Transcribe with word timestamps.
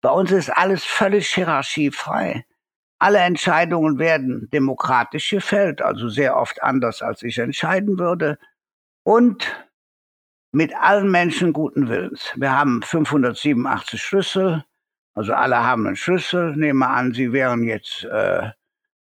Bei 0.00 0.10
uns 0.10 0.30
ist 0.30 0.50
alles 0.50 0.84
völlig 0.84 1.28
hierarchiefrei. 1.34 2.44
Alle 3.00 3.18
Entscheidungen 3.18 3.98
werden 3.98 4.48
demokratisch 4.52 5.30
gefällt, 5.30 5.82
also 5.82 6.08
sehr 6.08 6.36
oft 6.36 6.62
anders, 6.62 7.02
als 7.02 7.22
ich 7.22 7.38
entscheiden 7.38 7.98
würde. 7.98 8.38
Und 9.04 9.68
mit 10.52 10.74
allen 10.74 11.10
Menschen 11.10 11.52
guten 11.52 11.88
Willens. 11.88 12.32
Wir 12.36 12.56
haben 12.56 12.82
587 12.82 14.00
Schlüssel, 14.02 14.64
also 15.14 15.34
alle 15.34 15.62
haben 15.62 15.86
einen 15.86 15.96
Schlüssel. 15.96 16.56
Nehmen 16.56 16.78
wir 16.78 16.90
an, 16.90 17.12
Sie 17.12 17.32
wären 17.32 17.64
jetzt, 17.64 18.04
äh, 18.04 18.50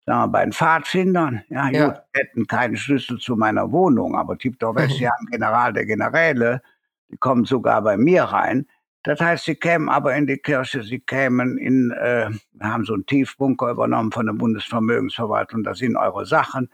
sagen 0.06 0.22
wir, 0.24 0.28
bei 0.28 0.44
den 0.44 0.52
Pfadfindern. 0.52 1.44
Ja, 1.50 1.70
ja. 1.70 1.90
gut, 1.90 2.02
hätten 2.14 2.48
keinen 2.48 2.76
Schlüssel 2.76 3.18
zu 3.20 3.36
meiner 3.36 3.72
Wohnung, 3.72 4.16
aber 4.16 4.38
Tiptow 4.38 4.76
West, 4.76 4.98
Sie 4.98 5.08
haben 5.08 5.28
General 5.28 5.74
der 5.74 5.86
Generäle, 5.86 6.62
die 7.10 7.18
kommen 7.18 7.46
sogar 7.46 7.82
bei 7.82 7.98
mir 7.98 8.24
rein. 8.24 8.68
Das 9.08 9.22
heißt, 9.22 9.46
sie 9.46 9.56
kämen 9.56 9.88
aber 9.88 10.14
in 10.18 10.28
die 10.28 10.36
Kirche, 10.36 10.84
sie 10.84 11.00
kämen 11.00 11.58
in, 11.58 11.92
äh, 11.92 12.30
wir 12.52 12.68
haben 12.68 12.84
so 12.84 12.94
einen 12.94 13.06
Tiefbunker 13.06 13.72
übernommen 13.72 14.12
von 14.12 14.26
der 14.26 14.34
Bundesvermögensverwaltung, 14.34 15.64
da 15.64 15.74
sind 15.74 15.96
eure 15.96 16.26
Sachen. 16.26 16.70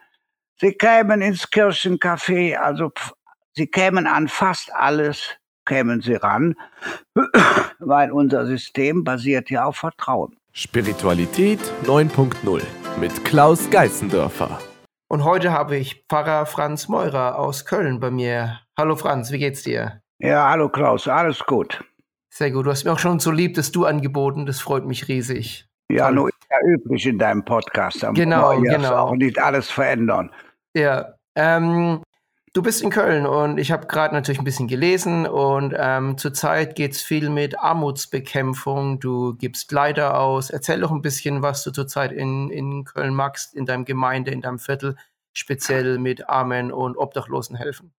Sie 0.60 0.72
kämen 0.72 1.22
ins 1.22 1.52
Kirchencafé, 1.52 2.56
also 2.56 2.92
sie 3.56 3.68
kämen 3.68 4.08
an 4.08 4.28
fast 4.28 4.74
alles, 4.74 5.38
kämen 5.68 6.02
sie 6.02 6.16
ran, 6.16 6.56
weil 7.78 8.12
unser 8.12 8.48
System 8.48 9.04
basiert 9.04 9.52
ja 9.52 9.66
auf 9.66 9.78
Vertrauen. 9.78 10.36
Spiritualität 10.54 11.60
9.0 11.86 12.64
mit 13.00 13.26
Klaus 13.26 13.70
Geißendörfer. 13.70 14.58
Und 15.08 15.24
heute 15.24 15.52
habe 15.52 15.76
ich 15.76 16.04
Pfarrer 16.10 16.48
Franz 16.48 16.88
Meurer 16.88 17.38
aus 17.38 17.66
Köln 17.66 18.00
bei 18.00 18.10
mir. 18.10 18.60
Hallo 18.76 18.96
Franz, 18.96 19.32
wie 19.32 19.38
geht's 19.38 19.62
dir? 19.62 20.02
Ja, 20.18 20.50
hallo 20.50 20.68
Klaus, 20.70 21.08
alles 21.08 21.38
gut. 21.46 21.84
Sehr 22.36 22.50
gut. 22.50 22.66
Du 22.66 22.72
hast 22.72 22.84
mir 22.84 22.92
auch 22.92 22.98
schon 22.98 23.20
so 23.20 23.30
lieb, 23.30 23.54
dass 23.54 23.72
du 23.72 23.86
angeboten. 23.86 24.48
Das 24.48 24.60
freut 24.60 24.88
mich 24.88 25.08
riesig. 25.08 25.68
Ja, 25.92 26.06
Toll. 26.06 26.16
nur 26.16 26.30
ist 26.30 26.48
ja 26.50 26.68
üblich 26.68 27.06
in 27.06 27.20
deinem 27.20 27.46
Podcast. 27.46 28.02
Da 28.02 28.10
genau, 28.10 28.60
genau. 28.60 28.96
Auch 28.96 29.16
nicht 29.16 29.38
alles 29.38 29.70
verändern. 29.70 30.32
Ja. 30.76 31.14
Ähm, 31.36 32.02
du 32.54 32.64
bist 32.64 32.82
in 32.82 32.90
Köln 32.90 33.28
und 33.28 33.60
ich 33.60 33.72
habe 33.72 33.86
gerade 33.86 34.16
natürlich 34.16 34.40
ein 34.40 34.46
bisschen 34.46 34.68
gelesen 34.68 35.28
und 35.28 35.76
ähm, 35.78 36.18
zurzeit 36.18 36.76
geht 36.76 36.94
es 36.94 37.04
viel 37.04 37.30
mit 37.30 37.60
Armutsbekämpfung. 37.60 39.00
Du 39.00 39.36
gibst 39.36 39.70
Kleider 39.70 40.20
aus. 40.20 40.50
Erzähl 40.50 40.80
doch 40.80 40.92
ein 40.92 41.04
bisschen, 41.04 41.44
was 41.44 41.64
du 41.64 41.70
zurzeit 41.70 42.12
in, 42.12 42.50
in 42.50 42.84
Köln 42.84 43.14
magst, 43.14 43.54
in 43.54 43.68
deinem 43.68 43.86
Gemeinde, 43.86 44.32
in 44.32 44.42
deinem 44.42 44.58
Viertel, 44.58 44.96
speziell 45.34 46.00
mit 46.00 46.28
Armen 46.30 46.72
und 46.72 46.98
Obdachlosen 46.98 47.56
helfen. 47.56 47.94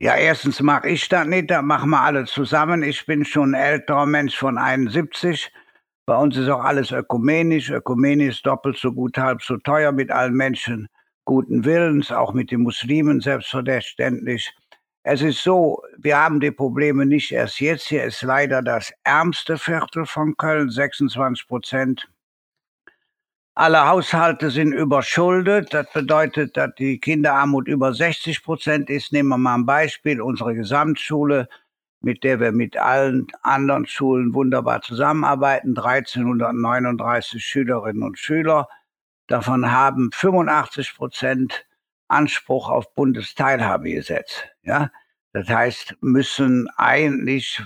Ja, 0.00 0.14
erstens 0.14 0.60
mache 0.62 0.88
ich 0.90 1.08
das 1.08 1.26
nicht, 1.26 1.50
da 1.50 1.60
machen 1.60 1.90
wir 1.90 2.00
alle 2.00 2.24
zusammen. 2.24 2.84
Ich 2.84 3.04
bin 3.04 3.24
schon 3.24 3.54
ein 3.54 3.60
älterer 3.60 4.06
Mensch 4.06 4.36
von 4.36 4.56
71. 4.56 5.52
Bei 6.06 6.16
uns 6.16 6.36
ist 6.36 6.48
auch 6.48 6.62
alles 6.62 6.92
ökumenisch. 6.92 7.70
Ökumenisch 7.70 8.42
doppelt 8.42 8.78
so 8.78 8.92
gut, 8.92 9.18
halb 9.18 9.42
so 9.42 9.56
teuer 9.56 9.90
mit 9.90 10.12
allen 10.12 10.34
Menschen 10.34 10.88
guten 11.24 11.64
Willens, 11.64 12.12
auch 12.12 12.32
mit 12.32 12.52
den 12.52 12.60
Muslimen 12.62 13.20
selbstverständlich. 13.20 14.54
Es 15.02 15.20
ist 15.20 15.42
so, 15.42 15.82
wir 15.98 16.16
haben 16.16 16.38
die 16.38 16.52
Probleme 16.52 17.04
nicht 17.04 17.32
erst 17.32 17.60
jetzt. 17.60 17.88
Hier 17.88 18.04
ist 18.04 18.22
leider 18.22 18.62
das 18.62 18.92
ärmste 19.02 19.58
Viertel 19.58 20.06
von 20.06 20.36
Köln, 20.36 20.70
26 20.70 21.48
Prozent 21.48 22.08
alle 23.58 23.88
Haushalte 23.88 24.50
sind 24.50 24.72
überschuldet. 24.72 25.74
Das 25.74 25.92
bedeutet, 25.92 26.56
dass 26.56 26.70
die 26.78 27.00
Kinderarmut 27.00 27.66
über 27.66 27.92
60 27.92 28.44
Prozent 28.44 28.88
ist. 28.88 29.12
Nehmen 29.12 29.30
wir 29.30 29.36
mal 29.36 29.56
ein 29.56 29.66
Beispiel. 29.66 30.20
Unsere 30.20 30.54
Gesamtschule, 30.54 31.48
mit 32.00 32.22
der 32.22 32.38
wir 32.38 32.52
mit 32.52 32.76
allen 32.76 33.26
anderen 33.42 33.84
Schulen 33.86 34.32
wunderbar 34.32 34.80
zusammenarbeiten. 34.82 35.76
1339 35.76 37.44
Schülerinnen 37.44 38.04
und 38.04 38.16
Schüler. 38.16 38.68
Davon 39.26 39.72
haben 39.72 40.10
85 40.12 40.94
Prozent 40.94 41.66
Anspruch 42.06 42.68
auf 42.68 42.94
Bundesteilhabegesetz. 42.94 44.44
Ja, 44.62 44.92
das 45.32 45.48
heißt, 45.48 45.96
müssen 46.00 46.68
eigentlich 46.76 47.60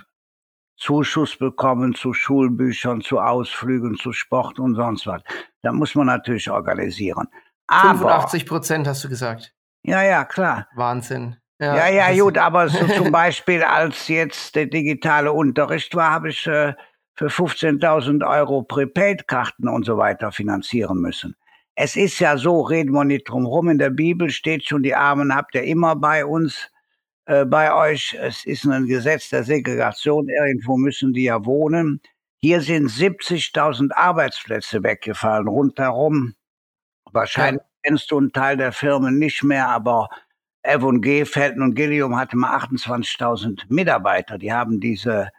Zuschuss 0.83 1.37
bekommen 1.37 1.95
zu 1.95 2.13
Schulbüchern, 2.13 3.01
zu 3.03 3.21
Ausflügen, 3.21 3.97
zu 3.97 4.13
Sport 4.13 4.59
und 4.59 4.75
sonst 4.75 5.07
was. 5.07 5.23
Da 5.63 5.71
muss 5.73 5.95
man 5.95 6.09
natürlich 6.09 6.51
organisieren. 6.51 7.29
Aber, 7.69 7.99
85 7.99 8.47
Prozent 8.47 8.87
hast 8.89 9.05
du 9.05 9.09
gesagt. 9.09 9.55
Ja, 9.85 10.03
ja, 10.03 10.25
klar. 10.25 10.67
Wahnsinn. 10.75 11.37
Ja, 11.61 11.89
ja, 11.89 12.09
ja 12.11 12.23
gut, 12.23 12.37
aber 12.37 12.69
so 12.69 12.85
zum 12.97 13.13
Beispiel, 13.13 13.63
als 13.63 14.09
jetzt 14.09 14.57
der 14.57 14.67
digitale 14.67 15.33
Unterricht 15.33 15.95
war, 15.95 16.11
habe 16.11 16.31
ich 16.31 16.47
äh, 16.49 16.75
für 17.15 17.29
15.000 17.29 18.29
Euro 18.29 18.63
Prepaid-Karten 18.65 19.69
und 19.69 19.87
so 19.87 19.97
weiter 19.99 20.33
finanzieren 20.33 20.99
müssen. 20.99 21.37
Es 21.77 21.95
ist 21.95 22.19
ja 22.19 22.37
so, 22.37 22.61
reden 22.61 22.93
wir 22.93 23.05
nicht 23.05 23.29
drum 23.29 23.47
rum, 23.47 23.69
in 23.69 23.79
der 23.79 23.91
Bibel 23.91 24.31
steht 24.31 24.65
schon, 24.65 24.83
die 24.83 24.97
Armen 24.97 25.35
habt 25.35 25.55
ihr 25.55 25.63
immer 25.63 25.95
bei 25.95 26.27
uns, 26.27 26.71
äh, 27.27 27.45
bei 27.45 27.73
euch. 27.75 28.17
Es 28.21 28.45
ist 28.45 28.65
ein 28.67 28.87
Gesetz 28.87 29.31
der 29.31 29.45
Segregation, 29.45 30.29
irgendwo 30.29 30.77
müssen 30.77 31.13
die 31.13 31.25
ja 31.25 31.45
wohnen. 31.45 32.01
Hier 32.39 32.61
sind 32.61 32.89
70.000 32.89 33.93
Arbeitsplätze 33.93 34.83
weggefallen, 34.83 35.47
rundherum. 35.47 36.35
Wahrscheinlich 37.13 37.63
ja. 37.63 37.69
kennst 37.85 38.11
du 38.11 38.19
einen 38.19 38.33
Teil 38.33 38.57
der 38.57 38.73
Firmen 38.73 39.19
nicht 39.19 39.45
mehr, 39.45 39.69
aber 39.69 40.09
F&G, 40.63 41.25
Felten 41.25 41.63
und 41.63 41.75
Gillium 41.75 42.17
hatte 42.17 42.37
mal 42.37 42.57
28.000 42.57 43.63
Mitarbeiter. 43.69 44.39
Die 44.39 44.53
haben 44.53 44.81
diese 44.81 45.31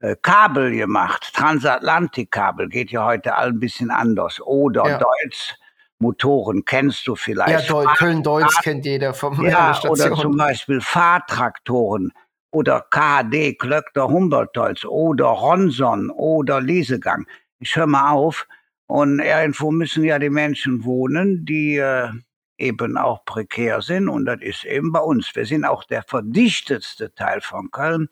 äh, 0.00 0.16
Kabel 0.20 0.72
gemacht. 0.72 1.32
Transatlantikkabel 1.34 2.68
geht 2.68 2.90
ja 2.90 3.04
heute 3.04 3.34
all 3.36 3.48
ein 3.48 3.60
bisschen 3.60 3.90
anders. 3.90 4.40
Oder 4.40 4.86
ja. 4.86 4.98
Deutz 4.98 5.54
Motoren 6.02 6.64
kennst 6.64 7.06
du 7.06 7.16
vielleicht. 7.16 7.70
Ja, 7.70 7.94
Köln-Deutz 7.94 8.60
kennt 8.62 8.84
jeder 8.84 9.14
vom 9.14 9.42
Ja, 9.46 9.80
oder 9.88 10.14
zum 10.14 10.36
Beispiel 10.36 10.80
Fahrtraktoren 10.80 12.12
oder 12.50 12.84
KHD, 12.90 13.56
Klöckner 13.58 14.08
Humboldt-Holz 14.08 14.84
oder 14.84 15.26
Ronson 15.26 16.10
oder 16.10 16.60
Liesegang. 16.60 17.26
Ich 17.60 17.74
höre 17.76 17.86
mal 17.86 18.10
auf. 18.10 18.46
Und 18.86 19.20
irgendwo 19.20 19.70
müssen 19.70 20.04
ja 20.04 20.18
die 20.18 20.28
Menschen 20.28 20.84
wohnen, 20.84 21.46
die 21.46 21.76
äh, 21.76 22.10
eben 22.58 22.98
auch 22.98 23.24
prekär 23.24 23.80
sind. 23.80 24.08
Und 24.08 24.26
das 24.26 24.42
ist 24.42 24.64
eben 24.64 24.92
bei 24.92 25.00
uns. 25.00 25.34
Wir 25.34 25.46
sind 25.46 25.64
auch 25.64 25.84
der 25.84 26.02
verdichtetste 26.02 27.14
Teil 27.14 27.40
von 27.40 27.70
Köln. 27.70 28.08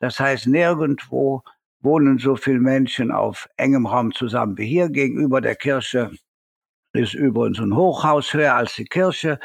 Das 0.00 0.20
heißt, 0.20 0.48
nirgendwo 0.48 1.42
wohnen 1.80 2.18
so 2.18 2.36
viele 2.36 2.60
Menschen 2.60 3.10
auf 3.10 3.48
engem 3.56 3.86
Raum 3.86 4.12
zusammen 4.12 4.58
wie 4.58 4.66
hier. 4.66 4.90
Gegenüber 4.90 5.40
der 5.40 5.56
Kirche 5.56 6.10
ist 6.92 7.14
übrigens 7.14 7.60
ein 7.60 7.74
Hochhaus 7.74 8.32
höher 8.32 8.54
als 8.54 8.74
die 8.74 8.84
Kirche. 8.84 9.38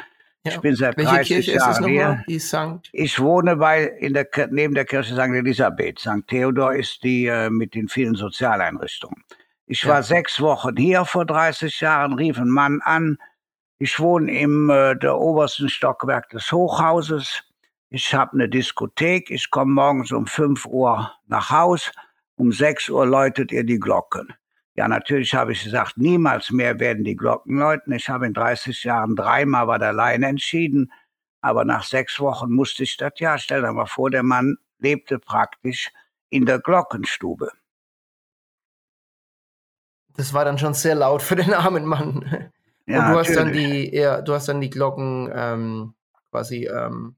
Ja. 0.46 0.52
Ich 0.52 0.60
bin 0.60 0.76
seit 0.76 0.98
Welche 0.98 1.12
30 1.12 1.28
Kirche 1.28 1.52
Jahren 1.54 1.86
hier. 1.86 2.24
Die 2.28 2.40
Sankt? 2.40 2.90
Ich 2.92 3.20
wohne 3.20 3.56
bei, 3.56 3.84
in 3.84 4.14
der, 4.14 4.28
neben 4.52 4.74
der 4.74 4.86
Kirche 4.86 5.14
St. 5.14 5.20
Elisabeth. 5.20 6.00
St. 6.00 6.28
Theodor 6.28 6.76
ist 6.76 7.02
die 7.04 7.28
äh, 7.28 7.50
mit 7.50 7.76
den 7.76 7.88
vielen 7.88 8.16
Sozialeinrichtungen. 8.16 9.24
Ich 9.66 9.84
ja. 9.84 9.90
war 9.90 10.04
sechs 10.04 10.42
Wochen 10.42 10.76
hier 10.76 11.06
vor 11.06 11.26
30 11.26 11.80
Jahren, 11.80 12.14
rief 12.14 12.38
ein 12.38 12.50
Mann 12.50 12.82
an. 12.84 13.18
Ich 13.80 14.00
wohne 14.00 14.38
im 14.38 14.70
äh, 14.70 14.96
der 14.96 15.18
obersten 15.18 15.70
Stockwerk 15.70 16.30
des 16.30 16.52
Hochhauses. 16.52 17.44
Ich 17.90 18.14
habe 18.14 18.34
eine 18.34 18.50
Diskothek. 18.50 19.30
Ich 19.30 19.50
komme 19.50 19.72
morgens 19.72 20.12
um 20.12 20.28
5 20.28 20.66
Uhr 20.66 21.12
nach 21.28 21.52
Haus. 21.52 21.92
Um 22.36 22.52
6 22.52 22.90
Uhr 22.90 23.06
läutet 23.06 23.52
ihr 23.52 23.64
die 23.64 23.80
Glocken. 23.80 24.34
Ja, 24.76 24.88
natürlich 24.88 25.36
habe 25.36 25.52
ich 25.52 25.64
gesagt, 25.64 25.98
niemals 25.98 26.50
mehr 26.50 26.80
werden 26.80 27.04
die 27.04 27.16
Glocken 27.16 27.58
läuten. 27.60 27.94
Ich 27.94 28.10
habe 28.10 28.26
in 28.26 28.34
30 28.34 28.84
Jahren 28.84 29.16
dreimal 29.16 29.68
bei 29.68 29.78
der 29.78 29.94
Leine 29.94 30.28
entschieden, 30.28 30.92
aber 31.42 31.64
nach 31.64 31.84
sechs 31.84 32.20
Wochen 32.20 32.52
musste 32.52 32.84
ich 32.84 32.98
das, 32.98 33.14
ja, 33.18 33.38
stell 33.38 33.62
dir 33.62 33.72
mal 33.72 33.86
vor, 33.86 34.10
der 34.10 34.24
Mann 34.24 34.58
lebte 34.80 35.20
praktisch 35.20 35.92
in 36.30 36.46
der 36.46 36.60
Glockenstube. 36.60 37.52
Das 40.16 40.34
war 40.34 40.46
dann 40.46 40.58
schon 40.58 40.74
sehr 40.74 40.96
laut 40.96 41.22
für 41.22 41.36
den 41.36 41.54
armen 41.54 41.86
Mann. 41.86 42.52
Ja, 42.86 43.00
Und 43.00 43.08
du 43.08 43.14
natürlich. 43.14 43.28
hast 43.30 43.36
dann 43.38 43.54
die, 43.54 43.96
ja, 43.96 44.22
du 44.22 44.34
hast 44.34 44.48
dann 44.48 44.62
die 44.62 44.70
Glocken 44.70 45.32
ähm, 45.34 45.94
quasi 46.32 46.66
ähm, 46.66 47.16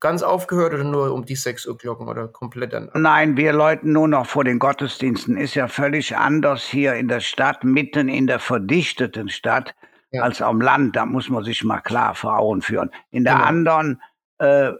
ganz 0.00 0.22
aufgehört 0.22 0.74
oder 0.74 0.84
nur 0.84 1.12
um 1.12 1.24
die 1.24 1.36
6 1.36 1.66
Uhr 1.66 1.76
Glocken 1.76 2.08
oder 2.08 2.28
komplett 2.28 2.72
dann? 2.72 2.90
Nein, 2.94 3.36
wir 3.36 3.52
läuten 3.52 3.92
nur 3.92 4.08
noch 4.08 4.26
vor 4.26 4.44
den 4.44 4.58
Gottesdiensten. 4.58 5.36
Ist 5.36 5.54
ja 5.54 5.68
völlig 5.68 6.16
anders 6.16 6.64
hier 6.64 6.94
in 6.94 7.08
der 7.08 7.20
Stadt, 7.20 7.64
mitten 7.64 8.08
in 8.08 8.26
der 8.26 8.38
verdichteten 8.38 9.28
Stadt, 9.28 9.74
ja. 10.10 10.22
als 10.22 10.42
am 10.42 10.60
Land. 10.60 10.96
Da 10.96 11.06
muss 11.06 11.28
man 11.28 11.44
sich 11.44 11.64
mal 11.64 11.80
klar 11.80 12.14
vor 12.14 12.38
Augen 12.38 12.62
führen. 12.62 12.90
In 13.10 13.24
der 13.24 13.34
genau. 13.34 13.46
anderen, 13.46 14.02
äh, 14.38 14.72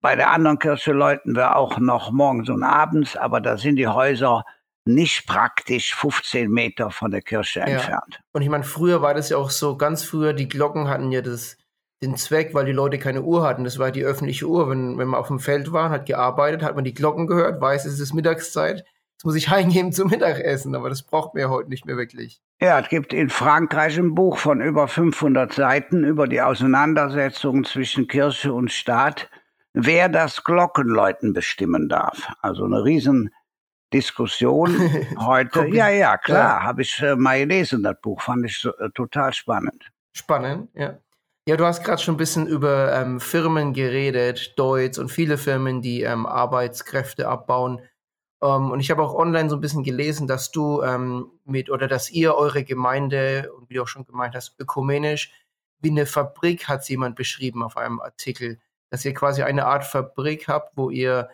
bei 0.00 0.16
der 0.16 0.30
anderen 0.30 0.58
Kirche 0.58 0.92
läuten 0.92 1.34
wir 1.34 1.56
auch 1.56 1.78
noch 1.78 2.12
morgens 2.12 2.50
und 2.50 2.62
abends, 2.62 3.16
aber 3.16 3.40
da 3.40 3.56
sind 3.56 3.76
die 3.76 3.88
Häuser 3.88 4.44
nicht 4.86 5.26
praktisch 5.26 5.94
15 5.94 6.50
Meter 6.50 6.90
von 6.90 7.10
der 7.10 7.22
Kirche 7.22 7.60
ja. 7.60 7.66
entfernt. 7.66 8.20
Und 8.32 8.42
ich 8.42 8.48
meine, 8.48 8.64
früher 8.64 9.00
war 9.00 9.14
das 9.14 9.30
ja 9.30 9.38
auch 9.38 9.50
so, 9.50 9.76
ganz 9.76 10.04
früher, 10.04 10.34
die 10.34 10.48
Glocken 10.48 10.88
hatten 10.88 11.10
ja 11.10 11.22
das 11.22 11.56
den 12.04 12.16
Zweck, 12.16 12.54
weil 12.54 12.66
die 12.66 12.72
Leute 12.72 12.98
keine 12.98 13.22
Uhr 13.22 13.42
hatten. 13.42 13.64
Das 13.64 13.78
war 13.78 13.90
die 13.90 14.04
öffentliche 14.04 14.46
Uhr. 14.46 14.68
Wenn, 14.68 14.98
wenn 14.98 15.08
man 15.08 15.20
auf 15.20 15.28
dem 15.28 15.40
Feld 15.40 15.72
war, 15.72 15.90
hat 15.90 16.06
gearbeitet, 16.06 16.62
hat 16.62 16.74
man 16.74 16.84
die 16.84 16.94
Glocken 16.94 17.26
gehört, 17.26 17.60
weiß, 17.60 17.84
es 17.86 17.98
ist 18.00 18.14
Mittagszeit. 18.14 18.84
Jetzt 19.14 19.24
muss 19.24 19.34
ich 19.36 19.48
heimgehen 19.50 19.92
zum 19.92 20.10
Mittagessen, 20.10 20.74
aber 20.74 20.88
das 20.88 21.02
braucht 21.02 21.34
mir 21.34 21.50
heute 21.50 21.70
nicht 21.70 21.86
mehr 21.86 21.96
wirklich. 21.96 22.40
Ja, 22.60 22.78
es 22.80 22.88
gibt 22.88 23.12
in 23.12 23.30
Frankreich 23.30 23.98
ein 23.98 24.14
Buch 24.14 24.38
von 24.38 24.60
über 24.60 24.86
500 24.88 25.52
Seiten 25.52 26.04
über 26.04 26.28
die 26.28 26.40
Auseinandersetzung 26.40 27.64
zwischen 27.64 28.06
Kirche 28.06 28.52
und 28.52 28.70
Staat, 28.70 29.28
wer 29.72 30.08
das 30.08 30.44
Glockenläuten 30.44 31.32
bestimmen 31.32 31.88
darf. 31.88 32.32
Also 32.40 32.64
eine 32.64 32.84
Riesendiskussion 32.84 34.76
heute. 35.18 35.66
ja, 35.68 35.88
ja, 35.88 36.16
klar, 36.16 36.60
ja. 36.60 36.66
habe 36.66 36.82
ich 36.82 37.02
äh, 37.02 37.16
mal 37.16 37.38
gelesen, 37.40 37.82
das 37.82 38.00
Buch, 38.00 38.20
fand 38.22 38.46
ich 38.46 38.64
äh, 38.64 38.90
total 38.94 39.32
spannend. 39.32 39.90
Spannend, 40.12 40.68
ja. 40.74 40.98
Ja, 41.46 41.58
du 41.58 41.66
hast 41.66 41.84
gerade 41.84 42.00
schon 42.00 42.14
ein 42.14 42.18
bisschen 42.18 42.46
über 42.46 42.92
ähm, 42.94 43.20
Firmen 43.20 43.74
geredet, 43.74 44.58
Deutsch 44.58 44.98
und 44.98 45.10
viele 45.10 45.36
Firmen, 45.36 45.82
die 45.82 46.00
ähm, 46.00 46.24
Arbeitskräfte 46.24 47.28
abbauen. 47.28 47.82
Ähm, 48.42 48.70
und 48.70 48.80
ich 48.80 48.90
habe 48.90 49.02
auch 49.02 49.14
online 49.14 49.50
so 49.50 49.56
ein 49.56 49.60
bisschen 49.60 49.84
gelesen, 49.84 50.26
dass 50.26 50.50
du 50.52 50.82
ähm, 50.82 51.30
mit 51.44 51.68
oder 51.68 51.86
dass 51.86 52.10
ihr 52.10 52.34
eure 52.34 52.64
Gemeinde 52.64 53.52
und 53.52 53.68
wie 53.68 53.74
du 53.74 53.82
auch 53.82 53.88
schon 53.88 54.06
gemeint 54.06 54.34
hast, 54.34 54.58
ökumenisch 54.58 55.32
wie 55.80 55.90
eine 55.90 56.06
Fabrik 56.06 56.66
hat 56.66 56.88
jemand 56.88 57.14
beschrieben 57.14 57.62
auf 57.62 57.76
einem 57.76 58.00
Artikel, 58.00 58.58
dass 58.90 59.04
ihr 59.04 59.12
quasi 59.12 59.42
eine 59.42 59.66
Art 59.66 59.84
Fabrik 59.84 60.48
habt, 60.48 60.76
wo 60.76 60.88
ihr 60.88 61.28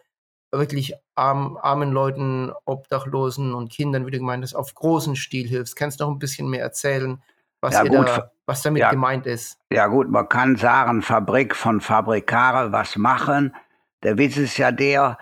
wirklich 0.50 0.94
arm, 1.14 1.56
armen 1.56 1.92
Leuten, 1.92 2.52
Obdachlosen 2.64 3.54
und 3.54 3.70
Kindern, 3.70 4.06
wie 4.06 4.10
du 4.10 4.18
gemeint 4.18 4.42
hast, 4.42 4.54
auf 4.54 4.74
großen 4.74 5.14
Stil 5.14 5.46
hilfst. 5.46 5.76
Kannst 5.76 6.00
du 6.00 6.04
noch 6.04 6.10
ein 6.10 6.18
bisschen 6.18 6.48
mehr 6.48 6.62
erzählen, 6.62 7.22
was, 7.60 7.74
ja, 7.74 7.82
gut, 7.84 8.08
da, 8.08 8.30
was 8.46 8.62
damit 8.62 8.80
ja, 8.80 8.90
gemeint 8.90 9.26
ist? 9.26 9.58
Ja 9.72 9.86
gut, 9.86 10.10
man 10.10 10.28
kann 10.28 10.56
sagen, 10.56 11.02
Fabrik 11.02 11.54
von 11.54 11.80
Fabrikare 11.80 12.72
was 12.72 12.96
machen. 12.96 13.54
Der 14.02 14.16
Witz 14.16 14.36
ist 14.36 14.56
ja 14.56 14.72
der, 14.72 15.18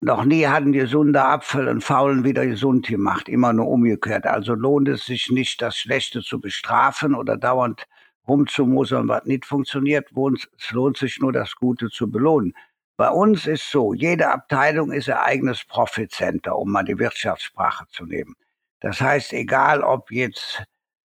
noch 0.00 0.24
nie 0.24 0.46
hatten 0.46 0.72
gesunde 0.72 1.24
Apfel 1.24 1.66
und 1.68 1.82
Faulen 1.82 2.22
wieder 2.22 2.46
gesund 2.46 2.86
gemacht, 2.86 3.28
immer 3.28 3.52
nur 3.52 3.68
umgekehrt. 3.68 4.26
Also 4.26 4.54
lohnt 4.54 4.88
es 4.88 5.06
sich 5.06 5.30
nicht, 5.30 5.60
das 5.60 5.76
Schlechte 5.76 6.22
zu 6.22 6.40
bestrafen 6.40 7.14
oder 7.14 7.36
dauernd 7.36 7.86
rumzumusern, 8.28 9.08
was 9.08 9.24
nicht 9.24 9.44
funktioniert. 9.44 10.10
Es 10.56 10.70
lohnt 10.70 10.96
sich 10.96 11.18
nur, 11.18 11.32
das 11.32 11.56
Gute 11.56 11.88
zu 11.88 12.10
belohnen. 12.10 12.54
Bei 12.96 13.10
uns 13.10 13.46
ist 13.46 13.70
so, 13.70 13.94
jede 13.94 14.28
Abteilung 14.28 14.92
ist 14.92 15.08
ihr 15.08 15.22
eigenes 15.22 15.64
Profit 15.64 16.12
Center, 16.12 16.56
um 16.56 16.70
mal 16.70 16.84
die 16.84 16.98
Wirtschaftssprache 16.98 17.86
zu 17.88 18.04
nehmen. 18.04 18.34
Das 18.80 19.00
heißt, 19.00 19.32
egal 19.32 19.82
ob 19.82 20.10
jetzt 20.10 20.62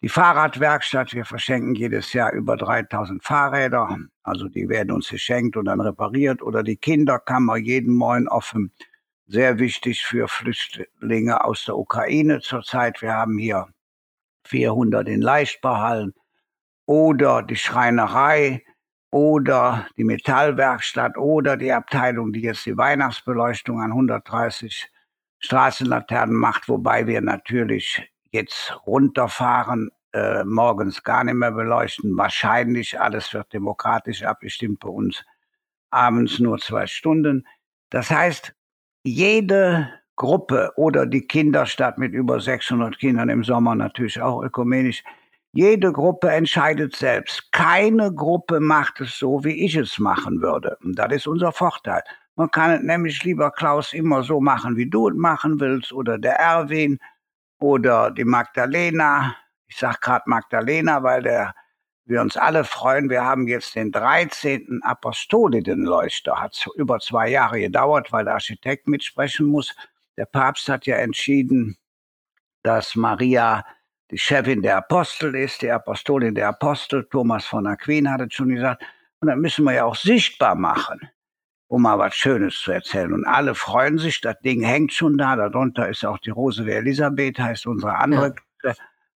die 0.01 0.09
Fahrradwerkstatt, 0.09 1.13
wir 1.13 1.25
verschenken 1.25 1.75
jedes 1.75 2.13
Jahr 2.13 2.31
über 2.33 2.57
3000 2.57 3.23
Fahrräder, 3.23 3.97
also 4.23 4.47
die 4.47 4.69
werden 4.69 4.91
uns 4.91 5.09
geschenkt 5.09 5.57
und 5.57 5.65
dann 5.65 5.81
repariert, 5.81 6.41
oder 6.41 6.63
die 6.63 6.77
Kinderkammer 6.77 7.57
jeden 7.57 7.93
Morgen 7.93 8.27
offen, 8.27 8.71
sehr 9.27 9.59
wichtig 9.59 10.03
für 10.03 10.27
Flüchtlinge 10.27 11.43
aus 11.43 11.65
der 11.65 11.77
Ukraine 11.77 12.39
zurzeit. 12.39 13.01
Wir 13.01 13.13
haben 13.13 13.37
hier 13.37 13.67
400 14.45 15.07
in 15.07 15.21
Leichtbauhallen, 15.21 16.13
oder 16.89 17.43
die 17.43 17.55
Schreinerei. 17.55 18.63
Oder 19.11 19.87
die 19.95 20.03
Metallwerkstatt. 20.03 21.17
Oder 21.17 21.55
die 21.55 21.71
Abteilung, 21.71 22.33
die 22.33 22.41
jetzt 22.41 22.65
die 22.65 22.77
Weihnachtsbeleuchtung 22.77 23.79
an 23.79 23.91
130 23.91 24.87
Straßenlaternen 25.37 26.35
macht, 26.35 26.67
wobei 26.67 27.05
wir 27.05 27.21
natürlich 27.21 28.11
jetzt 28.31 28.77
runterfahren, 28.85 29.89
äh, 30.13 30.43
morgens 30.43 31.03
gar 31.03 31.23
nicht 31.23 31.35
mehr 31.35 31.51
beleuchten. 31.51 32.17
Wahrscheinlich, 32.17 32.99
alles 32.99 33.33
wird 33.33 33.53
demokratisch 33.53 34.23
abgestimmt 34.23 34.79
bei 34.79 34.89
uns, 34.89 35.23
abends 35.91 36.39
nur 36.39 36.57
zwei 36.59 36.87
Stunden. 36.87 37.47
Das 37.89 38.09
heißt, 38.09 38.53
jede 39.03 39.89
Gruppe 40.15 40.73
oder 40.75 41.05
die 41.05 41.25
Kinderstadt 41.25 41.97
mit 41.97 42.13
über 42.13 42.39
600 42.39 42.99
Kindern 42.99 43.29
im 43.29 43.43
Sommer 43.43 43.75
natürlich 43.75 44.21
auch 44.21 44.43
ökumenisch, 44.43 45.03
jede 45.53 45.91
Gruppe 45.91 46.29
entscheidet 46.29 46.95
selbst. 46.95 47.51
Keine 47.51 48.13
Gruppe 48.13 48.59
macht 48.59 49.01
es 49.01 49.17
so, 49.17 49.43
wie 49.43 49.65
ich 49.65 49.75
es 49.75 49.97
machen 49.97 50.41
würde. 50.41 50.77
Und 50.83 50.99
das 50.99 51.11
ist 51.13 51.27
unser 51.27 51.51
Vorteil. 51.51 52.03
Man 52.35 52.51
kann 52.51 52.71
es 52.71 52.83
nämlich, 52.83 53.23
lieber 53.23 53.51
Klaus, 53.51 53.93
immer 53.93 54.23
so 54.23 54.39
machen, 54.39 54.77
wie 54.77 54.89
du 54.89 55.09
es 55.09 55.15
machen 55.15 55.59
willst, 55.59 55.91
oder 55.91 56.17
der 56.17 56.35
Erwin, 56.35 56.99
oder 57.59 58.11
die 58.11 58.25
Magdalena. 58.25 59.35
Ich 59.67 59.77
sage 59.77 59.97
gerade 60.01 60.23
Magdalena, 60.27 61.03
weil 61.03 61.21
der, 61.21 61.53
wir 62.05 62.21
uns 62.21 62.37
alle 62.37 62.63
freuen. 62.63 63.09
Wir 63.09 63.23
haben 63.23 63.47
jetzt 63.47 63.75
den 63.75 63.91
13. 63.91 64.81
Apostolidenleuchter. 64.83 66.41
Hat 66.41 66.65
über 66.75 66.99
zwei 66.99 67.29
Jahre 67.29 67.59
gedauert, 67.59 68.11
weil 68.11 68.25
der 68.25 68.35
Architekt 68.35 68.87
mitsprechen 68.87 69.45
muss. 69.45 69.75
Der 70.17 70.25
Papst 70.25 70.67
hat 70.69 70.85
ja 70.85 70.97
entschieden, 70.97 71.77
dass 72.63 72.95
Maria 72.95 73.65
die 74.11 74.17
Chefin 74.17 74.61
der 74.61 74.77
Apostel 74.77 75.35
ist, 75.35 75.61
die 75.61 75.71
Apostolin 75.71 76.33
der 76.33 76.49
Apostel. 76.49 77.07
Thomas 77.09 77.45
von 77.45 77.67
Aquin 77.67 78.11
hat 78.11 78.21
es 78.21 78.33
schon 78.33 78.49
gesagt. 78.49 78.83
Und 79.19 79.27
dann 79.27 79.39
müssen 79.39 79.65
wir 79.65 79.73
ja 79.73 79.85
auch 79.85 79.95
sichtbar 79.95 80.55
machen, 80.55 80.99
um 81.69 81.83
mal 81.83 81.99
was 81.99 82.15
Schönes 82.15 82.59
zu 82.59 82.71
erzählen. 82.71 83.13
Und 83.13 83.25
alle 83.25 83.53
freuen 83.55 83.99
sich, 83.99 84.21
das 84.21 84.37
Ding 84.39 84.61
hängt 84.63 84.91
schon 84.91 85.17
da. 85.17 85.35
Darunter 85.35 85.87
ist 85.87 86.03
auch 86.03 86.17
die 86.17 86.31
Rose 86.31 86.65
wie 86.65 86.71
Elisabeth, 86.71 87.39
heißt 87.39 87.67
unsere 87.67 87.95
andere. 87.95 88.35
Ja. 88.63 88.73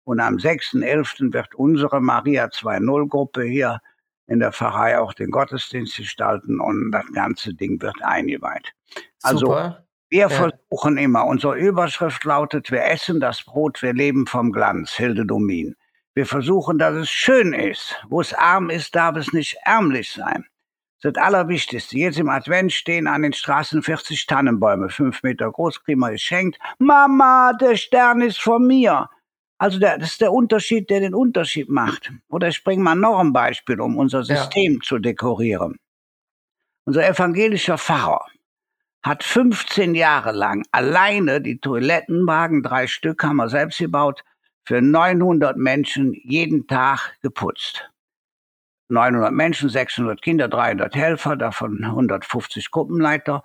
Und 0.04 0.19
am 0.19 0.38
6.11. 0.38 1.31
wird 1.31 1.54
unsere 1.54 2.01
Maria 2.01 2.46
2.0-Gruppe 2.46 3.44
hier 3.44 3.80
in 4.25 4.40
der 4.40 4.51
Pfarrei 4.51 5.00
auch 5.00 5.13
den 5.13 5.30
Gottesdienst 5.30 5.98
gestalten 5.98 6.60
und 6.60 6.92
das 6.92 7.06
ganze 7.13 7.54
Ding 7.54 7.80
wird 7.81 8.01
eingeweiht. 8.01 8.74
Also 9.22 9.46
Super. 9.46 9.86
Wir 10.10 10.22
ja. 10.22 10.30
versuchen 10.30 10.98
immer, 10.98 11.25
unsere 11.28 11.56
Überschrift 11.56 12.24
lautet, 12.24 12.72
wir 12.72 12.84
essen 12.84 13.19
das 13.19 13.44
Brot, 13.44 13.84
wir 13.84 13.94
leben 13.94 14.25
vom 14.25 14.51
Glanz, 14.51 14.94
Hilde 14.94 15.24
Domin. 15.24 15.75
Wir 16.16 16.25
versuchen, 16.25 16.80
dass 16.80 16.96
es 16.96 17.12
schön 17.12 17.54
ist. 17.54 17.96
Wo 18.10 18.19
es 18.19 18.34
arm 18.34 18.72
ist, 18.72 18.96
darf 18.96 19.16
es 19.18 19.31
nicht 19.34 19.57
ärmlich 19.63 20.12
sein. 20.12 20.46
Das 21.01 21.16
Allerwichtigste. 21.16 21.98
Jetzt 21.98 22.19
im 22.19 22.30
Advent 22.30 22.74
stehen 22.74 23.07
an 23.07 23.22
den 23.22 23.34
Straßen 23.34 23.81
40 23.81 24.25
Tannenbäume, 24.25 24.90
fünf 24.90 25.24
Meter 25.24 25.50
groß, 25.50 25.81
wir 25.86 26.12
geschenkt. 26.12 26.60
Mama, 26.78 27.54
der 27.54 27.78
Stern 27.78 28.22
ist 28.22 28.42
von 28.42 28.68
mir. 28.68 29.10
Also 29.57 29.80
der, 29.80 29.98
das 29.98 30.12
ist 30.12 30.22
der 30.22 30.34
Unterschied, 30.34 30.90
der 30.90 31.00
den 31.01 31.13
Unterschied 31.13 31.69
macht. 31.69 32.12
Oder 32.30 32.50
ich 32.50 32.63
bringe 32.63 32.84
mal 32.84 32.96
noch 32.96 33.19
ein 33.19 33.34
Beispiel, 33.34 33.80
um 33.80 33.98
unser 33.98 34.24
System 34.24 34.74
ja. 34.74 34.80
zu 34.84 35.00
dekorieren. 35.00 35.78
Unser 36.86 37.07
evangelischer 37.07 37.78
Pfarrer, 37.78 38.25
hat 39.04 39.24
15 39.24 39.96
Jahre 39.96 40.31
lang 40.31 40.66
alleine 40.72 41.42
die 41.42 41.60
Toilettenwagen, 41.60 42.63
drei 42.63 42.88
Stück 42.88 43.24
haben 43.24 43.38
wir 43.38 43.50
selbst 43.50 43.80
gebaut, 43.80 44.24
für 44.66 44.81
900 44.81 45.58
Menschen 45.58 46.13
jeden 46.13 46.68
Tag 46.68 47.18
geputzt. 47.22 47.89
900 48.89 49.31
Menschen, 49.31 49.69
600 49.69 50.22
Kinder, 50.22 50.48
300 50.48 50.96
Helfer, 50.96 51.36
davon 51.36 51.84
150 51.84 52.72
Gruppenleiter. 52.72 53.43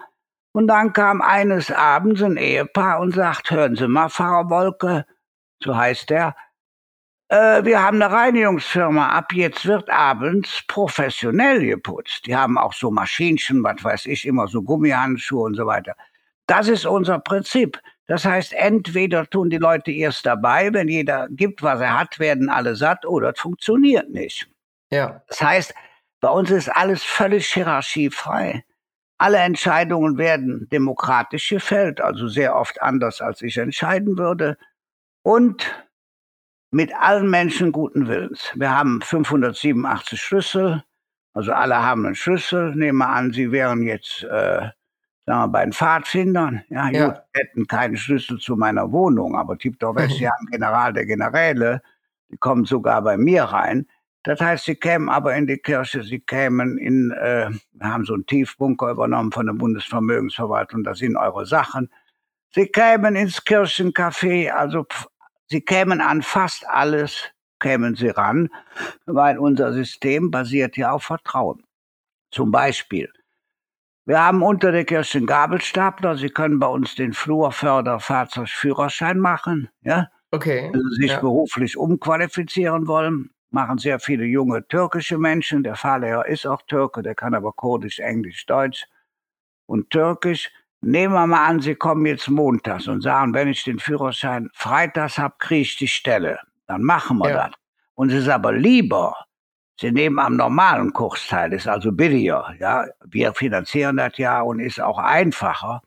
Und 0.53 0.69
dann 0.69 0.93
kam 0.93 1.21
eines 1.21 1.71
Abends 1.71 2.23
ein 2.23 2.37
Ehepaar 2.37 3.01
und 3.01 3.15
sagt, 3.15 3.51
hören 3.51 3.77
Sie 3.77 3.89
mal, 3.89 4.09
Pfarrer 4.09 4.51
Wolke, 4.51 5.05
so 5.63 5.77
heißt 5.77 6.11
er, 6.11 6.35
äh, 7.29 7.65
wir 7.65 7.83
haben 7.83 8.01
eine 8.01 8.13
Reinigungsfirma. 8.13 9.09
Ab 9.09 9.33
jetzt 9.33 9.67
wird 9.67 9.91
abends 9.91 10.63
professionell 10.69 11.65
geputzt. 11.65 12.27
Die 12.27 12.37
haben 12.37 12.59
auch 12.59 12.73
so 12.73 12.91
Maschinchen, 12.91 13.63
was 13.65 13.83
weiß 13.83 14.07
ich, 14.07 14.27
immer 14.27 14.47
so 14.47 14.63
Gummihandschuhe 14.63 15.45
und 15.45 15.55
so 15.55 15.67
weiter. 15.67 15.97
Das 16.47 16.69
ist 16.69 16.87
unser 16.87 17.19
Prinzip. 17.19 17.81
Das 18.07 18.25
heißt, 18.25 18.53
entweder 18.53 19.27
tun 19.27 19.49
die 19.51 19.57
Leute 19.57 19.91
erst 19.91 20.27
dabei, 20.27 20.73
wenn 20.73 20.89
jeder 20.89 21.29
gibt, 21.31 21.63
was 21.63 21.81
er 21.81 21.99
hat, 21.99 22.19
werden 22.19 22.51
alle 22.51 22.77
satt, 22.77 23.07
oder 23.07 23.31
es 23.33 23.41
funktioniert 23.41 24.11
nicht. 24.11 24.47
Ja. 24.91 25.23
Das 25.29 25.41
heißt, 25.41 25.75
bei 26.21 26.29
uns 26.29 26.51
ist 26.51 26.69
alles 26.69 27.03
völlig 27.03 27.47
hierarchiefrei. 27.53 28.65
Alle 29.19 29.39
Entscheidungen 29.39 30.19
werden 30.19 30.69
demokratisch 30.71 31.49
gefällt, 31.49 32.01
also 32.01 32.29
sehr 32.29 32.57
oft 32.57 32.83
anders, 32.83 33.21
als 33.21 33.43
ich 33.43 33.57
entscheiden 33.59 34.19
würde. 34.19 34.59
Und 35.23 35.87
mit 36.71 36.93
allen 36.95 37.31
Menschen 37.31 37.73
guten 37.73 38.09
Willens. 38.09 38.53
Wir 38.57 38.77
haben 38.77 39.01
587 39.01 40.21
Schlüssel, 40.21 40.83
also 41.33 41.53
alle 41.53 41.83
haben 41.83 42.05
einen 42.05 42.15
Schlüssel. 42.15 42.75
Nehmen 42.75 42.99
wir 42.99 43.09
an, 43.09 43.33
Sie 43.33 43.53
wären 43.53 43.83
jetzt 43.83 44.25
äh, 44.25 44.71
sagen 45.27 45.41
wir, 45.41 45.49
bei 45.49 45.65
den 45.65 45.73
Pfadfindern. 45.73 46.63
Ja, 46.69 46.89
ja. 46.89 47.09
Gut, 47.09 47.23
hätten 47.33 47.67
keinen 47.67 47.97
Schlüssel 47.97 48.39
zu 48.39 48.57
meiner 48.57 48.93
Wohnung, 48.93 49.37
aber 49.37 49.57
gibt 49.57 49.83
doch 49.83 49.95
welche, 49.97 50.29
haben 50.29 50.47
General 50.51 50.93
der 50.93 51.07
Generäle, 51.07 51.83
die 52.31 52.37
kommen 52.37 52.65
sogar 52.65 53.03
bei 53.03 53.17
mir 53.17 53.45
rein. 53.45 53.87
Das 54.25 54.41
heißt, 54.41 54.65
sie 54.65 54.75
kämen 54.75 55.09
aber 55.09 55.35
in 55.37 55.47
die 55.47 55.59
Kirche, 55.59 56.03
sie 56.03 56.21
kämen 56.21 56.79
in, 56.79 57.11
äh, 57.13 57.51
haben 57.81 58.05
so 58.05 58.15
einen 58.15 58.27
Tiefbunker 58.27 58.91
übernommen 58.91 59.33
von 59.33 59.47
der 59.47 59.55
Bundesvermögensverwaltung, 59.55 60.83
da 60.83 60.95
sind 60.95 61.17
eure 61.17 61.47
Sachen. 61.47 61.91
Sie 62.55 62.67
kämen 62.67 63.17
ins 63.17 63.45
Kirchencafé, 63.45 64.51
also 64.51 64.87
Sie 65.51 65.61
kämen 65.61 66.01
an 66.01 66.23
fast 66.23 66.67
alles, 66.69 67.31
kämen 67.61 67.95
sie 67.95 68.09
ran, 68.09 68.49
weil 69.07 69.39
unser 69.39 69.73
System 69.73 70.31
basiert 70.31 70.77
ja 70.77 70.93
auf 70.93 71.05
Vertrauen. 71.05 71.63
Zum 72.31 72.51
Beispiel, 72.51 73.11
Wir 74.07 74.23
haben 74.23 74.43
unter 74.43 74.71
der 74.71 74.85
Kirche 74.85 75.17
einen 75.19 75.27
Gabelstapler. 75.27 76.17
Sie 76.17 76.29
können 76.29 76.59
bei 76.59 76.67
uns 76.67 76.95
den 76.95 77.15
Flurförderfahrzeugführerschein 77.15 79.19
machen. 79.19 79.71
Ja? 79.81 80.11
Okay. 80.31 80.69
Wenn 80.73 80.83
Sie 80.91 81.03
sich 81.03 81.13
ja. 81.13 81.21
beruflich 81.21 81.79
umqualifizieren 81.79 82.87
wollen, 82.87 83.31
machen 83.55 83.79
sehr 83.79 83.99
viele 84.01 84.25
junge 84.27 84.67
türkische 84.69 85.17
Menschen. 85.17 85.63
Der 85.63 85.77
Fahrlehrer 85.77 86.27
ist 86.27 86.47
auch 86.47 86.61
Türke, 86.67 87.03
der 87.03 87.15
kann 87.15 87.35
aber 87.35 87.53
Kurdisch, 87.53 88.01
Englisch, 88.01 88.45
Deutsch 88.47 88.85
und 89.67 89.89
Türkisch. 89.91 90.51
Nehmen 90.83 91.15
wir 91.15 91.27
mal 91.27 91.47
an, 91.47 91.61
Sie 91.61 91.75
kommen 91.77 92.05
jetzt 92.05 92.29
montags 92.29 92.87
und 92.89 93.01
sagen, 93.01 93.33
wenn 93.33 93.49
ich 93.49 93.65
den 93.65 93.79
Führerschein 93.79 94.51
freitags 94.53 95.17
habe, 95.17 95.35
kriege 95.39 95.63
ich 95.63 95.77
die 95.79 95.89
Stelle. 95.89 96.39
Dann 96.67 96.83
machen 96.83 97.17
wir 97.19 97.31
Ja. 97.31 97.49
das. 97.49 97.57
Und 97.95 98.11
es 98.11 98.25
ist 98.25 98.29
aber 98.29 98.53
lieber, 98.53 99.17
Sie 99.81 99.91
nehmen 99.91 100.19
am 100.19 100.37
normalen 100.37 100.93
Kurs 100.93 101.27
teil, 101.27 101.53
ist 101.53 101.67
also 101.67 101.91
billiger. 101.93 102.55
Ja? 102.61 102.87
Wir 103.07 103.33
finanzieren 103.35 103.97
das 103.97 104.19
ja 104.19 104.43
und 104.43 104.61
ist 104.61 104.81
auch 104.81 104.99
einfacher. 104.99 105.81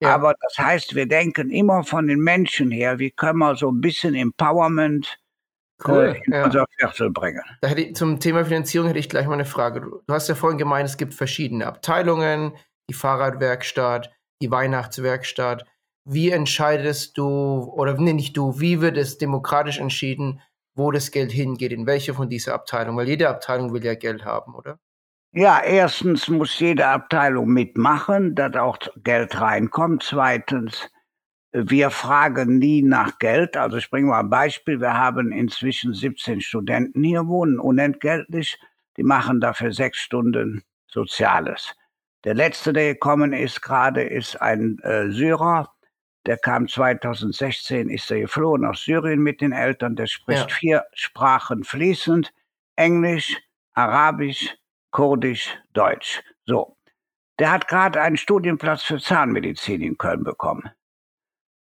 Ja. 0.00 0.14
Aber 0.14 0.34
das 0.40 0.58
heißt, 0.58 0.94
wir 0.94 1.06
denken 1.06 1.50
immer 1.50 1.84
von 1.84 2.06
den 2.06 2.20
Menschen 2.20 2.70
her, 2.70 2.98
wie 2.98 3.10
können 3.10 3.38
wir 3.40 3.56
so 3.56 3.70
ein 3.70 3.80
bisschen 3.82 4.14
Empowerment 4.14 5.18
Cool. 5.86 6.16
äh, 6.16 6.20
in 6.26 6.32
ja. 6.32 6.44
unser 6.44 6.66
Viertel 6.78 7.10
bringen. 7.10 7.42
Da 7.60 7.68
hätte 7.68 7.80
ich, 7.82 7.96
zum 7.96 8.20
Thema 8.20 8.44
Finanzierung 8.44 8.88
hätte 8.88 8.98
ich 8.98 9.08
gleich 9.08 9.26
mal 9.26 9.34
eine 9.34 9.44
Frage. 9.44 9.80
Du, 9.80 10.02
hast 10.08 10.28
ja 10.28 10.34
vorhin 10.34 10.58
gemeint, 10.58 10.88
es 10.88 10.96
gibt 10.96 11.14
verschiedene 11.14 11.66
Abteilungen, 11.66 12.52
die 12.88 12.94
Fahrradwerkstatt, 12.94 14.10
die 14.42 14.50
Weihnachtswerkstatt. 14.50 15.64
Wie 16.04 16.30
entscheidest 16.30 17.16
du, 17.18 17.72
oder 17.74 17.94
nee, 17.94 18.12
nicht 18.12 18.36
du, 18.36 18.58
wie 18.60 18.80
wird 18.80 18.96
es 18.96 19.18
demokratisch 19.18 19.78
entschieden, 19.78 20.40
wo 20.74 20.90
das 20.90 21.10
Geld 21.10 21.30
hingeht, 21.30 21.72
in 21.72 21.86
welche 21.86 22.14
von 22.14 22.28
dieser 22.28 22.54
Abteilungen? 22.54 22.98
Weil 22.98 23.08
jede 23.08 23.28
Abteilung 23.28 23.72
will 23.72 23.84
ja 23.84 23.94
Geld 23.94 24.24
haben, 24.24 24.54
oder? 24.54 24.78
Ja, 25.32 25.60
erstens 25.62 26.26
muss 26.28 26.58
jede 26.58 26.88
Abteilung 26.88 27.48
mitmachen, 27.48 28.34
dass 28.34 28.56
auch 28.56 28.78
Geld 29.04 29.40
reinkommt. 29.40 30.02
Zweitens, 30.02 30.90
wir 31.52 31.90
fragen 31.90 32.58
nie 32.58 32.82
nach 32.82 33.18
Geld. 33.18 33.56
Also 33.56 33.76
ich 33.76 33.90
bringe 33.90 34.08
mal 34.08 34.20
ein 34.20 34.30
Beispiel. 34.30 34.80
Wir 34.80 34.94
haben 34.94 35.32
inzwischen 35.32 35.94
17 35.94 36.40
Studenten 36.40 37.02
hier 37.02 37.26
wohnen, 37.26 37.58
unentgeltlich. 37.58 38.58
Die 38.96 39.02
machen 39.02 39.40
dafür 39.40 39.72
sechs 39.72 39.98
Stunden 39.98 40.62
Soziales. 40.86 41.74
Der 42.24 42.34
letzte, 42.34 42.72
der 42.72 42.94
gekommen 42.94 43.32
ist 43.32 43.62
gerade, 43.62 44.02
ist 44.02 44.40
ein 44.40 44.78
äh, 44.82 45.10
Syrer. 45.10 45.72
Der 46.26 46.36
kam 46.36 46.68
2016, 46.68 47.88
ist 47.88 48.10
er 48.10 48.20
geflohen 48.20 48.64
aus 48.66 48.84
Syrien 48.84 49.20
mit 49.20 49.40
den 49.40 49.52
Eltern. 49.52 49.96
Der 49.96 50.06
spricht 50.06 50.50
Ja. 50.50 50.54
vier 50.54 50.84
Sprachen 50.92 51.64
fließend. 51.64 52.32
Englisch, 52.76 53.36
Arabisch, 53.72 54.54
Kurdisch, 54.90 55.56
Deutsch. 55.72 56.22
So. 56.44 56.76
Der 57.38 57.50
hat 57.52 57.68
gerade 57.68 58.00
einen 58.02 58.18
Studienplatz 58.18 58.82
für 58.82 58.98
Zahnmedizin 58.98 59.80
in 59.80 59.96
Köln 59.96 60.24
bekommen. 60.24 60.70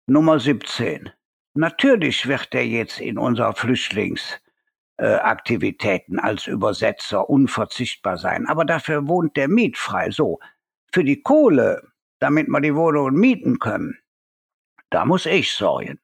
Nummer 0.08 0.40
17. 0.40 1.10
Natürlich 1.56 2.28
wird 2.28 2.54
er 2.54 2.66
jetzt 2.66 3.00
in 3.00 3.18
unserer 3.18 3.54
Flüchtlingsaktivitäten 3.54 6.18
äh, 6.18 6.22
als 6.22 6.48
Übersetzer 6.48 7.30
unverzichtbar 7.30 8.18
sein. 8.18 8.48
Aber 8.48 8.66
dafür 8.66 9.08
wohnt 9.08 9.38
der 9.38 9.48
mietfrei. 9.48 10.10
So. 10.12 10.40
Für 10.92 11.04
die 11.04 11.22
Kohle, 11.22 11.82
damit 12.20 12.48
wir 12.48 12.62
die 12.62 12.76
Wohnungen 12.76 13.16
mieten 13.16 13.60
können, 13.60 13.98
da 14.90 15.06
muss 15.06 15.26
ich 15.26 15.54
sorgen. 15.54 16.00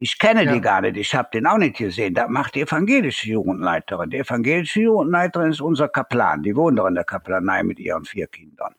Ich 0.00 0.18
kenne 0.18 0.44
Ja. 0.44 0.52
die 0.52 0.60
gar 0.60 0.80
nicht, 0.82 0.96
ich 0.96 1.14
habe 1.14 1.28
den 1.32 1.46
auch 1.46 1.58
nicht 1.58 1.76
gesehen. 1.78 2.14
Das 2.14 2.28
macht 2.28 2.54
die 2.54 2.60
evangelische 2.60 3.30
Jugendleiterin. 3.30 4.10
Die 4.10 4.18
evangelische 4.18 4.80
Jugendleiterin 4.82 5.50
ist 5.50 5.60
unser 5.60 5.88
Kaplan. 5.88 6.42
Die 6.42 6.54
wohnt 6.54 6.78
doch 6.78 6.86
in 6.86 6.94
der 6.94 7.04
Kaplanei 7.04 7.62
mit 7.64 7.80
ihren 7.80 8.04
vier 8.04 8.28
Kindern. 8.28 8.74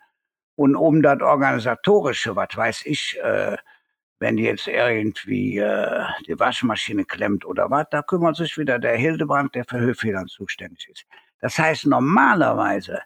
Und 0.55 0.75
um 0.75 1.01
das 1.01 1.21
Organisatorische, 1.21 2.35
was 2.35 2.55
weiß 2.55 2.85
ich, 2.85 3.19
äh, 3.21 3.57
wenn 4.19 4.37
jetzt 4.37 4.67
irgendwie 4.67 5.57
äh, 5.57 6.03
die 6.27 6.37
Waschmaschine 6.37 7.05
klemmt 7.05 7.45
oder 7.45 7.69
was, 7.69 7.87
da 7.89 8.01
kümmert 8.01 8.35
sich 8.35 8.57
wieder 8.57 8.77
der 8.77 8.97
Hildebrand, 8.97 9.55
der 9.55 9.65
für 9.65 9.79
Höfedern 9.79 10.27
zuständig 10.27 10.89
ist. 10.89 11.05
Das 11.39 11.57
heißt, 11.57 11.85
normalerweise 11.85 13.01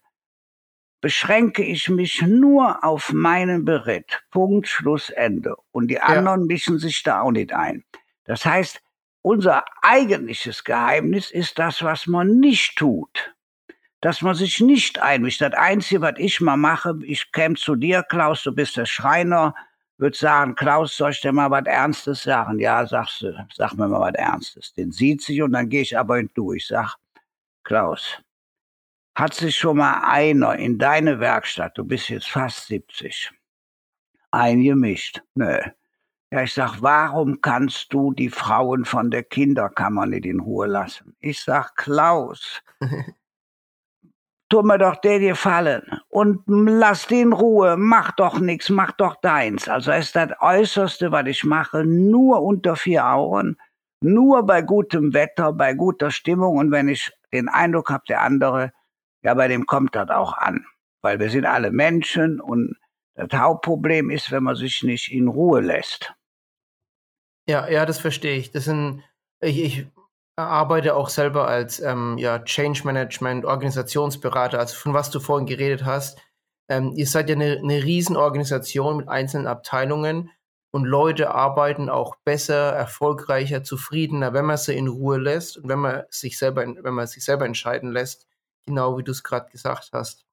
beschränke 1.01 1.63
ich 1.63 1.89
mich 1.89 2.22
nur 2.22 2.84
auf 2.84 3.12
meinen 3.12 3.65
Beritt. 3.65 4.24
Punkt, 4.32 4.67
Schluss, 4.67 5.10
Ende. 5.10 5.55
Und 5.72 5.89
die 5.89 6.00
anderen 6.00 6.46
mischen 6.46 6.79
sich 6.79 7.03
da 7.03 7.22
auch 7.22 7.32
nicht 7.32 7.53
ein. 7.53 7.84
Das 8.24 8.46
heißt, 8.46 8.82
unser 9.22 9.65
eigentliches 9.82 10.63
Geheimnis 10.63 11.29
ist 11.29 11.60
das, 11.60 11.84
was 11.84 12.08
man 12.08 12.39
nicht 12.39 12.77
tut. 12.77 13.36
Dass 14.01 14.22
man 14.22 14.36
sich 14.36 14.62
nicht 14.62 15.00
einmischt. 15.00 15.41
Das 15.41 15.53
Einzige, 15.53 16.01
was 16.01 16.15
ich 16.17 16.41
mal 16.41 16.58
mache, 16.58 16.98
ich 17.03 17.32
käme 17.32 17.55
zu 17.55 17.75
dir, 17.75 18.03
Klaus, 18.03 18.43
du 18.43 18.53
bist 18.53 18.77
der 18.77 18.86
Schreiner, 18.86 19.53
würde 19.97 20.17
sagen, 20.17 20.55
Klaus, 20.55 20.97
soll 20.97 21.12
ich 21.12 21.21
dir 21.21 21.31
mal 21.31 21.51
was 21.51 21.65
Ernstes 21.65 22.23
sagen? 22.23 22.59
Ja, 22.59 22.85
sagst 22.85 23.21
du, 23.21 23.33
sag 23.53 23.73
mir 23.73 23.88
mal 23.88 24.01
was 24.01 24.15
Ernstes. 24.15 24.73
Den 24.73 24.91
sieht 24.91 25.21
sich 25.21 25.41
und 25.41 25.51
dann 25.53 25.69
gehe 25.69 25.81
ich 25.81 25.97
aber 25.97 26.19
in 26.19 26.29
du. 26.33 26.53
Ich 26.53 26.67
sag, 26.67 26.95
Klaus, 27.63 28.21
hat 29.15 29.33
sich 29.33 29.55
schon 29.55 29.77
mal 29.77 30.01
einer 30.05 30.55
in 30.55 30.77
deine 30.77 31.19
Werkstatt, 31.19 31.77
du 31.77 31.83
bist 31.85 32.09
jetzt 32.09 32.29
fast 32.29 32.67
70, 32.67 33.31
eingemischt? 34.31 35.21
Nö. 35.35 35.59
Ja, 36.31 36.41
ich 36.41 36.53
sag, 36.53 36.81
warum 36.81 37.41
kannst 37.41 37.93
du 37.93 38.12
die 38.12 38.29
Frauen 38.29 38.85
von 38.85 39.12
der 39.12 39.23
Kinderkammer 39.23 40.07
nicht 40.07 40.25
in 40.25 40.39
Ruhe 40.39 40.65
lassen? 40.65 41.15
Ich 41.19 41.43
sag, 41.43 41.75
Klaus, 41.75 42.63
tu 44.53 44.62
mir 44.62 44.77
doch 44.77 44.98
der 44.98 45.19
gefallen 45.19 45.81
und 46.10 46.43
lass 46.45 47.07
die 47.07 47.22
in 47.22 47.33
Ruhe, 47.33 47.75
mach 47.75 48.12
doch 48.12 48.39
nix, 48.39 48.69
mach 48.69 48.91
doch 48.91 49.15
deins. 49.15 49.67
Also 49.67 49.91
ist 49.91 50.15
das 50.15 50.29
Äußerste, 50.39 51.12
was 51.12 51.25
ich 51.25 51.43
mache, 51.43 51.83
nur 51.83 52.43
unter 52.43 52.75
vier 52.75 53.07
Augen, 53.07 53.57
nur 54.00 54.45
bei 54.45 54.62
gutem 54.62 55.15
Wetter, 55.15 55.53
bei 55.53 55.74
guter 55.74 56.12
Stimmung 56.12 56.57
und 56.57 56.69
wenn 56.69 56.88
ich 56.88 57.12
den 57.31 57.50
Eindruck 57.50 57.89
habe, 57.89 58.03
der 58.07 58.22
andere, 58.22 58.72
ja, 59.24 59.33
bei 59.33 59.48
dem 59.48 59.65
kommt 59.65 59.95
das 59.95 60.12
auch 60.12 60.38
an. 60.38 60.67
Weil 61.01 61.19
wir 61.19 61.31
sind 61.31 61.45
alle 61.45 61.72
Menschen 61.72 62.39
und 62.39 62.75
das 63.15 63.33
Hauptproblem 63.33 64.12
ist, 64.12 64.29
wenn 64.29 64.43
man 64.43 64.55
sich 64.55 64.83
nicht 64.83 65.12
in 65.12 65.29
Ruhe 65.29 65.62
lässt. 65.62 66.13
Ja, 67.48 67.67
ja, 67.67 67.88
das 67.88 68.00
verstehe 68.00 68.38
ich. 68.38 68.51
Das 68.51 68.65
sind, 68.65 69.01
ich, 69.41 69.63
ich 69.63 69.88
arbeite 70.35 70.95
auch 70.95 71.09
selber 71.09 71.47
als 71.47 71.79
ähm, 71.79 72.17
ja, 72.17 72.39
Change 72.39 72.81
Management, 72.85 73.45
Organisationsberater, 73.45 74.59
also 74.59 74.75
von 74.75 74.93
was 74.93 75.11
du 75.11 75.19
vorhin 75.19 75.45
geredet 75.45 75.85
hast. 75.85 76.19
Ähm, 76.69 76.93
ihr 76.95 77.07
seid 77.07 77.29
ja 77.29 77.35
eine, 77.35 77.57
eine 77.57 77.83
Riesenorganisation 77.83 78.97
mit 78.97 79.09
einzelnen 79.09 79.47
Abteilungen 79.47 80.31
und 80.71 80.85
Leute 80.85 81.31
arbeiten 81.35 81.89
auch 81.89 82.15
besser, 82.25 82.71
erfolgreicher, 82.71 83.63
zufriedener, 83.63 84.33
wenn 84.33 84.45
man 84.45 84.57
sie 84.57 84.75
in 84.75 84.87
Ruhe 84.87 85.17
lässt 85.17 85.57
und 85.57 85.69
wenn 85.69 85.79
man 85.79 86.03
sich 86.09 86.37
selber, 86.37 86.65
wenn 86.65 86.93
man 86.93 87.05
sich 87.05 87.23
selber 87.23 87.45
entscheiden 87.45 87.91
lässt, 87.91 88.27
genau 88.65 88.97
wie 88.97 89.03
du 89.03 89.11
es 89.11 89.23
gerade 89.23 89.51
gesagt 89.51 89.91
hast. 89.93 90.25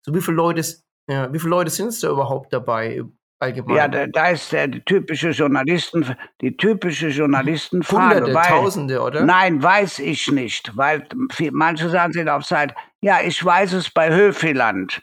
So 0.00 0.14
wie 0.14 0.22
viele 0.22 0.36
Leute, 0.36 0.64
ja, 1.08 1.32
wie 1.32 1.38
viele 1.38 1.50
Leute 1.50 1.70
sind 1.70 1.88
es 1.88 2.00
da 2.00 2.08
überhaupt 2.08 2.52
dabei? 2.52 3.02
Allgemein? 3.42 3.76
Ja, 3.76 3.88
da, 3.88 4.06
da 4.06 4.28
ist 4.28 4.52
der, 4.52 4.68
die 4.68 4.80
typische 4.84 5.30
Journalisten, 5.30 6.16
die 6.40 6.56
typische 6.56 7.08
Journalistenfrage. 7.08 8.20
Hunderte, 8.20 8.34
weil, 8.34 8.60
Tausende, 8.60 9.00
oder? 9.02 9.24
Nein, 9.24 9.60
weiß 9.60 9.98
ich 9.98 10.30
nicht, 10.30 10.76
weil 10.76 11.06
viel, 11.32 11.50
manche 11.50 11.88
sagen 11.88 12.12
sind 12.12 12.28
auf 12.28 12.44
Seite, 12.44 12.74
ja, 13.00 13.20
ich 13.20 13.44
weiß 13.44 13.72
es 13.72 13.90
bei 13.90 14.14
Höfeland, 14.14 15.02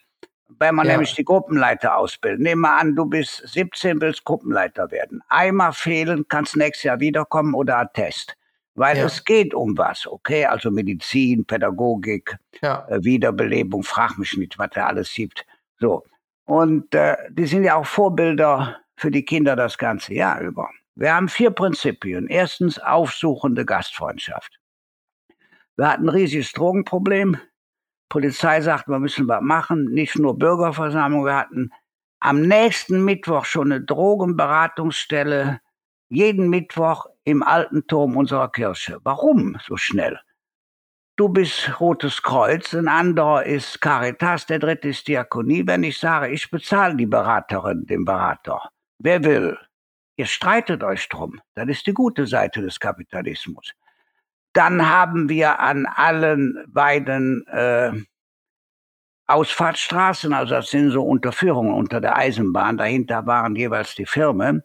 wenn 0.57 0.73
man 0.73 0.87
Ja. 0.87 0.93
nämlich 0.93 1.13
die 1.15 1.25
Gruppenleiter 1.25 1.97
ausbildet. 1.97 2.39
Nehmen 2.39 2.61
wir 2.61 2.77
an, 2.79 2.95
du 2.95 3.05
bist 3.05 3.43
17, 3.45 3.99
willst 3.99 4.23
Gruppenleiter 4.23 4.89
werden. 4.89 5.21
Einmal 5.27 5.73
fehlen, 5.73 6.25
kannst 6.29 6.55
nächstes 6.55 6.83
Jahr 6.83 6.99
wiederkommen 7.01 7.53
oder 7.53 7.77
Attest. 7.77 8.37
Weil 8.75 8.97
Ja. 8.97 9.05
es 9.07 9.25
geht 9.25 9.53
um 9.53 9.77
was, 9.77 10.07
okay? 10.07 10.45
Also 10.45 10.71
Medizin, 10.71 11.43
Pädagogik, 11.43 12.37
Ja, 12.61 12.87
äh, 12.87 13.03
Wiederbelebung, 13.03 13.83
frag 13.83 14.17
mich 14.17 14.37
nicht, 14.37 14.57
was 14.57 14.69
da 14.73 14.85
alles 14.85 15.13
gibt. 15.13 15.45
So. 15.79 16.05
Und 16.49 16.95
äh, 16.95 17.15
die 17.29 17.45
sind 17.45 17.63
ja 17.63 17.75
auch 17.75 17.85
Vorbilder 17.85 18.79
für 18.95 19.11
die 19.11 19.23
Kinder 19.23 19.55
das 19.55 19.77
ganze 19.77 20.15
Jahr 20.15 20.41
über. 20.41 20.67
Wir 20.95 21.13
haben 21.13 21.29
vier 21.29 21.51
Prinzipien. 21.51 22.25
Erstens 22.27 22.79
aufsuchende 22.79 23.65
Gastfreundschaft. 23.65 24.59
Wir 25.77 25.87
hatten 25.87 26.05
ein 26.05 26.09
riesiges 26.09 26.51
Drogenproblem. 26.53 27.37
Polizei 28.09 28.61
sagt, 28.61 28.87
wir 28.87 28.97
müssen 28.97 29.27
was 29.27 29.43
machen. 29.43 29.91
Nicht 29.91 30.17
nur 30.17 30.39
Bürgerversammlung. 30.39 31.23
Wir 31.23 31.35
hatten 31.35 31.69
am 32.19 32.41
nächsten 32.41 33.05
Mittwoch 33.05 33.45
schon 33.45 33.71
eine 33.71 33.81
Drogenberatungsstelle. 33.85 35.61
Jeden 36.09 36.49
Mittwoch 36.49 37.05
im 37.25 37.43
alten 37.43 37.85
Turm 37.85 38.17
unserer 38.17 38.51
Kirche. 38.51 38.97
Warum 39.03 39.59
so 39.63 39.77
schnell? 39.77 40.19
Du 41.19 41.27
bist 41.27 41.81
Rotes 41.81 42.23
Kreuz, 42.23 42.73
ein 42.73 42.87
anderer 42.87 43.45
ist 43.45 43.81
Caritas, 43.81 44.45
der 44.45 44.57
dritte 44.57 44.87
ist 44.87 45.05
Diakonie. 45.05 45.67
Wenn 45.67 45.83
ich 45.83 45.99
sage, 45.99 46.29
ich 46.29 46.49
bezahle 46.49 46.95
die 46.95 47.07
Beraterin, 47.07 47.85
den 47.85 48.05
Berater, 48.05 48.69
wer 48.99 49.21
will? 49.25 49.57
Ihr 50.15 50.27
streitet 50.27 50.81
euch 50.81 51.09
drum. 51.09 51.41
Das 51.55 51.67
ist 51.67 51.85
die 51.87 51.93
gute 51.93 52.25
Seite 52.25 52.61
des 52.61 52.79
Kapitalismus. 52.79 53.73
Dann 54.53 54.89
haben 54.89 55.27
wir 55.27 55.59
an 55.59 55.87
allen 55.87 56.63
beiden 56.69 57.45
äh, 57.47 57.91
Ausfahrtsstraßen, 59.27 60.31
also 60.31 60.55
das 60.55 60.69
sind 60.69 60.91
so 60.91 61.03
Unterführungen 61.03 61.73
unter 61.73 61.99
der 61.99 62.15
Eisenbahn, 62.15 62.77
dahinter 62.77 63.25
waren 63.25 63.57
jeweils 63.57 63.93
die 63.93 64.05
Firmen. 64.05 64.63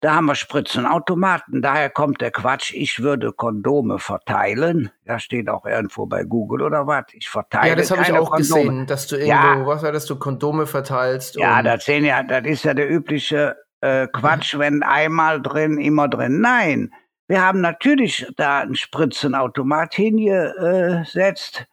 Da 0.00 0.14
haben 0.14 0.26
wir 0.26 0.36
Spritzenautomaten, 0.36 1.60
daher 1.60 1.90
kommt 1.90 2.20
der 2.20 2.30
Quatsch, 2.30 2.72
ich 2.72 3.02
würde 3.02 3.32
Kondome 3.32 3.98
verteilen. 3.98 4.90
Ja, 5.04 5.18
steht 5.18 5.48
auch 5.48 5.66
irgendwo 5.66 6.06
bei 6.06 6.22
Google 6.22 6.62
oder 6.62 6.86
was. 6.86 7.06
Ich 7.14 7.28
verteile 7.28 7.70
Ja, 7.70 7.74
das 7.74 7.90
habe 7.90 8.02
ich 8.02 8.12
auch 8.12 8.30
Kondome. 8.30 8.60
gesehen, 8.62 8.86
dass 8.86 9.08
du 9.08 9.16
irgendwo, 9.16 9.32
Ja. 9.32 9.66
was 9.66 9.82
war 9.82 9.90
das, 9.90 10.06
du 10.06 10.16
Kondome 10.16 10.66
verteilst. 10.66 11.34
Ja, 11.34 11.62
das 11.62 11.84
sehen 11.84 12.04
ja, 12.04 12.22
das 12.22 12.44
ist 12.46 12.64
ja 12.64 12.74
der 12.74 12.88
übliche 12.88 13.56
äh, 13.80 14.06
Quatsch, 14.06 14.54
wenn 14.58 14.84
einmal 14.84 15.42
drin, 15.42 15.78
immer 15.78 16.06
drin. 16.08 16.40
Nein, 16.40 16.92
wir 17.26 17.42
haben 17.44 17.60
natürlich 17.60 18.24
da 18.36 18.60
einen 18.60 18.76
Spritzenautomat 18.76 19.94
hingesetzt, 19.94 21.66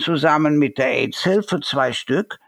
zusammen 0.00 0.58
mit 0.58 0.78
der 0.78 0.88
AIDS-Hilfe, 0.88 1.60
zwei 1.60 1.92
Stück. 1.92 2.38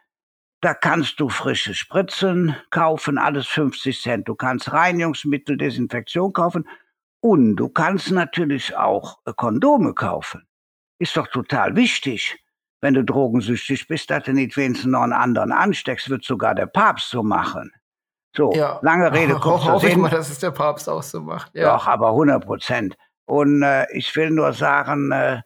Da 0.61 0.75
kannst 0.75 1.21
du 1.21 1.29
frische 1.29 1.75
Spritzen 1.75 2.55
kaufen, 2.71 3.17
alles 3.17 3.47
50 3.47 4.01
Cent. 4.01 4.29
Du 4.29 4.35
kannst 4.35 4.73
Reinigungsmittel, 4.73 5.57
Desinfektion 5.57 6.33
kaufen 6.33 6.69
und 7.21 7.57
du 7.57 7.69
kannst 7.69 8.11
natürlich 8.11 8.77
auch 8.77 9.19
äh, 9.25 9.33
Kondome 9.35 9.95
kaufen. 9.95 10.47
Ist 10.99 11.17
doch 11.17 11.29
total 11.29 11.77
wichtig 11.77 12.39
wenn 12.81 12.95
du 12.95 13.05
drogensüchtig 13.05 13.89
bist, 13.89 14.11
dass 14.11 14.25
du 14.25 14.33
nicht 14.33 14.57
wenigstens 14.57 14.91
noch 14.91 15.03
einen 15.03 15.13
anderen 15.13 15.53
ansteckst, 15.53 16.09
wird 16.09 16.25
sogar 16.25 16.55
der 16.55 16.67
Papst 16.67 17.11
so 17.11 17.23
machen. 17.23 17.73
So, 18.35 18.53
ja. 18.53 18.79
lange 18.83 19.13
Rede, 19.13 19.35
kurzer 19.41 19.73
Hoffe 19.73 19.89
ich 19.89 19.97
mal, 19.97 20.11
dass 20.11 20.31
es 20.31 20.39
der 20.39 20.51
Papst 20.51 20.89
auch 20.89 21.03
so 21.03 21.21
macht. 21.21 21.55
Ja. 21.55 21.75
Doch, 21.75 21.87
aber 21.87 22.09
100 22.11 22.45
Prozent. 22.45 22.97
Und 23.27 23.63
äh, 23.63 23.87
ich 23.93 24.15
will 24.17 24.31
nur 24.31 24.53
sagen, 24.53 25.13
äh, 25.13 25.43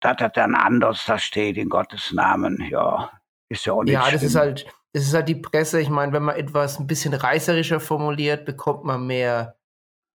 dass 0.00 0.16
das 0.18 0.32
dann 0.34 0.54
anders 0.54 1.04
da 1.06 1.18
steht, 1.18 1.56
in 1.56 1.68
Gottes 1.68 2.12
Namen. 2.12 2.62
Ja, 2.70 3.10
ist 3.48 3.66
ja 3.66 3.72
auch 3.72 3.82
nicht 3.84 3.92
Ja, 3.92 4.00
das 4.02 4.20
schlimm. 4.20 4.26
ist 4.28 4.34
halt, 4.36 4.66
das 4.92 5.02
ist 5.04 5.14
halt 5.14 5.28
die 5.28 5.34
Presse. 5.36 5.80
Ich 5.80 5.90
meine, 5.90 6.12
wenn 6.12 6.22
man 6.22 6.36
etwas 6.36 6.78
ein 6.78 6.86
bisschen 6.86 7.14
reißerischer 7.14 7.80
formuliert, 7.80 8.44
bekommt 8.44 8.84
man 8.84 9.06
mehr 9.06 9.56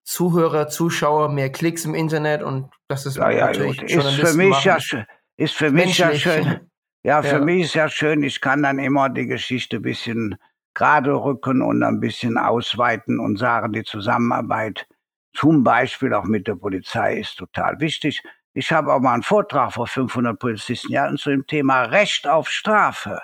Zuhörer, 0.04 0.68
Zuschauer, 0.68 1.30
mehr 1.30 1.52
Klicks 1.52 1.86
im 1.86 1.94
Internet 1.96 2.42
und 2.44 2.70
das 2.88 3.06
ist 3.06 3.18
ja, 3.18 3.30
ja, 3.30 3.46
natürlich 3.48 3.78
gut. 3.80 3.90
Ist 3.90 4.16
für 4.16 4.34
mich 4.34 4.64
ja, 4.64 4.76
das 4.76 4.96
ist 5.38 5.54
für 5.54 5.72
mich 5.72 5.98
ja 5.98 6.08
menschlich. 6.08 6.34
schön. 6.34 6.60
Ja, 7.04 7.22
für 7.22 7.38
Ja. 7.38 7.40
mich 7.40 7.64
ist 7.66 7.74
ja 7.76 7.90
schön, 7.90 8.24
ich 8.24 8.42
kann 8.42 8.64
dann 8.64 8.78
immer 8.80 9.10
die 9.10 9.26
Geschichte 9.28 9.78
ein 9.78 9.82
bisschen 9.84 10.38
gerade 10.74 11.14
rücken 11.14 11.62
und 11.62 11.84
ein 11.84 12.00
bisschen 12.00 12.38
ausweiten 12.38 13.20
und 13.20 13.38
sagen, 13.38 13.74
die 13.74 13.84
Zusammenarbeit 13.84 14.88
zum 15.34 15.64
Beispiel 15.64 16.14
auch 16.14 16.26
mit 16.26 16.48
der 16.48 16.56
Polizei 16.56 17.18
ist 17.20 17.38
total 17.38 17.80
wichtig. 17.80 18.22
Ich 18.53 18.72
habe 18.72 18.93
auch 18.93 19.00
mal 19.00 19.13
einen 19.13 19.24
Vortrag 19.24 19.74
vor 19.74 19.88
500 19.88 20.38
Polizisten 20.38 20.91
gehalten 20.91 21.17
zu 21.17 21.29
dem 21.29 21.48
Thema 21.48 21.84
Recht 21.84 22.27
auf 22.27 22.50
Strafe. 22.50 23.22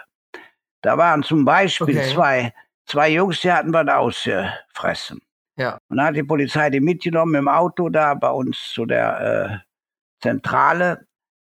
Da 0.81 0.97
waren 0.97 1.23
zum 1.23 1.43
Beispiel 1.43 1.97
Okay. 1.97 2.13
zwei, 2.13 2.53
zwei 2.85 3.09
Jungs, 3.09 3.41
die 3.41 3.51
hatten 3.51 3.73
was 3.73 3.87
ausgefressen. 3.87 5.19
Ja. 5.57 5.79
Und 5.89 5.97
dann 5.97 6.07
hat 6.07 6.15
die 6.15 6.23
Polizei 6.23 6.69
die 6.69 6.79
mitgenommen 6.79 7.35
im 7.35 7.47
Auto 7.47 7.89
da 7.89 8.13
bei 8.13 8.29
uns 8.29 8.71
zu 8.73 8.85
der 8.85 9.19
äh, 9.19 9.57
Zentrale. 10.21 11.07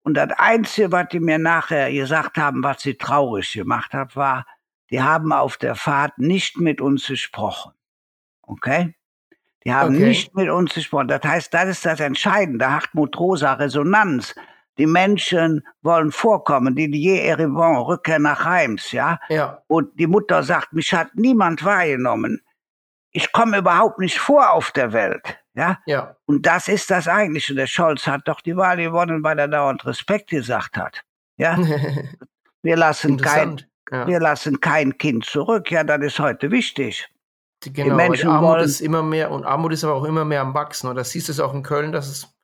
Und 0.03 0.15
das 0.15 0.31
Einzige, 0.39 0.91
was 0.91 1.09
die 1.09 1.21
mir 1.21 1.39
nachher 1.39 1.93
gesagt 1.93 2.39
haben, 2.39 2.65
was 2.65 2.83
sie 2.83 2.95
traurig 2.97 3.53
gemacht 3.53 3.93
hat, 3.93 4.17
war, 4.17 4.47
die 4.91 5.03
haben 5.03 5.33
auf 5.33 5.57
der 5.59 5.77
Fahrt 5.77 6.19
nicht 6.19 6.59
mit 6.59 6.81
uns 6.81 7.07
gesprochen. 7.07 7.73
Okay? 8.43 8.95
Die 9.65 9.73
haben 9.75 9.95
Okay. 9.95 10.07
nicht 10.09 10.35
mit 10.35 10.49
uns 10.49 10.75
gesprochen. 10.75 11.09
Das 11.09 11.23
heißt, 11.23 11.53
das 11.53 11.69
ist 11.69 11.85
das 11.87 12.01
Entscheidende. 12.01 12.71
Hartmut 12.71 13.19
Rosa, 13.19 13.55
Resonanz. 13.55 14.35
Die 14.79 14.87
Menschen 14.87 15.63
wollen 15.83 16.11
vorkommen, 16.11 16.75
die 16.75 16.91
die 16.91 17.21
Erivon, 17.21 17.77
Rückkehr 17.77 18.19
nach 18.19 18.45
Heims, 18.45 18.93
ja? 18.93 19.19
Ja, 19.29 19.63
Und 19.67 19.99
die 19.99 20.07
Mutter 20.07 20.43
sagt, 20.43 20.73
mich 20.73 20.95
hat 20.95 21.09
niemand 21.15 21.63
wahrgenommen. 21.65 22.41
Ich 23.13 23.31
komme 23.33 23.59
überhaupt 23.59 23.99
nicht 23.99 24.19
vor 24.19 24.51
auf 24.53 24.71
der 24.71 24.93
Welt, 24.95 25.39
ja? 25.55 25.79
ja. 25.85 26.17
Und 26.27 26.47
das 26.47 26.69
ist 26.69 26.91
das 26.91 27.09
Eigentliche. 27.09 27.55
Der 27.55 27.67
Scholz 27.67 28.07
hat 28.07 28.23
doch 28.27 28.41
die 28.41 28.57
Wahl 28.57 28.79
gewonnen, 28.79 29.23
weil 29.23 29.39
er 29.39 29.49
dauernd 29.49 29.85
Respekt 29.85 30.31
gesagt 30.31 30.77
hat. 30.79 31.03
Ja, 31.37 31.59
wir 32.63 32.77
lassen 32.77 33.19
kein. 33.19 33.61
Ja. 33.91 34.07
wir 34.07 34.21
lassen 34.21 34.61
kein 34.61 34.97
Kind 34.97 35.25
zurück. 35.27 35.71
Ja, 35.73 35.83
das 35.85 36.01
ist 36.03 36.21
heute 36.21 36.51
wichtig. 36.53 37.09
Genau, 37.63 37.95
Menschen 37.95 38.29
weil 38.29 38.37
Armut 38.37 38.51
wollen- 38.51 38.65
ist 38.65 38.81
immer 38.81 39.03
mehr 39.03 39.31
und 39.31 39.45
Armut 39.45 39.73
ist 39.73 39.85
aber 39.85 39.95
auch 39.95 40.05
immer 40.05 40.25
mehr 40.25 40.41
am 40.41 40.55
Wachsen. 40.55 40.89
Und 40.89 40.97
das 40.97 41.11
siehst 41.11 41.29
du 41.29 41.33
es 41.33 41.41
auch 41.41 41.53
in 41.55 41.63
Köln, 41.63 41.93
dass 41.93 42.09
es 42.09 42.35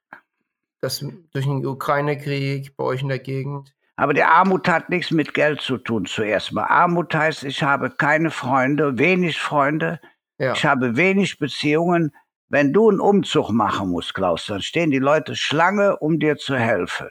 dass 0.83 1.01
durch 1.33 1.47
den 1.47 1.65
Ukraine-Krieg 1.65 2.77
bei 2.77 2.85
euch 2.85 3.01
in 3.03 3.09
der 3.09 3.19
Gegend. 3.19 3.75
Aber 3.97 4.13
die 4.13 4.23
Armut 4.23 4.69
hat 4.69 4.91
nichts 4.91 5.11
mit 5.11 5.33
Geld 5.33 5.63
zu 5.63 5.79
tun 5.79 6.05
zuerst 6.05 6.53
mal. 6.53 6.65
Armut 6.65 7.15
heißt, 7.15 7.45
ich 7.45 7.63
habe 7.63 7.91
keine 7.91 8.31
Freunde, 8.31 8.99
wenig 8.99 9.41
Freunde, 9.41 10.01
Ja, 10.39 10.53
ich 10.53 10.67
habe 10.67 10.97
wenig 10.97 11.39
Beziehungen. 11.39 12.15
Wenn 12.49 12.75
du 12.75 12.91
einen 12.91 13.01
Umzug 13.01 13.51
machen 13.51 13.89
musst, 13.91 14.13
Klaus, 14.15 14.47
dann 14.47 14.61
stehen 14.61 14.91
die 14.91 14.99
Leute 14.99 15.35
Schlange, 15.35 15.97
um 15.97 16.21
dir 16.21 16.37
zu 16.37 16.57
helfen. 16.57 17.09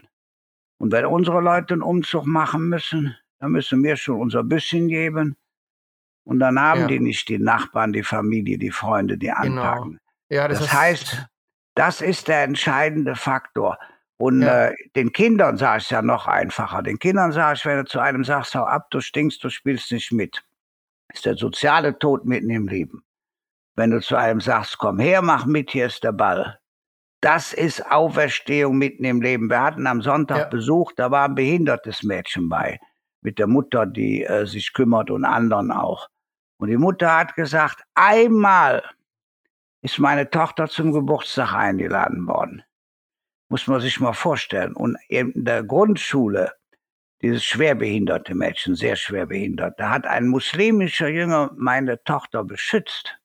Und 0.78 0.92
wenn 0.92 1.06
unsere 1.08 1.42
Leute 1.42 1.74
einen 1.74 1.82
Umzug 1.82 2.28
machen 2.28 2.70
müssen, 2.70 3.18
dann 3.40 3.52
müssen 3.52 3.84
wir 3.84 3.98
schon 3.98 4.22
unser 4.22 4.44
bisschen 4.44 4.88
geben. 4.88 5.36
Und 6.26 6.40
dann 6.40 6.60
haben 6.60 6.82
Ja. 6.82 6.88
die 6.88 7.00
nicht 7.00 7.30
die 7.30 7.40
Nachbarn, 7.40 7.94
die 7.94 8.04
Familie, 8.04 8.58
die 8.58 8.72
Freunde, 8.72 9.18
die 9.18 9.28
Genau. 9.28 9.62
anpacken. 9.62 10.00
ja 10.30 10.48
Das 10.48 10.60
ist- 10.62 10.74
heißt, 10.74 11.26
das 11.76 12.02
ist 12.02 12.28
der 12.28 12.44
entscheidende 12.44 13.16
Faktor. 13.16 13.78
Und 14.18 14.42
Ja. 14.42 14.68
äh, 14.70 14.76
den 14.96 15.12
Kindern 15.14 15.58
sage 15.58 15.78
ich 15.80 15.84
es 15.86 15.90
ja 15.92 16.02
noch 16.02 16.26
einfacher. 16.28 16.82
Den 16.82 16.98
Kindern 17.00 17.32
sage 17.32 17.58
ich, 17.58 17.66
wenn 17.66 17.78
du 17.78 17.86
zu 17.86 18.00
einem 18.00 18.24
sagst, 18.24 18.56
hau 18.56 18.64
ab, 18.64 18.88
du 18.92 19.02
stinkst, 19.02 19.44
du 19.44 19.50
spielst 19.50 19.92
nicht 19.92 20.12
mit. 20.12 20.44
Ist 21.14 21.26
der 21.26 21.36
soziale 21.36 21.98
Tod 22.00 22.26
mitten 22.26 22.50
im 22.50 22.68
Leben. 22.68 23.04
Wenn 23.76 23.92
du 23.92 24.00
zu 24.02 24.16
einem 24.16 24.40
sagst, 24.42 24.78
komm 24.78 25.00
her, 25.00 25.22
mach 25.22 25.46
mit, 25.46 25.70
hier 25.72 25.86
ist 25.88 26.04
der 26.04 26.14
Ball. 26.14 26.58
Das 27.22 27.54
ist 27.54 27.92
Auferstehung 27.92 28.78
mitten 28.78 29.04
im 29.04 29.22
Leben. 29.22 29.50
Wir 29.50 29.62
hatten 29.62 29.86
am 29.86 30.02
Sonntag 30.02 30.38
Ja. 30.38 30.46
Besuch, 30.46 30.92
da 30.96 31.12
war 31.12 31.26
ein 31.28 31.36
behindertes 31.36 32.02
Mädchen 32.04 32.50
bei. 32.50 32.80
Mit 33.22 33.38
der 33.38 33.48
Mutter, 33.48 33.86
die 33.86 34.24
äh, 34.24 34.46
sich 34.46 34.74
kümmert 34.74 35.12
und 35.12 35.26
anderen 35.26 35.72
auch. 35.72 36.08
Und 36.58 36.70
die 36.70 36.78
Mutter 36.78 37.16
hat 37.16 37.36
gesagt, 37.36 37.84
einmal 37.96 38.84
ist 39.82 40.00
meine 40.00 40.30
Tochter 40.30 40.68
zum 40.68 40.92
Geburtstag 40.92 41.54
eingeladen 41.54 42.26
worden. 42.28 42.64
Muss 43.50 43.68
man 43.68 43.82
sich 43.82 44.00
mal 44.00 44.14
vorstellen. 44.14 44.74
Und 44.76 44.98
in 45.08 45.32
der 45.36 45.64
Grundschule, 45.64 46.54
dieses 47.22 47.44
schwerbehinderte 47.44 48.34
Mädchen, 48.34 48.76
sehr 48.76 48.96
schwerbehindert, 48.96 49.80
da 49.80 49.90
hat 49.92 50.08
ein 50.08 50.28
muslimischer 50.28 51.08
Jünger 51.08 51.52
meine 51.56 52.04
Tochter 52.04 52.44
beschützt. 52.44 53.18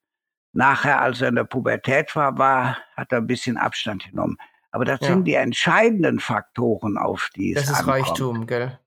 Nachher, 0.52 1.00
als 1.00 1.20
er 1.22 1.28
in 1.28 1.36
der 1.36 1.44
Pubertät 1.44 2.14
war, 2.16 2.36
war 2.36 2.78
hat 2.96 3.12
er 3.12 3.18
ein 3.18 3.26
bisschen 3.26 3.56
Abstand 3.56 4.04
genommen. 4.10 4.36
Aber 4.72 4.84
das 4.84 5.00
Ja. 5.00 5.08
sind 5.08 5.24
die 5.24 5.34
entscheidenden 5.34 6.20
Faktoren, 6.20 6.98
auf 6.98 7.30
die 7.34 7.52
es 7.54 7.62
das 7.62 7.70
ist 7.70 7.78
ankommt. 7.78 8.08
Reichtum, 8.08 8.46
gell? 8.46 8.78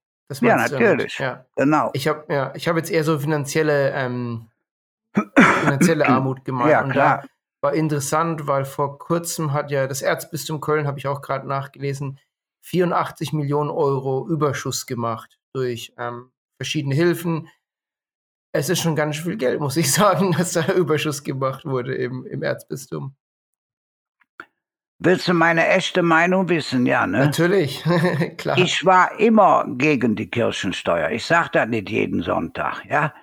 Ja, 0.41 0.55
natürlich. 0.55 1.17
Ja. 1.19 1.45
Genau. 1.55 1.89
Ich 1.93 2.07
habe 2.07 2.25
ja, 2.33 2.53
ich 2.55 2.67
hab 2.67 2.75
jetzt 2.75 2.91
eher 2.91 3.03
so 3.03 3.19
finanzielle, 3.19 3.91
ähm, 3.91 4.49
finanzielle 5.35 6.05
Armut 6.07 6.45
gemeint. 6.45 6.71
ja, 6.71 6.83
und 6.83 6.91
klar. 6.91 7.21
da 7.21 7.27
war 7.61 7.73
interessant, 7.73 8.47
weil 8.47 8.65
vor 8.65 8.99
kurzem 8.99 9.53
hat 9.53 9.71
ja 9.71 9.87
das 9.87 10.01
Erzbistum 10.01 10.59
Köln, 10.61 10.87
habe 10.87 10.99
ich 10.99 11.07
auch 11.07 11.21
gerade 11.21 11.47
nachgelesen, 11.47 12.19
84 12.65 13.33
Millionen 13.33 13.69
Euro 13.69 14.27
Überschuss 14.27 14.85
gemacht 14.85 15.39
durch 15.53 15.93
ähm, 15.97 16.31
verschiedene 16.57 16.95
Hilfen. 16.95 17.49
Es 18.53 18.69
ist 18.69 18.81
schon 18.81 18.95
ganz 18.95 19.17
viel 19.17 19.37
Geld, 19.37 19.59
muss 19.59 19.77
ich 19.77 19.91
sagen, 19.93 20.33
dass 20.33 20.53
da 20.53 20.73
Überschuss 20.73 21.23
gemacht 21.23 21.65
wurde 21.65 21.95
im, 21.95 22.25
im 22.25 22.43
Erzbistum. 22.43 23.15
Willst 25.05 25.27
du 25.27 25.33
meine 25.33 25.67
echte 25.67 26.01
Meinung 26.01 26.47
wissen? 26.47 26.85
Ja, 26.85 27.05
ne? 27.05 27.19
Natürlich, 27.25 27.83
klar. 28.37 28.57
Ich 28.57 28.85
war 28.85 29.19
immer 29.19 29.65
gegen 29.67 30.15
die 30.15 30.29
Kirchensteuer. 30.29 31.09
Ich 31.09 31.25
sage 31.25 31.49
das 31.51 31.67
nicht 31.67 31.89
jeden 31.89 32.21
Sonntag, 32.21 32.85
ja. 32.89 33.13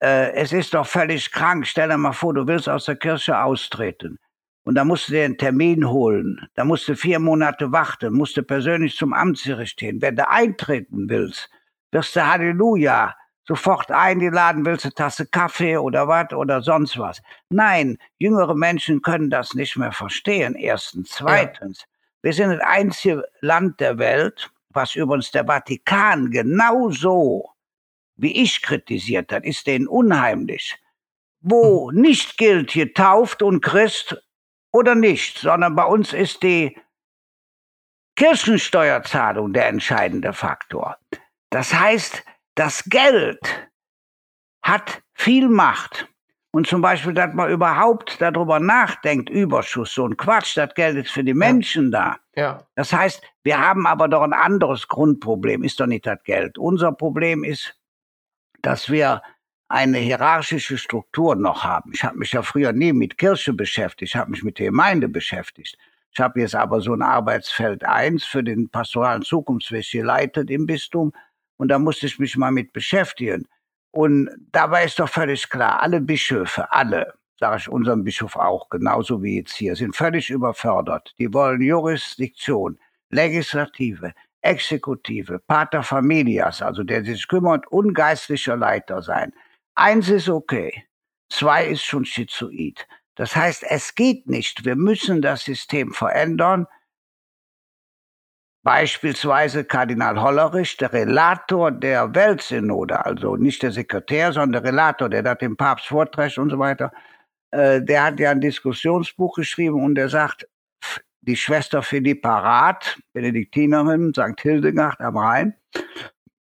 Äh, 0.00 0.32
es 0.34 0.52
ist 0.52 0.74
doch 0.74 0.86
völlig 0.86 1.32
krank. 1.32 1.66
Stell 1.66 1.88
dir 1.88 1.98
mal 1.98 2.12
vor, 2.12 2.34
du 2.34 2.46
willst 2.46 2.68
aus 2.68 2.84
der 2.84 2.94
Kirche 2.94 3.36
austreten. 3.36 4.18
Und 4.64 4.76
da 4.76 4.84
musst 4.84 5.08
du 5.08 5.12
dir 5.12 5.24
einen 5.24 5.36
Termin 5.36 5.88
holen. 5.88 6.38
Da 6.54 6.64
musst 6.64 6.86
du 6.86 6.94
vier 6.94 7.18
Monate 7.18 7.72
warten, 7.72 8.14
musst 8.14 8.36
du 8.36 8.44
persönlich 8.44 8.94
zum 8.94 9.12
Amtsgericht 9.12 9.76
gehen. 9.76 10.00
Wenn 10.00 10.14
du 10.14 10.28
eintreten 10.28 11.08
willst, 11.08 11.50
wirst 11.90 12.14
du 12.14 12.24
Halleluja 12.24 13.12
sofort 13.46 13.90
eingeladen, 13.90 14.64
willst 14.64 14.84
du 14.84 14.90
Tasse 14.90 15.26
Kaffee 15.26 15.76
oder 15.76 16.08
was 16.08 16.32
oder 16.32 16.62
sonst 16.62 16.98
was. 16.98 17.22
Nein, 17.50 17.98
jüngere 18.18 18.54
Menschen 18.54 19.02
können 19.02 19.30
das 19.30 19.54
nicht 19.54 19.76
mehr 19.76 19.92
verstehen. 19.92 20.54
Erstens. 20.54 21.10
Zweitens, 21.10 21.84
wir 22.22 22.32
sind 22.32 22.50
das 22.50 22.60
einzige 22.60 23.24
Land 23.40 23.80
der 23.80 23.98
Welt, 23.98 24.50
was 24.70 24.94
übrigens 24.94 25.30
der 25.30 25.44
Vatikan 25.44 26.30
genauso 26.30 27.50
wie 28.16 28.42
ich 28.42 28.62
kritisiert 28.62 29.32
hat, 29.32 29.44
ist 29.44 29.66
denen 29.66 29.88
unheimlich, 29.88 30.78
wo 31.40 31.90
nicht 31.90 32.38
gilt, 32.38 32.72
getauft 32.72 33.42
und 33.42 33.60
Christ 33.60 34.16
oder 34.72 34.94
nicht, 34.94 35.38
sondern 35.38 35.74
bei 35.74 35.84
uns 35.84 36.12
ist 36.12 36.42
die 36.42 36.78
Kirchensteuerzahlung 38.16 39.52
der 39.52 39.68
entscheidende 39.68 40.32
Faktor. 40.32 40.96
Das 41.50 41.74
heißt, 41.74 42.24
das 42.54 42.84
Geld 42.84 43.40
hat 44.62 45.02
viel 45.14 45.48
Macht. 45.48 46.08
Und 46.52 46.68
zum 46.68 46.82
Beispiel, 46.82 47.14
dass 47.14 47.34
man 47.34 47.50
überhaupt 47.50 48.20
darüber 48.20 48.60
nachdenkt, 48.60 49.28
Überschuss, 49.28 49.92
so 49.92 50.06
ein 50.06 50.16
Quatsch, 50.16 50.56
das 50.56 50.72
Geld 50.74 50.96
ist 50.96 51.10
für 51.10 51.24
die 51.24 51.34
Menschen 51.34 51.90
ja. 51.90 52.16
da. 52.34 52.40
Ja. 52.40 52.66
Das 52.76 52.92
heißt, 52.92 53.22
wir 53.42 53.58
haben 53.58 53.88
aber 53.88 54.06
doch 54.06 54.22
ein 54.22 54.32
anderes 54.32 54.86
Grundproblem, 54.86 55.64
ist 55.64 55.80
doch 55.80 55.86
nicht 55.86 56.06
das 56.06 56.22
Geld. 56.22 56.56
Unser 56.56 56.92
Problem 56.92 57.42
ist, 57.42 57.76
dass 58.62 58.88
wir 58.88 59.20
eine 59.68 59.98
hierarchische 59.98 60.78
Struktur 60.78 61.34
noch 61.34 61.64
haben. 61.64 61.90
Ich 61.92 62.04
habe 62.04 62.18
mich 62.18 62.30
ja 62.30 62.42
früher 62.42 62.72
nie 62.72 62.92
mit 62.92 63.18
Kirche 63.18 63.52
beschäftigt, 63.52 64.12
ich 64.12 64.16
habe 64.16 64.30
mich 64.30 64.44
mit 64.44 64.60
der 64.60 64.66
Gemeinde 64.66 65.08
beschäftigt. 65.08 65.76
Ich 66.12 66.20
habe 66.20 66.40
jetzt 66.40 66.54
aber 66.54 66.80
so 66.80 66.92
ein 66.92 67.02
Arbeitsfeld 67.02 67.84
1 67.84 68.24
für 68.24 68.44
den 68.44 68.68
pastoralen 68.68 69.22
Zukunftsweg 69.22 69.90
geleitet 69.90 70.48
im 70.50 70.66
Bistum 70.66 71.12
und 71.56 71.68
da 71.68 71.78
musste 71.78 72.06
ich 72.06 72.18
mich 72.18 72.36
mal 72.36 72.50
mit 72.50 72.72
beschäftigen. 72.72 73.46
Und 73.90 74.28
dabei 74.50 74.84
ist 74.84 74.98
doch 74.98 75.08
völlig 75.08 75.48
klar, 75.48 75.80
alle 75.80 76.00
Bischöfe, 76.00 76.70
alle, 76.72 77.14
sage 77.38 77.58
ich 77.58 77.68
unserem 77.68 78.04
Bischof 78.04 78.36
auch, 78.36 78.68
genauso 78.68 79.22
wie 79.22 79.36
jetzt 79.36 79.54
hier, 79.54 79.76
sind 79.76 79.94
völlig 79.94 80.30
überfordert. 80.30 81.14
Die 81.18 81.32
wollen 81.32 81.60
Jurisdiktion, 81.60 82.78
Legislative, 83.10 84.12
Exekutive, 84.42 85.38
Pater 85.38 85.82
Familias, 85.82 86.60
also 86.60 86.82
der 86.82 87.04
sich 87.04 87.26
kümmert, 87.28 87.66
und 87.68 87.94
geistlicher 87.94 88.56
Leiter 88.56 89.00
sein. 89.00 89.32
Eins 89.74 90.08
ist 90.08 90.28
okay, 90.28 90.84
zwei 91.28 91.66
ist 91.66 91.84
schon 91.84 92.04
schizoid. 92.04 92.86
Das 93.16 93.36
heißt, 93.36 93.64
es 93.68 93.94
geht 93.94 94.26
nicht. 94.26 94.64
Wir 94.64 94.76
müssen 94.76 95.22
das 95.22 95.44
System 95.44 95.92
verändern. 95.92 96.66
Beispielsweise 98.64 99.62
Kardinal 99.64 100.18
Hollerich, 100.22 100.78
der 100.78 100.90
Relator 100.90 101.70
der 101.70 102.14
Weltsynode, 102.14 103.04
also 103.04 103.36
nicht 103.36 103.62
der 103.62 103.72
Sekretär, 103.72 104.32
sondern 104.32 104.62
der 104.62 104.72
Relator, 104.72 105.10
der 105.10 105.22
das 105.22 105.36
dem 105.36 105.54
Papst 105.54 105.86
vorträgt 105.86 106.38
und 106.38 106.48
so 106.48 106.58
weiter, 106.58 106.90
äh, 107.50 107.82
der 107.82 108.04
hat 108.04 108.18
ja 108.18 108.30
ein 108.30 108.40
Diskussionsbuch 108.40 109.36
geschrieben 109.36 109.84
und 109.84 109.96
der 109.96 110.08
sagt, 110.08 110.48
die 111.20 111.36
Schwester 111.36 111.82
Philippa 111.82 112.38
Rath, 112.38 112.98
Benediktinerin, 113.12 114.14
St. 114.14 114.40
Hildegard 114.40 114.98
am 114.98 115.18
Rhein, 115.18 115.54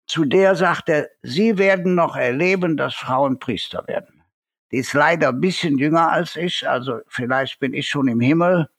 zu 0.08 0.24
der 0.24 0.56
sagt 0.56 0.88
er, 0.88 1.10
sie 1.24 1.58
werden 1.58 1.94
noch 1.94 2.16
erleben, 2.16 2.78
dass 2.78 2.96
Frauen 2.96 3.38
Priester 3.38 3.86
werden. 3.88 4.24
Die 4.72 4.78
ist 4.78 4.94
leider 4.94 5.30
ein 5.30 5.42
bisschen 5.42 5.78
jünger 5.78 6.10
als 6.10 6.38
ich, 6.38 6.70
also 6.70 7.02
vielleicht 7.08 7.60
bin 7.60 7.74
ich 7.74 7.90
schon 7.90 8.08
im 8.08 8.22
Himmel 8.22 8.70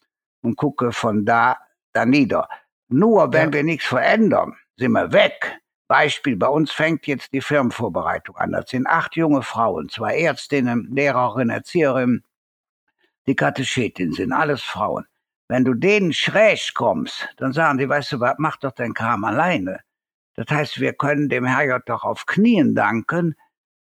und 0.40 0.56
gucke 0.56 0.92
von 0.92 1.26
da, 1.26 1.58
da 1.92 2.06
nieder. 2.06 2.48
Nur 2.88 3.32
wenn 3.32 3.48
ja. 3.48 3.52
wir 3.54 3.64
nichts 3.64 3.86
verändern, 3.86 4.56
sind 4.76 4.92
wir 4.92 5.12
weg. 5.12 5.60
Beispiel, 5.88 6.36
bei 6.36 6.48
uns 6.48 6.72
fängt 6.72 7.06
jetzt 7.06 7.32
die 7.32 7.40
Firmenvorbereitung 7.40 8.36
an. 8.36 8.52
Das 8.52 8.70
sind 8.70 8.86
acht 8.86 9.16
junge 9.16 9.42
Frauen, 9.42 9.88
zwei 9.88 10.18
Ärztinnen, 10.18 10.88
Lehrerin, 10.90 11.50
Erzieherin, 11.50 12.24
die 13.26 13.36
Katechetin 13.36 14.12
sind 14.12 14.32
alles 14.32 14.62
Frauen. 14.62 15.06
Wenn 15.48 15.64
du 15.64 15.74
denen 15.74 16.12
schräg 16.12 16.72
kommst, 16.74 17.28
dann 17.36 17.52
sagen 17.52 17.78
die, 17.78 17.88
weißt 17.88 18.12
du 18.12 18.20
was, 18.20 18.34
mach 18.38 18.56
doch 18.56 18.72
dein 18.72 18.94
Kram 18.94 19.24
alleine. 19.24 19.80
Das 20.34 20.46
heißt, 20.48 20.80
wir 20.80 20.94
können 20.94 21.28
dem 21.28 21.44
Herrgott 21.44 21.82
doch 21.86 22.04
auf 22.04 22.26
Knien 22.26 22.74
danken, 22.74 23.36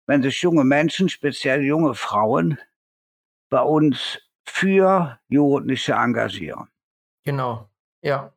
wenn 0.06 0.22
sich 0.22 0.40
junge 0.42 0.64
Menschen, 0.64 1.08
speziell 1.08 1.64
junge 1.64 1.94
Frauen, 1.94 2.58
bei 3.50 3.60
uns 3.60 4.20
für 4.44 5.18
Jugendliche 5.28 5.94
engagieren. 5.94 6.68
Genau, 7.24 7.68
ja. 8.02 8.32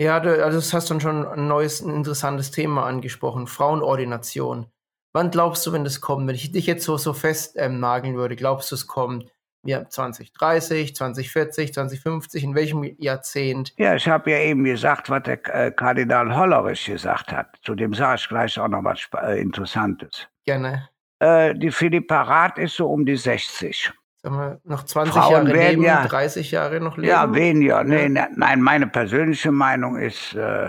Ja, 0.00 0.16
also 0.16 0.56
das 0.56 0.72
hast 0.72 0.88
du 0.88 0.98
schon 0.98 1.26
ein 1.26 1.46
neues, 1.46 1.82
ein 1.82 1.94
interessantes 1.94 2.50
Thema 2.50 2.86
angesprochen, 2.86 3.46
Frauenordination. 3.46 4.64
Wann 5.12 5.30
glaubst 5.30 5.66
du, 5.66 5.74
wenn 5.74 5.84
das 5.84 6.00
kommt? 6.00 6.26
Wenn 6.26 6.34
ich 6.34 6.52
dich 6.52 6.64
jetzt 6.64 6.86
so, 6.86 6.96
so 6.96 7.12
fest 7.12 7.56
ähm, 7.58 7.80
nageln 7.80 8.16
würde, 8.16 8.34
glaubst 8.34 8.70
du, 8.70 8.76
es 8.76 8.86
kommt? 8.86 9.30
Ja, 9.62 9.86
2030, 9.86 10.96
2040, 10.96 11.74
2050, 11.74 12.44
in 12.44 12.54
welchem 12.54 12.82
Jahrzehnt? 12.96 13.74
Ja, 13.76 13.94
ich 13.94 14.08
habe 14.08 14.30
ja 14.30 14.38
eben 14.38 14.64
gesagt, 14.64 15.10
was 15.10 15.22
der 15.24 15.38
äh, 15.54 15.70
Kardinal 15.70 16.34
Hollerich 16.34 16.86
gesagt 16.86 17.30
hat. 17.30 17.58
Zu 17.62 17.74
dem 17.74 17.92
sage 17.92 18.20
ich 18.22 18.28
gleich 18.30 18.58
auch 18.58 18.68
noch 18.68 18.82
was 18.82 19.06
äh, 19.22 19.38
Interessantes. 19.38 20.26
Gerne. 20.46 20.88
Äh, 21.18 21.54
die 21.54 21.70
Philippa 21.70 22.22
Rath 22.22 22.56
ist 22.56 22.76
so 22.76 22.88
um 22.88 23.04
die 23.04 23.18
60. 23.18 23.92
Sagen 24.22 24.36
wir, 24.36 24.60
noch 24.64 24.84
20 24.84 25.14
Frauen 25.14 25.46
Jahre 25.46 25.52
leben, 25.52 25.82
ja, 25.82 26.06
30 26.06 26.50
Jahre 26.50 26.80
noch 26.80 26.96
leben? 26.96 27.08
Ja, 27.08 27.34
weniger. 27.34 27.84
Nee, 27.84 28.08
ne, 28.08 28.28
nein, 28.34 28.60
meine 28.60 28.86
persönliche 28.86 29.50
Meinung 29.50 29.96
ist, 29.96 30.34
äh, 30.34 30.68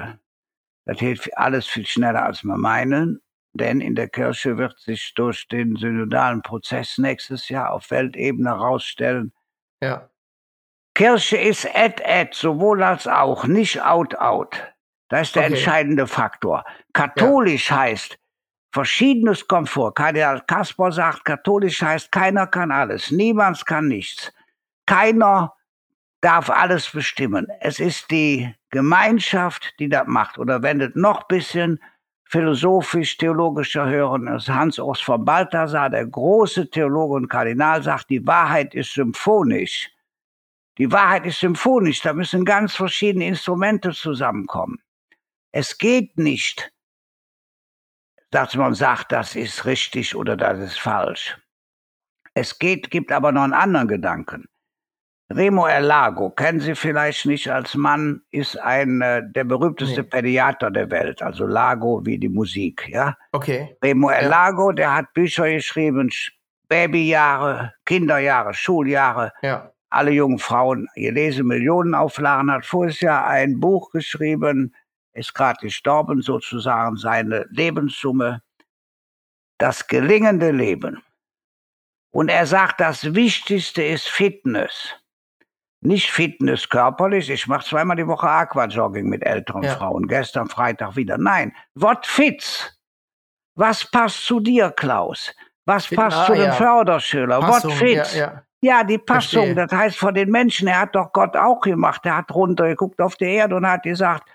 das 0.86 0.98
geht 0.98 1.38
alles 1.38 1.68
viel 1.68 1.86
schneller, 1.86 2.24
als 2.24 2.44
wir 2.44 2.58
meinen. 2.58 3.22
Denn 3.54 3.82
in 3.82 3.96
der 3.96 4.08
Kirche 4.08 4.58
wird 4.58 4.80
sich 4.80 5.14
durch 5.16 5.48
den 5.50 5.76
synodalen 5.76 6.42
Prozess 6.42 6.98
nächstes 6.98 7.50
Jahr 7.50 7.74
auf 7.74 7.92
Weltebene 7.92 8.50
herausstellen, 8.50 9.34
ja. 9.82 10.10
Kirche 10.94 11.38
ist 11.38 11.66
et-et, 11.66 12.34
sowohl 12.34 12.84
als 12.84 13.08
auch, 13.08 13.46
nicht 13.46 13.82
out-out. 13.82 14.74
Das 15.10 15.28
ist 15.28 15.36
der 15.36 15.44
okay. 15.44 15.54
entscheidende 15.54 16.08
Faktor. 16.08 16.64
Katholisch 16.94 17.70
ja. 17.70 17.78
heißt, 17.78 18.18
Verschiedenes 18.72 19.48
kommt 19.48 19.70
vor. 19.70 19.94
Kardinal 19.94 20.42
Kasper 20.48 20.92
sagt, 20.92 21.26
katholisch 21.26 21.82
heißt, 21.82 22.12
keiner 22.12 22.48
kann 22.48 22.72
alles, 22.72 23.12
niemand 23.12 23.66
kann 23.66 23.88
nichts. 23.88 24.32
Keiner 24.86 25.54
darf 26.22 26.50
alles 26.50 26.90
bestimmen. 26.90 27.48
Es 27.60 27.80
ist 27.80 28.10
die 28.12 28.54
Gemeinschaft, 28.70 29.74
die 29.80 29.90
das 29.90 30.08
macht. 30.08 30.38
Oder 30.38 30.62
wenn 30.62 30.80
es 30.80 30.92
noch 30.96 31.24
bisschen 31.28 31.80
philosophisch, 32.26 33.18
theologischer 33.18 33.90
hören, 33.90 34.30
Hans-Urs 34.30 35.02
von 35.02 35.26
Balthasar, 35.26 35.90
der 35.90 36.06
große 36.06 36.70
Theologe 36.70 37.16
und 37.16 37.28
Kardinal, 37.28 37.84
sagt, 37.84 38.10
die 38.10 38.26
Wahrheit 38.26 38.74
ist 38.74 38.94
symphonisch. 38.94 39.90
Die 40.78 40.90
Wahrheit 40.92 41.26
ist 41.26 41.40
symphonisch, 41.40 42.02
da 42.02 42.14
müssen 42.14 42.46
ganz 42.46 42.74
verschiedene 42.74 43.28
Instrumente 43.28 43.92
zusammenkommen. 43.92 44.80
Es 45.52 45.78
geht 45.78 46.18
nicht, 46.18 46.72
dass 48.32 48.56
man 48.56 48.74
sagt, 48.74 49.12
das 49.12 49.36
ist 49.36 49.66
richtig 49.66 50.16
oder 50.16 50.36
das 50.36 50.60
ist 50.60 50.80
falsch. 50.80 51.38
Es 52.34 52.58
geht, 52.58 52.90
gibt 52.90 53.12
aber 53.12 53.32
noch 53.32 53.44
einen 53.44 53.54
anderen 53.54 53.88
Gedanken. 53.88 54.46
Remo 55.36 55.66
Erlago, 55.66 56.30
kennen 56.30 56.60
Sie 56.60 56.76
vielleicht 56.76 57.26
nicht 57.26 57.50
als 57.50 57.76
Mann, 57.76 58.22
ist 58.32 58.60
ein 58.60 59.02
äh, 59.02 59.22
der 59.32 59.44
berühmteste 59.44 60.02
nee. 60.02 60.08
Pädiater 60.08 60.72
der 60.72 60.92
Welt, 60.92 61.22
also 61.22 61.46
Lago 61.46 62.06
wie 62.06 62.18
die 62.18 62.30
Musik, 62.30 62.90
ja? 62.90 63.16
Okay. 63.32 63.76
Remo 63.84 64.10
Erlago, 64.10 64.72
ja. 64.72 64.76
der 64.76 64.96
hat 64.96 65.14
Bücher 65.14 65.50
geschrieben, 65.50 66.10
Babyjahre, 66.68 67.74
Kinderjahre, 67.86 68.54
Schuljahre. 68.54 69.32
Ja. 69.42 69.72
Alle 69.90 70.12
jungen 70.12 70.40
Frauen 70.40 70.88
gelesen, 70.96 71.48
Millionenauflagen, 71.48 72.50
hat 72.50 72.66
vorher 72.66 72.96
Jahr 73.02 73.28
ein 73.28 73.60
Buch 73.60 73.92
geschrieben, 73.92 74.74
ist 75.14 75.34
gerade 75.34 75.60
gestorben, 75.60 76.22
sozusagen 76.22 76.96
seine 76.98 77.46
Lebenssumme, 77.50 78.42
das 79.58 79.88
gelingende 79.88 80.52
Leben. 80.52 81.02
Und 82.12 82.30
er 82.30 82.46
sagt, 82.46 82.82
das 82.82 83.14
Wichtigste 83.14 83.84
ist 83.84 84.10
Fitness. 84.10 84.96
Nicht 85.84 86.12
Fitness 86.12 86.70
körperlich, 86.70 87.30
ich 87.30 87.48
mache 87.48 87.66
zweimal 87.66 87.98
die 87.98 88.06
Woche 88.06 88.30
Aquajogging 88.30 89.08
mit 89.08 89.24
älteren 89.24 89.64
ja. 89.64 89.76
Frauen, 89.76 90.08
gestern 90.08 90.48
Freitag 90.48 90.96
wieder. 90.96 91.18
Nein, 91.18 91.54
what 91.74 92.06
fits? 92.06 92.80
Was 93.56 93.90
passt 93.90 94.26
zu 94.26 94.40
dir, 94.40 94.72
Klaus? 94.72 95.34
Was 95.66 95.88
Fit, 95.88 95.98
passt 95.98 96.18
ah, 96.18 96.26
zu 96.28 96.34
dem 96.34 96.44
ja. 96.44 96.52
Förderschüler? 96.54 97.40
Passung, 97.40 97.72
what 97.72 97.80
fits? 97.80 98.16
Ja, 98.16 98.44
ja. 98.62 98.78
ja 98.80 98.84
die 98.84 98.98
Passung, 99.00 99.56
Verstehe. 99.56 99.68
das 99.68 99.72
heißt 99.72 99.98
von 99.98 100.14
den 100.14 100.30
Menschen, 100.30 100.68
er 100.68 100.82
hat 100.82 100.96
doch 100.96 101.12
Gott 101.14 101.36
auch 101.36 101.62
gemacht. 101.62 102.06
Er 102.06 102.18
hat 102.18 102.32
runtergeguckt 102.32 103.02
auf 103.02 103.16
die 103.16 103.26
Erde 103.26 103.56
und 103.56 103.68
hat 103.68 103.84
gesagt, 103.84 104.30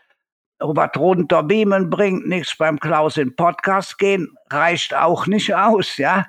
was 0.58 0.90
runter 0.96 1.42
beamen 1.42 1.90
bringt 1.90 2.26
nichts 2.26 2.56
beim 2.56 2.78
Klaus 2.78 3.16
in 3.16 3.34
Podcast 3.36 3.98
gehen, 3.98 4.34
reicht 4.50 4.94
auch 4.94 5.26
nicht 5.26 5.54
aus, 5.54 5.96
ja. 5.96 6.26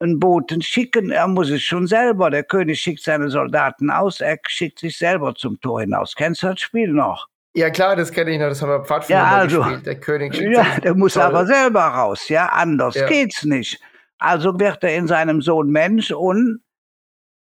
Ein 0.00 0.20
Boten 0.20 0.62
schicken, 0.62 1.10
er 1.10 1.26
muss 1.26 1.50
es 1.50 1.62
schon 1.62 1.88
selber. 1.88 2.30
Der 2.30 2.44
König 2.44 2.80
schickt 2.80 3.02
seine 3.02 3.30
Soldaten 3.30 3.90
aus, 3.90 4.20
er 4.20 4.38
schickt 4.46 4.78
sich 4.78 4.96
selber 4.96 5.34
zum 5.34 5.60
Tor 5.60 5.80
hinaus. 5.80 6.14
Kennst 6.14 6.42
du 6.44 6.48
das 6.48 6.60
Spiel 6.60 6.92
noch? 6.92 7.26
Ja 7.54 7.70
klar, 7.70 7.96
das 7.96 8.12
kenne 8.12 8.30
ich 8.30 8.38
noch, 8.38 8.48
das 8.48 8.62
haben 8.62 8.70
wir 8.70 8.84
Pfadfinder 8.84 9.22
ja, 9.22 9.30
also, 9.30 9.62
gespielt. 9.62 9.86
Der 9.86 9.98
König 9.98 10.36
schickt 10.36 10.56
Ja, 10.56 10.78
der 10.80 10.94
muss 10.94 11.14
toll. 11.14 11.24
aber 11.24 11.46
selber 11.46 11.82
raus, 11.82 12.28
ja, 12.28 12.46
anders 12.46 12.94
ja. 12.94 13.08
geht's 13.08 13.44
nicht. 13.44 13.80
Also 14.18 14.58
wird 14.60 14.84
er 14.84 14.94
in 14.96 15.08
seinem 15.08 15.42
Sohn 15.42 15.70
Mensch 15.70 16.12
und 16.12 16.60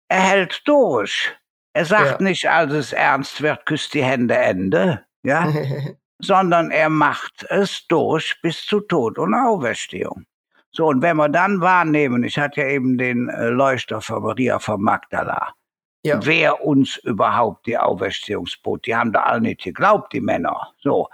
er 0.08 0.20
hält 0.20 0.62
durch. 0.66 1.34
Er 1.72 1.87
sagt 1.87 2.20
ja. 2.20 2.26
nicht, 2.26 2.48
als 2.48 2.72
es 2.72 2.92
ernst 2.92 3.40
wird, 3.40 3.64
küsst 3.64 3.94
die 3.94 4.04
Hände 4.04 4.37
Ende, 4.37 5.04
ja. 5.22 5.50
sondern 6.18 6.70
er 6.70 6.88
macht 6.88 7.46
es 7.50 7.87
durch 7.88 8.37
bis 8.42 8.64
zu 8.64 8.81
Tod 8.81 9.18
und 9.18 9.35
Auferstehung. 9.35 10.24
So, 10.70 10.87
und 10.87 11.03
wenn 11.03 11.16
wir 11.16 11.29
dann 11.29 11.61
wahrnehmen, 11.61 12.24
ich 12.24 12.38
hatte 12.38 12.62
ja 12.62 12.68
eben 12.68 12.98
den 12.98 13.29
äh, 13.29 13.48
Leuchter 13.48 14.00
von 14.00 14.22
Maria 14.22 14.59
von 14.59 14.83
Magdala, 14.83 15.55
ja. 16.03 16.18
wer 16.24 16.64
uns 16.64 16.96
überhaupt 16.96 17.66
die 17.66 17.79
Auferstehungsboot, 17.79 18.87
die 18.87 18.96
haben 18.96 19.12
da 19.12 19.22
alle 19.22 19.42
nicht 19.42 19.62
geglaubt, 19.62 20.12
die 20.12 20.20
Männer. 20.20 20.72
So, 20.79 21.09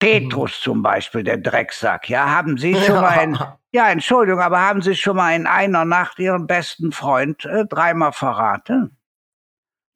Petrus 0.00 0.60
zum 0.60 0.82
Beispiel, 0.82 1.22
der 1.22 1.38
Drecksack, 1.38 2.08
ja, 2.08 2.28
haben 2.28 2.56
Sie 2.58 2.74
schon 2.86 3.00
mal 3.00 3.22
in, 3.22 3.38
ja, 3.72 3.88
Entschuldigung, 3.90 4.40
aber 4.40 4.60
haben 4.60 4.82
Sie 4.82 4.96
schon 4.96 5.16
mal 5.16 5.34
in 5.34 5.46
einer 5.46 5.84
Nacht 5.84 6.18
Ihren 6.18 6.46
besten 6.46 6.90
Freund 6.90 7.44
äh, 7.44 7.66
dreimal 7.66 8.12
verraten? 8.12 8.96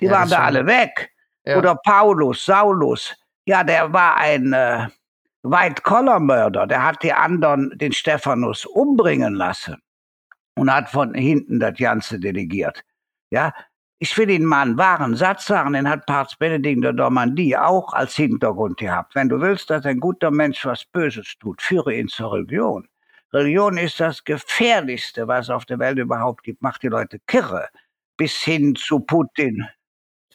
Die 0.01 0.07
Ja, 0.07 0.13
waren 0.13 0.31
da 0.31 0.39
alle 0.45 0.67
weg. 0.67 1.11
Ja. 1.45 1.59
Oder 1.59 1.75
Paulus, 1.75 2.45
Saulus, 2.45 3.17
ja, 3.47 3.65
der 3.65 3.93
war 3.93 4.17
ein 4.17 4.53
äh, 4.53 4.89
White-Collar-Mörder, 5.43 6.67
der 6.67 6.85
hat 6.85 7.03
die 7.03 7.13
anderen, 7.13 7.77
den 7.77 7.93
Stephanus, 7.93 8.65
umbringen 8.65 9.35
lassen 9.35 9.77
und 10.55 10.73
hat 10.73 10.91
von 10.91 11.15
hinten 11.15 11.59
das 11.59 11.77
Ganze 11.77 12.21
delegiert. 12.21 12.83
Ja, 13.31 13.53
ich 13.99 14.17
will 14.19 14.31
Ihnen 14.31 14.47
mal 14.47 14.63
einen 14.63 14.79
wahren 14.79 15.17
Satz 15.17 15.47
sagen, 15.47 15.75
den 15.75 15.89
hat 15.89 16.07
Papst 16.07 16.39
Benedikt 16.39 16.83
der 16.83 16.93
Normandie 16.93 17.57
auch 17.57 17.93
als 17.93 18.17
Hintergrund 18.17 18.77
gehabt. 18.79 19.15
Wenn 19.15 19.29
du 19.29 19.41
willst, 19.41 19.71
dass 19.71 19.87
ein 19.87 20.01
guter 20.01 20.31
Mensch 20.31 20.67
was 20.67 20.85
Böses 20.85 21.35
tut, 21.39 21.63
führe 21.63 21.95
ihn 21.95 22.09
zur 22.09 22.33
Religion. 22.33 22.89
Religion 23.33 23.79
ist 23.79 24.01
das 24.01 24.25
Gefährlichste, 24.25 25.27
was 25.29 25.47
es 25.47 25.51
auf 25.51 25.65
der 25.65 25.79
Welt 25.79 25.99
überhaupt 25.99 26.43
gibt. 26.43 26.63
Macht 26.63 26.83
die 26.83 26.89
Leute 26.89 27.19
kirre. 27.27 27.69
Bis 28.17 28.35
hin 28.43 28.75
zu 28.75 29.01
Putin. 29.01 29.67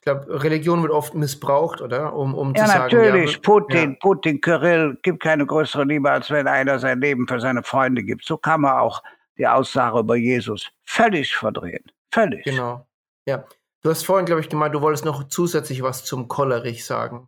Glaube, 0.07 0.41
Religion 0.41 0.81
wird 0.83 0.93
oft 0.93 1.15
missbraucht, 1.15 1.81
oder? 1.81 2.13
Um, 2.13 2.33
um 2.33 2.55
Ja, 2.55 2.63
zu 2.63 2.71
sagen, 2.71 2.83
natürlich. 2.83 3.33
ja, 3.33 3.39
Putin, 3.41 3.91
ja. 3.91 3.97
Putin, 3.99 4.39
Kyrill, 4.39 4.97
gibt 5.03 5.21
keine 5.21 5.45
größere 5.45 5.83
Liebe, 5.83 6.09
als 6.09 6.31
wenn 6.31 6.47
einer 6.47 6.79
sein 6.79 7.01
Leben 7.01 7.27
für 7.27 7.41
seine 7.41 7.61
Freunde 7.61 8.01
gibt. 8.03 8.23
So 8.23 8.37
kann 8.37 8.61
man 8.61 8.77
auch 8.77 9.03
die 9.37 9.45
Aussage 9.45 9.99
über 9.99 10.15
Jesus 10.15 10.71
völlig 10.85 11.35
verdrehen. 11.35 11.83
Völlig. 12.13 12.45
Genau. 12.45 12.87
Ja. 13.25 13.43
Du 13.83 13.89
hast 13.89 14.05
vorhin, 14.05 14.25
glaube 14.25 14.39
ich, 14.39 14.47
gemeint, 14.47 14.73
du 14.73 14.81
wolltest 14.81 15.03
noch 15.03 15.27
zusätzlich 15.27 15.83
was 15.83 16.05
zum 16.05 16.29
Kollerich 16.29 16.85
sagen. 16.85 17.27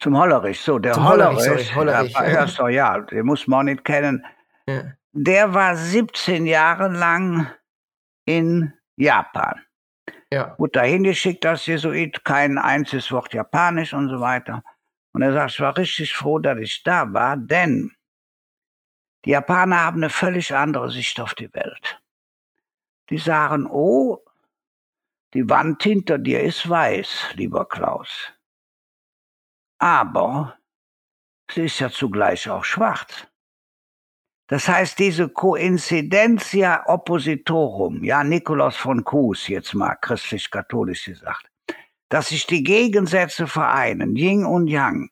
Zum 0.00 0.18
Hollerich, 0.18 0.60
so, 0.60 0.78
der 0.78 0.92
Zum 0.92 1.08
Hollerich, 1.08 1.38
Hollerich, 1.38 1.68
sorry, 1.68 2.14
Hollerich, 2.14 2.58
ja, 2.58 2.68
ja. 2.68 3.00
den 3.00 3.24
muss 3.24 3.46
man 3.46 3.64
nicht 3.64 3.82
kennen. 3.82 4.26
Ja. 4.68 4.82
Der 5.12 5.54
war 5.54 5.74
17 5.74 6.44
Jahre 6.44 6.88
lang 6.88 7.50
in 8.26 8.74
Japan. 8.96 9.58
Ja. 10.34 10.58
Wurde 10.58 10.80
dahin 10.80 11.04
geschickt 11.04 11.46
als 11.46 11.64
Jesuit, 11.66 12.24
kein 12.24 12.58
einziges 12.58 13.12
Wort 13.12 13.32
Japanisch 13.32 13.94
und 13.94 14.08
so 14.08 14.18
weiter. 14.18 14.64
Und 15.12 15.22
er 15.22 15.32
sagt, 15.32 15.52
ich 15.52 15.60
war 15.60 15.76
richtig 15.76 16.12
froh, 16.12 16.40
dass 16.40 16.58
ich 16.58 16.82
da 16.82 17.12
war, 17.12 17.36
denn 17.36 17.92
die 19.24 19.30
Japaner 19.30 19.84
haben 19.84 19.98
eine 19.98 20.10
völlig 20.10 20.52
andere 20.52 20.90
Sicht 20.90 21.20
auf 21.20 21.34
die 21.34 21.54
Welt. 21.54 22.02
Die 23.10 23.18
sagen, 23.18 23.68
oh, 23.70 24.24
die 25.34 25.48
Wand 25.48 25.84
hinter 25.84 26.18
dir 26.18 26.42
ist 26.42 26.68
weiß, 26.68 27.34
lieber 27.34 27.68
Klaus. 27.68 28.32
Aber 29.78 30.58
sie 31.48 31.66
ist 31.66 31.78
ja 31.78 31.90
zugleich 31.90 32.50
auch 32.50 32.64
schwarz. 32.64 33.28
Das 34.46 34.68
heißt, 34.68 34.98
diese 34.98 35.28
Coincidentia 35.28 36.84
oppositorum, 36.86 38.04
ja, 38.04 38.22
Nikolaus 38.22 38.76
von 38.76 39.02
Kues 39.02 39.48
jetzt 39.48 39.74
mal 39.74 39.96
christlich-katholisch 39.96 41.06
gesagt, 41.06 41.50
dass 42.10 42.28
sich 42.28 42.46
die 42.46 42.62
Gegensätze 42.62 43.46
vereinen, 43.46 44.16
Yin 44.16 44.44
und 44.44 44.68
Yang, 44.68 45.08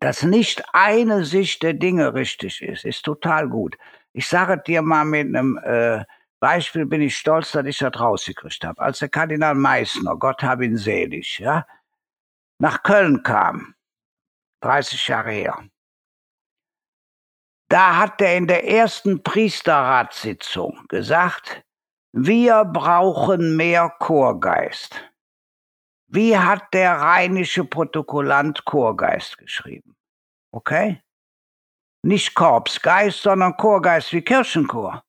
dass 0.00 0.24
nicht 0.24 0.64
eine 0.72 1.24
Sicht 1.24 1.62
der 1.62 1.74
Dinge 1.74 2.14
richtig 2.14 2.60
ist, 2.60 2.84
ist 2.84 3.04
total 3.04 3.48
gut. 3.48 3.76
Ich 4.12 4.26
sage 4.26 4.60
dir 4.66 4.82
mal 4.82 5.04
mit 5.04 5.28
einem 5.28 5.56
äh, 5.58 6.04
Beispiel, 6.40 6.86
bin 6.86 7.00
ich 7.00 7.16
stolz, 7.16 7.52
dass 7.52 7.64
ich 7.66 7.78
das 7.78 7.98
rausgekriegt 7.98 8.64
habe. 8.64 8.80
Als 8.82 8.98
der 8.98 9.08
Kardinal 9.08 9.54
Meissner, 9.54 10.16
Gott 10.16 10.42
hab 10.42 10.60
ihn 10.60 10.76
selig, 10.76 11.38
ja, 11.38 11.66
nach 12.58 12.82
Köln 12.82 13.22
kam, 13.22 13.74
30 14.60 15.08
Jahre 15.08 15.30
her, 15.30 15.64
da 17.68 17.96
hat 17.98 18.20
er 18.20 18.36
in 18.36 18.46
der 18.46 18.68
ersten 18.68 19.22
Priesterratssitzung 19.22 20.84
gesagt, 20.88 21.62
wir 22.12 22.64
brauchen 22.64 23.56
mehr 23.56 23.92
Chorgeist. 23.98 25.10
Wie 26.06 26.38
hat 26.38 26.72
der 26.72 26.92
rheinische 27.00 27.64
Protokollant 27.64 28.64
Chorgeist 28.64 29.38
geschrieben? 29.38 29.96
Okay? 30.52 31.02
Nicht 32.02 32.34
Korpsgeist, 32.34 33.22
sondern 33.22 33.56
Chorgeist 33.56 34.12
wie 34.12 34.22
Kirchenchor. 34.22 35.02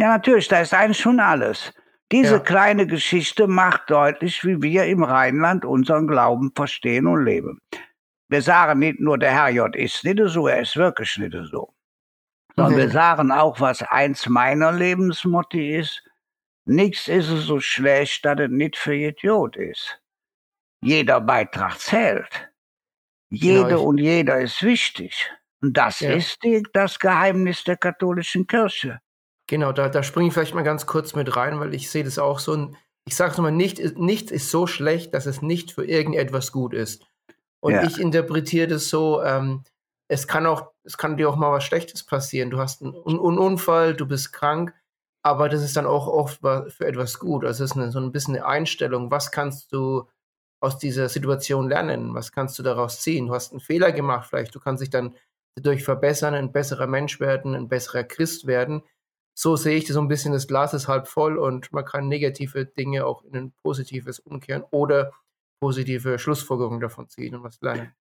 Ja, 0.00 0.08
natürlich, 0.08 0.48
da 0.48 0.60
ist 0.60 0.74
eigentlich 0.74 0.98
schon 0.98 1.20
alles. 1.20 1.72
Diese 2.10 2.36
Ja. 2.36 2.40
kleine 2.40 2.86
Geschichte 2.86 3.46
macht 3.46 3.90
deutlich, 3.90 4.44
wie 4.44 4.62
wir 4.62 4.86
im 4.86 5.04
Rheinland 5.04 5.64
unseren 5.64 6.08
Glauben 6.08 6.52
verstehen 6.54 7.06
und 7.06 7.24
leben. 7.24 7.60
Wir 8.28 8.42
sagen 8.42 8.80
nicht 8.80 9.00
nur, 9.00 9.18
der 9.18 9.32
Herrgott 9.32 9.74
ist 9.76 10.04
nicht 10.04 10.20
so, 10.26 10.46
er 10.48 10.60
ist 10.60 10.76
wirklich 10.76 11.16
nicht 11.18 11.34
so. 11.50 11.74
Sondern 12.56 12.74
Nee. 12.74 12.82
wir 12.82 12.90
sagen 12.90 13.30
auch, 13.32 13.60
was 13.60 13.82
eins 13.82 14.28
meiner 14.28 14.72
Lebensmotti 14.72 15.76
ist. 15.76 16.02
Nichts 16.66 17.08
ist 17.08 17.28
so 17.28 17.60
schlecht, 17.60 18.24
dass 18.24 18.40
es 18.40 18.50
nicht 18.50 18.76
für 18.76 18.94
Idiot 18.94 19.56
ist. 19.56 20.00
Jeder 20.82 21.20
Beitrag 21.20 21.78
zählt. 21.78 22.50
Jede 23.30 23.64
Genau, 23.64 23.82
und 23.84 23.98
jeder 23.98 24.40
ist 24.40 24.62
wichtig. 24.62 25.30
Und 25.62 25.76
das 25.76 26.00
Ja. 26.00 26.12
ist 26.12 26.42
die, 26.44 26.62
das 26.72 26.98
Geheimnis 26.98 27.64
der 27.64 27.76
katholischen 27.76 28.46
Kirche. 28.46 29.00
Genau, 29.48 29.72
da, 29.72 29.88
da 29.88 30.02
springe 30.02 30.28
ich 30.28 30.34
vielleicht 30.34 30.54
mal 30.54 30.62
ganz 30.62 30.86
kurz 30.86 31.14
mit 31.14 31.34
rein, 31.36 31.58
weil 31.58 31.74
ich 31.74 31.90
sehe 31.90 32.04
das 32.04 32.18
auch 32.18 32.38
so. 32.38 32.52
Ein, 32.54 32.76
ich 33.06 33.16
sage 33.16 33.30
es 33.32 33.38
nochmal, 33.38 33.52
nicht, 33.52 33.78
nichts 33.96 34.30
ist 34.30 34.50
so 34.50 34.66
schlecht, 34.66 35.14
dass 35.14 35.24
es 35.24 35.40
nicht 35.40 35.72
für 35.72 35.86
irgendetwas 35.86 36.52
gut 36.52 36.74
ist. 36.74 37.06
Und 37.60 37.72
Ja. 37.74 37.82
ich 37.84 37.98
interpretiere 38.00 38.68
das 38.68 38.88
so, 38.88 39.22
ähm, 39.22 39.64
es 40.08 40.26
kann 40.26 40.46
auch, 40.46 40.70
es 40.84 40.96
kann 40.96 41.16
dir 41.16 41.28
auch 41.28 41.36
mal 41.36 41.52
was 41.52 41.64
Schlechtes 41.64 42.04
passieren. 42.04 42.50
Du 42.50 42.58
hast 42.58 42.82
einen, 42.82 42.94
einen 43.06 43.38
Unfall, 43.38 43.94
du 43.94 44.06
bist 44.06 44.32
krank, 44.32 44.72
aber 45.22 45.48
das 45.48 45.62
ist 45.62 45.76
dann 45.76 45.86
auch 45.86 46.06
oft 46.06 46.40
für 46.40 46.86
etwas 46.86 47.18
gut. 47.18 47.44
Also 47.44 47.64
es 47.64 47.72
ist 47.72 47.76
eine, 47.76 47.90
so 47.90 48.00
ein 48.00 48.12
bisschen 48.12 48.36
eine 48.36 48.46
Einstellung. 48.46 49.10
Was 49.10 49.30
kannst 49.30 49.72
du 49.72 50.08
aus 50.60 50.78
dieser 50.78 51.08
Situation 51.08 51.68
lernen? 51.68 52.14
Was 52.14 52.32
kannst 52.32 52.58
du 52.58 52.62
daraus 52.62 53.00
ziehen? 53.00 53.26
Du 53.26 53.34
hast 53.34 53.52
einen 53.52 53.60
Fehler 53.60 53.92
gemacht, 53.92 54.28
vielleicht. 54.28 54.54
Du 54.54 54.60
kannst 54.60 54.82
dich 54.82 54.90
dann 54.90 55.14
dadurch 55.56 55.84
verbessern, 55.84 56.34
ein 56.34 56.52
besserer 56.52 56.86
Mensch 56.86 57.20
werden, 57.20 57.54
ein 57.54 57.68
besserer 57.68 58.04
Christ 58.04 58.46
werden. 58.46 58.82
So 59.36 59.56
sehe 59.56 59.76
ich 59.76 59.84
das 59.84 59.94
so 59.94 60.00
ein 60.00 60.08
bisschen, 60.08 60.32
das 60.32 60.48
Glas 60.48 60.74
ist 60.74 60.88
halb 60.88 61.06
voll 61.06 61.38
und 61.38 61.72
man 61.72 61.84
kann 61.84 62.08
negative 62.08 62.64
Dinge 62.64 63.06
auch 63.06 63.22
in 63.24 63.36
ein 63.36 63.52
positives 63.62 64.18
umkehren 64.18 64.64
oder 64.70 65.12
positive 65.60 66.18
Schlussfolgerungen 66.18 66.80
davon 66.80 67.08
ziehen 67.08 67.34
und 67.34 67.42
was 67.42 67.60
lernen. 67.60 67.92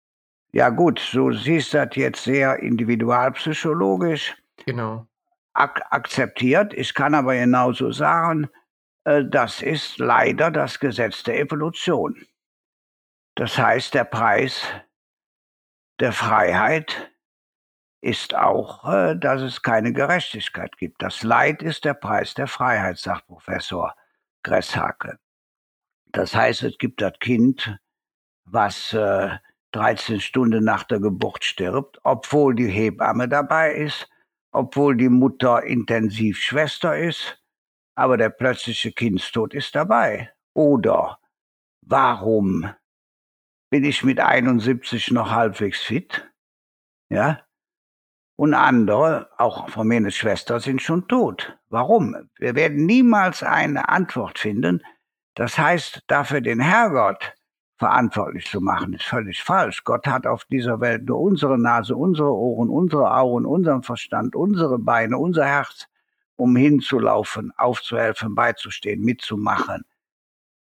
Ja 0.51 0.69
gut, 0.69 1.01
du 1.13 1.31
siehst 1.33 1.73
das 1.73 1.89
jetzt 1.95 2.23
sehr 2.23 2.59
individualpsychologisch 2.59 4.35
Genau. 4.65 5.05
ak 5.53 5.81
akzeptiert. 5.89 6.73
Ich 6.73 6.93
kann 6.93 7.13
aber 7.13 7.35
genauso 7.35 7.91
sagen, 7.91 8.47
äh, 9.03 9.23
das 9.25 9.61
ist 9.61 9.97
leider 9.97 10.51
das 10.51 10.79
Gesetz 10.79 11.23
der 11.23 11.39
Evolution. 11.39 12.25
Das 13.35 13.57
heißt, 13.57 13.93
der 13.93 14.05
Preis 14.05 14.61
der 15.99 16.11
Freiheit 16.11 17.11
ist 18.01 18.35
auch, 18.35 18.87
äh, 18.91 19.15
dass 19.15 19.41
es 19.41 19.61
keine 19.61 19.91
Gerechtigkeit 19.93 20.77
gibt. 20.77 21.01
Das 21.01 21.23
Leid 21.23 21.61
ist 21.61 21.83
der 21.85 21.93
Preis 21.93 22.33
der 22.35 22.47
Freiheit, 22.47 22.97
sagt 22.97 23.27
Professor 23.27 23.95
Gresshake. 24.43 25.19
Das 26.11 26.35
heißt, 26.35 26.63
es 26.63 26.77
gibt 26.77 27.01
das 27.01 27.13
Kind, 27.19 27.77
was 28.45 28.93
äh, 28.93 29.37
13 29.71 30.21
Stunden 30.21 30.63
nach 30.63 30.83
der 30.83 30.99
Geburt 30.99 31.43
stirbt, 31.43 31.99
obwohl 32.03 32.55
die 32.55 32.67
Hebamme 32.67 33.27
dabei 33.27 33.73
ist, 33.73 34.09
obwohl 34.51 34.95
die 34.95 35.09
Mutter 35.09 35.63
Intensivschwester 35.63 36.97
ist, 36.97 37.43
aber 37.95 38.17
der 38.17 38.29
plötzliche 38.29 38.91
Kindstod 38.91 39.53
ist 39.53 39.75
dabei. 39.75 40.31
Oder 40.53 41.19
warum 41.81 42.69
bin 43.69 43.83
ich 43.83 44.03
mit 44.03 44.19
71 44.19 45.11
noch 45.11 45.31
halbwegs 45.31 45.81
fit? 45.81 46.27
Ja? 47.09 47.41
Und 48.35 48.53
andere, 48.53 49.29
auch 49.37 49.69
von 49.69 49.87
mir 49.87 49.97
eine 49.97 50.11
Schwester, 50.11 50.59
sind 50.59 50.81
schon 50.81 51.07
tot. 51.07 51.57
Warum? 51.69 52.29
Wir 52.37 52.55
werden 52.55 52.85
niemals 52.85 53.41
eine 53.41 53.89
Antwort 53.89 54.37
finden. 54.37 54.83
Das 55.37 55.55
heißt, 55.55 56.01
dafür 56.07 56.41
den 56.41 56.59
Herrgott 56.59 57.35
verantwortlich 57.77 58.47
zu 58.49 58.59
machen, 58.59 58.93
ist 58.93 59.03
völlig 59.03 59.43
falsch. 59.43 59.83
Gott 59.83 60.07
hat 60.07 60.25
auf 60.25 60.45
dieser 60.45 60.79
Welt 60.81 61.05
nur 61.05 61.19
unsere 61.19 61.59
Nase, 61.59 61.95
unsere 61.95 62.33
Ohren, 62.33 62.69
unsere 62.69 63.13
Augen, 63.13 63.45
unseren 63.45 63.83
Verstand, 63.83 64.35
unsere 64.35 64.79
Beine, 64.79 65.19
unser 65.19 65.45
Herz, 65.45 65.87
um 66.37 66.55
hinzulaufen, 66.55 67.53
aufzuhelfen, 67.55 68.33
beizustehen, 68.33 69.03
mitzumachen, 69.03 69.85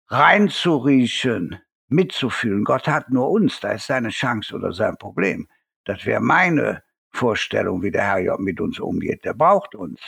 reinzuriechen, 0.08 1.60
mitzufühlen. 1.88 2.64
Gott 2.64 2.88
hat 2.88 3.10
nur 3.10 3.32
uns, 3.32 3.60
da 3.60 3.72
ist 3.72 3.88
seine 3.88 4.10
Chance 4.10 4.54
oder 4.54 4.72
sein 4.72 4.98
Problem. 4.98 5.48
Das 5.86 6.06
wäre 6.06 6.22
meine 6.22 6.84
Vorstellung, 7.10 7.82
wie 7.82 7.90
der 7.90 8.04
Herrgott 8.04 8.40
mit 8.40 8.62
uns 8.62 8.80
umgeht. 8.80 9.26
Der 9.26 9.34
braucht 9.34 9.74
uns. 9.74 10.00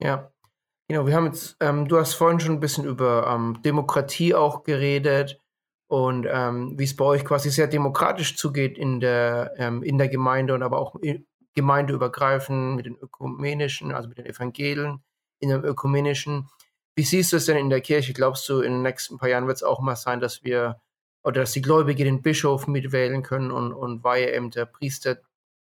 Ja. 0.00 0.32
Genau, 0.88 1.06
wir 1.06 1.14
haben 1.16 1.26
jetzt, 1.26 1.56
ähm, 1.60 1.88
du 1.88 1.98
hast 1.98 2.14
vorhin 2.14 2.38
schon 2.38 2.52
ein 2.52 2.60
bisschen 2.60 2.84
über 2.84 3.26
ähm, 3.26 3.60
Demokratie 3.62 4.34
auch 4.34 4.62
geredet 4.62 5.40
und 5.88 6.26
ähm, 6.30 6.78
wie 6.78 6.84
es 6.84 6.94
bei 6.94 7.04
euch 7.04 7.24
quasi 7.24 7.50
sehr 7.50 7.66
demokratisch 7.66 8.36
zugeht 8.36 8.78
in 8.78 9.00
der, 9.00 9.52
ähm, 9.56 9.82
in 9.82 9.98
der 9.98 10.08
Gemeinde 10.08 10.54
und 10.54 10.62
aber 10.62 10.78
auch 10.78 10.94
gemeindeübergreifend 11.54 12.76
mit 12.76 12.86
den 12.86 12.96
ökumenischen, 12.96 13.92
also 13.92 14.08
mit 14.08 14.18
den 14.18 14.26
Evangelien 14.26 15.02
in 15.40 15.48
dem 15.48 15.64
ökumenischen. 15.64 16.48
Wie 16.94 17.02
siehst 17.02 17.32
du 17.32 17.36
es 17.36 17.46
denn 17.46 17.56
in 17.56 17.70
der 17.70 17.80
Kirche? 17.80 18.12
Glaubst 18.12 18.48
du, 18.48 18.60
in 18.60 18.72
den 18.72 18.82
nächsten 18.82 19.18
paar 19.18 19.28
Jahren 19.28 19.48
wird 19.48 19.56
es 19.56 19.62
auch 19.64 19.80
mal 19.80 19.96
sein, 19.96 20.20
dass 20.20 20.44
wir 20.44 20.80
oder 21.24 21.40
dass 21.40 21.52
die 21.52 21.62
Gläubigen 21.62 22.04
den 22.04 22.22
Bischof 22.22 22.68
mitwählen 22.68 23.24
können 23.24 23.50
und, 23.50 23.72
und 23.72 24.04
Weiheämter, 24.04 24.66
Priester 24.66 25.18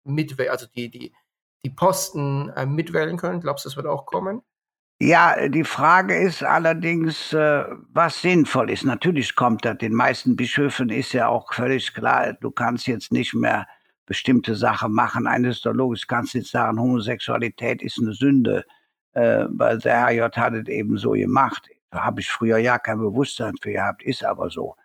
mitwählen, 0.04 0.50
also 0.50 0.66
die, 0.66 0.88
die, 0.88 1.12
die 1.62 1.70
Posten 1.70 2.48
äh, 2.50 2.64
mitwählen 2.64 3.18
können? 3.18 3.40
Glaubst 3.40 3.64
du, 3.64 3.68
das 3.68 3.76
wird 3.76 3.87
auch 3.87 4.06
kommen? 4.06 4.42
Ja, 5.03 5.49
die 5.49 5.65
Frage 5.65 6.15
ist 6.15 6.43
allerdings, 6.43 7.33
äh, 7.33 7.65
was 7.89 8.21
sinnvoll 8.21 8.71
ist. 8.71 8.85
Natürlich 8.85 9.35
kommt 9.35 9.65
das. 9.65 9.79
Den 9.79 9.95
meisten 9.95 10.37
Bischöfen 10.37 10.91
ist 10.91 11.15
ja 11.15 11.27
auch 11.29 11.55
völlig 11.55 11.95
klar, 11.95 12.35
du 12.35 12.51
kannst 12.51 12.87
jetzt 12.87 13.11
nicht 13.11 13.33
mehr 13.33 13.67
bestimmte 14.05 14.55
Sachen 14.57 14.93
machen. 14.93 15.27
Eines 15.27 15.57
ist 15.57 15.67
doch 15.67 15.73
logisch, 15.73 16.07
kannst 16.07 16.35
jetzt 16.35 16.51
sagen, 16.51 16.79
Homosexualität 16.79 17.81
ist 17.83 17.99
eine 17.99 18.13
Sünde, 18.13 18.67
äh, 19.15 19.47
weil 19.49 19.79
der 19.79 20.01
Herrgott 20.07 20.37
hat 20.37 20.53
es 20.53 20.69
eben 20.69 20.99
so 20.99 21.13
gemacht. 21.13 21.67
Da 21.91 22.05
habe 22.05 22.21
ich 22.21 22.29
früher 22.31 22.59
ja 22.59 22.79
kein 22.79 22.99
Bewusstsein 22.99 23.55
für 23.63 23.73
gehabt, 23.73 24.03
ist 24.03 24.23
aber 24.23 24.51
so. 24.51 24.77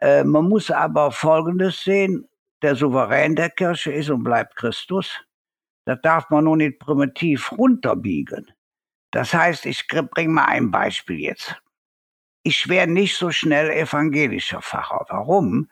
Äh, 0.00 0.24
man 0.24 0.48
muss 0.48 0.72
aber 0.72 1.12
Folgendes 1.12 1.84
sehen, 1.84 2.28
der 2.62 2.74
Souverän 2.74 3.36
der 3.36 3.50
Kirche 3.50 3.92
ist 3.92 4.10
und 4.10 4.24
bleibt 4.24 4.56
Christus. 4.56 5.20
Das 5.84 6.00
darf 6.02 6.30
man 6.30 6.44
nur 6.44 6.56
nicht 6.56 6.80
primitiv 6.80 7.52
runterbiegen. 7.52 8.50
Das 9.12 9.32
heißt, 9.32 9.66
ich 9.66 9.86
bringe 9.86 10.32
mal 10.32 10.46
ein 10.46 10.70
Beispiel 10.70 11.20
jetzt. 11.20 11.62
Ich 12.42 12.68
wäre 12.68 12.88
nicht 12.88 13.16
so 13.16 13.30
schnell 13.30 13.70
evangelischer 13.70 14.60
Pfarrer. 14.60 15.06
Warum? 15.08 15.70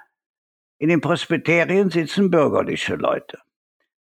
In 0.78 0.88
den 0.88 1.00
Presbyterien 1.00 1.90
sitzen 1.90 2.30
bürgerliche 2.30 2.94
Leute. 2.94 3.38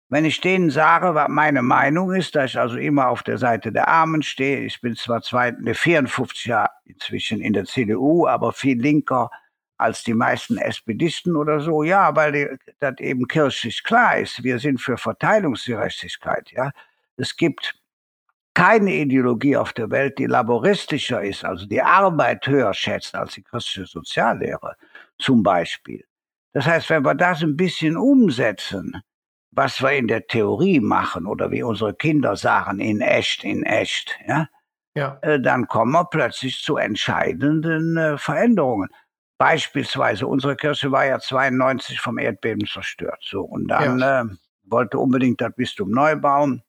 Wenn 0.07 0.23
ich 0.23 0.39
denen 0.39 0.69
sage, 0.69 1.13
was 1.15 1.27
meine 1.29 1.61
Meinung 1.61 2.13
ist, 2.13 2.35
dass 2.35 2.51
ich 2.51 2.59
also 2.59 2.77
immer 2.77 3.09
auf 3.09 3.23
der 3.23 3.37
Seite 3.37 3.71
der 3.71 3.87
Armen 3.87 4.23
stehe, 4.23 4.59
ich 4.59 4.79
bin 4.79 4.95
zwar 4.95 5.21
zwei, 5.21 5.51
ne, 5.51 5.75
54 5.75 6.45
Jahre 6.45 6.69
inzwischen 6.85 7.41
in 7.41 7.53
der 7.53 7.65
CDU, 7.65 8.27
aber 8.27 8.53
viel 8.53 8.79
linker 8.79 9.29
als 9.77 10.03
die 10.03 10.13
meisten 10.13 10.57
SPD-Isten 10.57 11.35
oder 11.35 11.59
so, 11.59 11.83
ja, 11.83 12.15
weil 12.15 12.57
das 12.79 12.95
eben 12.99 13.27
kirchlich 13.27 13.83
klar 13.83 14.17
ist. 14.17 14.43
Wir 14.43 14.59
sind 14.59 14.79
für 14.79 14.97
Verteilungsgerechtigkeit, 14.97 16.51
ja. 16.51 16.71
Es 17.17 17.35
gibt 17.35 17.75
keine 18.55 18.93
Ideologie 18.93 19.55
auf 19.55 19.73
der 19.73 19.91
Welt, 19.91 20.17
die 20.17 20.25
laboristischer 20.25 21.21
ist, 21.21 21.45
also 21.45 21.67
die 21.67 21.81
Arbeit 21.81 22.47
höher 22.47 22.73
schätzt 22.73 23.13
als 23.13 23.33
die 23.33 23.43
christliche 23.43 23.85
Soziallehre 23.85 24.75
zum 25.19 25.43
Beispiel. 25.43 26.03
Das 26.53 26.65
heißt, 26.65 26.89
wenn 26.89 27.05
wir 27.05 27.13
das 27.13 27.43
ein 27.43 27.55
bisschen 27.55 27.97
umsetzen, 27.97 29.01
was 29.51 29.81
wir 29.81 29.91
in 29.91 30.07
der 30.07 30.25
Theorie 30.25 30.79
machen 30.79 31.27
oder 31.27 31.51
wie 31.51 31.63
unsere 31.63 31.93
Kinder 31.93 32.35
sagen, 32.35 32.79
in 32.79 33.01
echt, 33.01 33.43
in 33.43 33.63
echt, 33.63 34.17
ja, 34.27 34.47
ja. 34.97 35.17
Äh, 35.21 35.41
dann 35.41 35.67
kommen 35.67 35.91
wir 35.91 36.05
plötzlich 36.05 36.61
zu 36.61 36.77
entscheidenden 36.77 37.97
äh, 37.97 38.17
Veränderungen. 38.17 38.89
Beispielsweise, 39.37 40.25
unsere 40.25 40.55
Kirche 40.55 40.91
war 40.91 41.05
ja 41.05 41.19
92 41.19 41.99
vom 41.99 42.17
Erdbeben 42.17 42.65
zerstört. 42.65 43.19
So, 43.21 43.41
und 43.41 43.67
dann 43.67 43.99
ja. 43.99 44.21
äh, 44.21 44.25
wollte 44.63 44.97
unbedingt 44.97 45.41
das 45.41 45.53
Bistum 45.55 45.91
neu 45.91 46.15
bauen. 46.15 46.63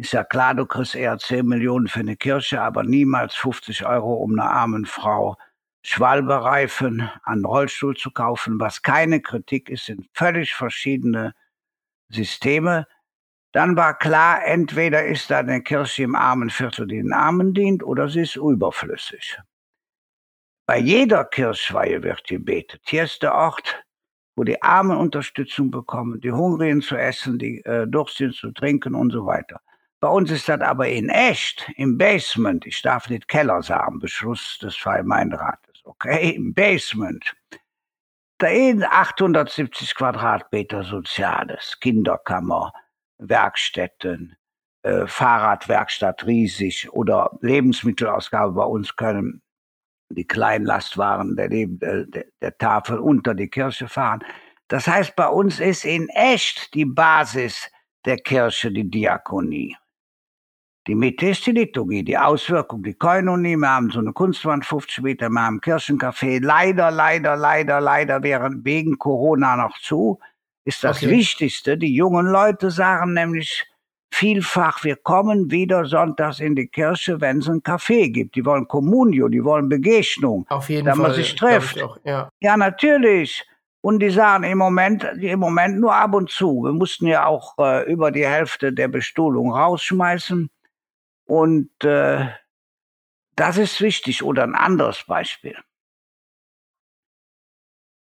Ist 0.00 0.14
ja 0.14 0.24
klar, 0.24 0.54
du 0.54 0.64
kriegst 0.64 0.94
eher 0.94 1.18
10 1.18 1.44
Millionen 1.44 1.86
für 1.86 2.00
eine 2.00 2.16
Kirche, 2.16 2.62
aber 2.62 2.84
niemals 2.84 3.34
50 3.34 3.84
Euro, 3.84 4.14
um 4.14 4.32
einer 4.32 4.50
armen 4.50 4.86
Frau 4.86 5.36
Schwalbereifen 5.82 7.10
an 7.24 7.44
Rollstuhl 7.44 7.94
zu 7.94 8.10
kaufen. 8.10 8.58
Was 8.58 8.80
keine 8.80 9.20
Kritik 9.20 9.68
ist, 9.68 9.84
sind 9.84 10.08
völlig 10.14 10.54
verschiedene 10.54 11.34
Systeme. 12.08 12.86
Dann 13.52 13.76
war 13.76 13.98
klar, 13.98 14.42
entweder 14.42 15.04
ist 15.04 15.30
da 15.30 15.40
eine 15.40 15.62
Kirche 15.62 16.04
im 16.04 16.14
armen 16.14 16.48
Viertel, 16.48 16.86
die 16.86 16.96
den 16.96 17.12
Armen 17.12 17.52
dient, 17.52 17.82
oder 17.82 18.08
sie 18.08 18.22
ist 18.22 18.36
überflüssig. 18.36 19.38
Bei 20.64 20.78
jeder 20.78 21.26
Kirchweihe 21.26 22.02
wird 22.02 22.24
gebetet. 22.24 22.80
Hier 22.86 23.04
ist 23.04 23.22
der 23.22 23.34
Ort, 23.34 23.84
wo 24.34 24.44
die 24.44 24.62
Armen 24.62 24.96
Unterstützung 24.96 25.70
bekommen, 25.70 26.22
die 26.22 26.32
Hungrigen 26.32 26.80
zu 26.80 26.96
essen, 26.96 27.38
die 27.38 27.62
äh, 27.66 27.86
Durstigen 27.86 28.32
zu 28.32 28.50
trinken 28.52 28.94
und 28.94 29.10
so 29.10 29.26
weiter. 29.26 29.60
Bei 30.00 30.08
uns 30.08 30.30
ist 30.30 30.48
das 30.48 30.62
aber 30.62 30.88
in 30.88 31.10
echt, 31.10 31.70
im 31.76 31.98
Basement. 31.98 32.66
Ich 32.66 32.80
darf 32.80 33.10
nicht 33.10 33.28
Keller 33.28 33.62
sagen, 33.62 33.98
Beschluss 33.98 34.58
des 34.58 34.74
Freimainrates. 34.76 35.82
Okay, 35.84 36.30
im 36.30 36.54
Basement. 36.54 37.34
Da 38.38 38.48
sind 38.48 38.84
870 38.84 39.94
Quadratmeter 39.94 40.82
Soziales, 40.84 41.78
Kinderkammer, 41.80 42.72
Werkstätten, 43.18 44.36
äh, 44.82 45.06
Fahrradwerkstatt 45.06 46.24
riesig 46.24 46.90
oder 46.90 47.36
Lebensmittelausgabe 47.42 48.52
bei 48.52 48.64
uns 48.64 48.96
können 48.96 49.42
die 50.08 50.26
Kleinlastwaren 50.26 51.36
der, 51.36 51.48
der, 51.50 52.06
der 52.40 52.58
Tafel 52.58 52.98
unter 52.98 53.34
die 53.34 53.48
Kirche 53.48 53.88
fahren. 53.88 54.24
Das 54.68 54.86
heißt, 54.86 55.14
bei 55.16 55.28
uns 55.28 55.60
ist 55.60 55.84
in 55.84 56.08
echt 56.08 56.72
die 56.72 56.86
Basis 56.86 57.70
der 58.06 58.16
Kirche 58.16 58.72
die 58.72 58.90
Diakonie. 58.90 59.76
Die 60.90 60.96
Mitte 60.96 61.28
ist 61.28 61.46
die 61.46 61.52
Liturgie, 61.52 62.02
die 62.02 62.18
Auswirkung, 62.18 62.82
die 62.82 62.94
Koinonie. 62.94 63.54
Wir 63.54 63.68
haben 63.68 63.92
so 63.92 64.00
eine 64.00 64.12
Kunstwand 64.12 64.66
50 64.66 65.04
Meter, 65.04 65.30
wir 65.30 65.40
haben 65.40 65.60
Kirchencafé. 65.60 66.44
Leider, 66.44 66.90
leider, 66.90 67.36
leider, 67.36 67.80
leider 67.80 68.24
während 68.24 68.64
wegen 68.64 68.98
Corona 68.98 69.54
noch 69.54 69.78
zu. 69.78 70.18
Ist 70.64 70.82
das 70.82 70.96
okay. 70.96 71.10
Wichtigste. 71.12 71.78
Die 71.78 71.94
jungen 71.94 72.26
Leute 72.26 72.72
sagen 72.72 73.12
nämlich 73.12 73.68
vielfach, 74.10 74.82
wir 74.82 74.96
kommen 74.96 75.52
wieder 75.52 75.84
sonntags 75.84 76.40
in 76.40 76.56
die 76.56 76.66
Kirche, 76.66 77.20
wenn 77.20 77.38
es 77.38 77.48
ein 77.48 77.62
Kaffee 77.62 78.08
gibt. 78.08 78.34
Die 78.34 78.44
wollen 78.44 78.66
Kommunio, 78.66 79.28
die 79.28 79.44
wollen 79.44 79.68
Begegnung. 79.68 80.44
Auf 80.48 80.70
jeden 80.70 80.86
da 80.86 80.96
Fall. 80.96 81.02
Man 81.02 81.14
sich 81.14 81.36
trifft. 81.36 81.80
Auch, 81.80 81.98
ja. 82.02 82.28
ja, 82.40 82.56
natürlich. 82.56 83.46
Und 83.80 84.00
die 84.00 84.10
sagen 84.10 84.42
im 84.42 84.58
Moment, 84.58 85.04
im 85.04 85.38
Moment 85.38 85.78
nur 85.78 85.94
ab 85.94 86.14
und 86.14 86.30
zu. 86.30 86.64
Wir 86.64 86.72
mussten 86.72 87.06
ja 87.06 87.26
auch 87.26 87.56
äh, 87.60 87.88
über 87.88 88.10
die 88.10 88.26
Hälfte 88.26 88.72
der 88.72 88.88
Bestuhlung 88.88 89.52
rausschmeißen. 89.52 90.50
Und 91.30 91.84
äh, 91.84 92.28
das 93.36 93.56
ist 93.56 93.80
wichtig. 93.80 94.24
Oder 94.24 94.42
ein 94.42 94.56
anderes 94.56 95.04
Beispiel. 95.04 95.56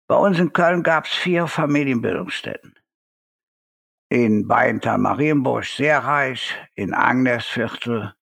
Bei 0.06 0.14
uns 0.14 0.38
in 0.38 0.52
Köln 0.52 0.84
gab 0.84 1.04
es 1.06 1.14
vier 1.14 1.48
Familienbildungsstätten. 1.48 2.78
In 4.08 4.46
Beintal-Marienburg 4.46 5.64
sehr 5.64 5.98
reich, 6.04 6.56
in 6.76 6.94
Agnesviertel 6.94 8.14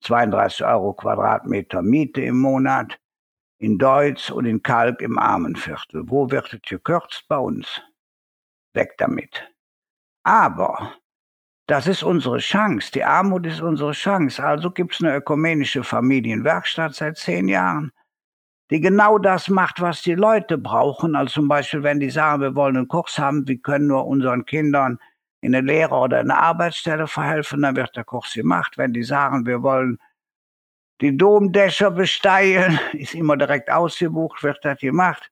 32 0.00 0.64
Euro 0.64 0.94
Quadratmeter 0.94 1.82
Miete 1.82 2.22
im 2.22 2.40
Monat, 2.40 2.98
in 3.58 3.76
Deutz 3.76 4.30
und 4.30 4.46
in 4.46 4.62
Kalk 4.62 5.02
im 5.02 5.18
Armenviertel. 5.18 6.08
Wo 6.08 6.30
wird 6.30 6.54
es 6.54 6.62
gekürzt? 6.62 7.28
Bei 7.28 7.36
uns. 7.36 7.82
Weg 8.72 8.96
damit. 8.96 9.52
Aber 10.22 10.97
das 11.68 11.86
ist 11.86 12.02
unsere 12.02 12.38
Chance. 12.38 12.90
Die 12.92 13.04
Armut 13.04 13.44
ist 13.46 13.60
unsere 13.60 13.92
Chance. 13.92 14.42
Also 14.42 14.70
gibt 14.70 14.94
es 14.94 15.02
eine 15.02 15.14
ökumenische 15.14 15.84
Familienwerkstatt 15.84 16.94
seit 16.94 17.18
zehn 17.18 17.46
Jahren, 17.46 17.92
die 18.70 18.80
genau 18.80 19.18
das 19.18 19.48
macht, 19.48 19.80
was 19.82 20.00
die 20.00 20.14
Leute 20.14 20.56
brauchen. 20.56 21.14
Also 21.14 21.34
zum 21.34 21.48
Beispiel, 21.48 21.82
wenn 21.82 22.00
die 22.00 22.08
sagen, 22.08 22.40
wir 22.40 22.54
wollen 22.54 22.78
einen 22.78 22.88
Kurs 22.88 23.18
haben, 23.18 23.46
wir 23.46 23.58
können 23.58 23.86
nur 23.86 24.06
unseren 24.06 24.46
Kindern 24.46 24.98
in 25.42 25.54
eine 25.54 25.66
Lehre 25.66 25.94
oder 25.94 26.20
eine 26.20 26.38
Arbeitsstelle 26.38 27.06
verhelfen, 27.06 27.60
dann 27.60 27.76
wird 27.76 27.94
der 27.94 28.04
Kurs 28.04 28.32
gemacht. 28.32 28.78
Wenn 28.78 28.94
die 28.94 29.02
sagen, 29.02 29.44
wir 29.44 29.62
wollen 29.62 29.98
die 31.02 31.18
Domdächer 31.18 31.90
besteigen, 31.90 32.80
ist 32.94 33.14
immer 33.14 33.36
direkt 33.36 33.70
ausgebucht, 33.70 34.42
wird 34.42 34.58
das 34.62 34.78
gemacht. 34.78 35.30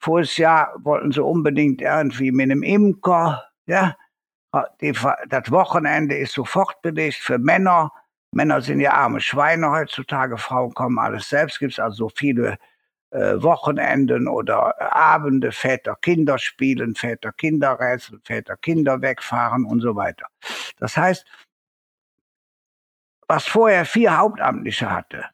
Voriges 0.00 0.36
Jahr 0.36 0.74
wollten 0.82 1.12
sie 1.12 1.22
unbedingt 1.22 1.80
irgendwie 1.80 2.32
mit 2.32 2.50
einem 2.50 2.64
Imker, 2.64 3.44
ja, 3.66 3.94
die, 4.80 4.92
das 5.28 5.50
Wochenende 5.50 6.16
ist 6.16 6.32
sofort 6.32 6.82
belegt 6.82 7.16
für 7.16 7.38
Männer. 7.38 7.92
Männer 8.32 8.60
sind 8.60 8.80
ja 8.80 8.92
arme 8.92 9.20
Schweine 9.20 9.70
heutzutage, 9.70 10.38
Frauen 10.38 10.74
kommen 10.74 10.98
alles 10.98 11.28
selbst. 11.28 11.58
Gibt 11.58 11.72
es 11.72 11.80
also 11.80 12.08
viele 12.08 12.58
äh, 13.10 13.42
Wochenenden 13.42 14.28
oder 14.28 14.74
Abende, 14.94 15.52
Väter 15.52 15.96
Kinder 15.96 16.38
spielen, 16.38 16.94
Väter 16.94 17.32
Kinder 17.32 17.78
rätseln, 17.78 18.20
Väter 18.24 18.56
Kinder 18.56 19.00
wegfahren 19.00 19.64
und 19.64 19.80
so 19.80 19.96
weiter. 19.96 20.26
Das 20.78 20.96
heißt, 20.96 21.24
was 23.26 23.46
vorher 23.46 23.84
vier 23.84 24.16
Hauptamtliche 24.16 24.90
hatte, 24.90 25.26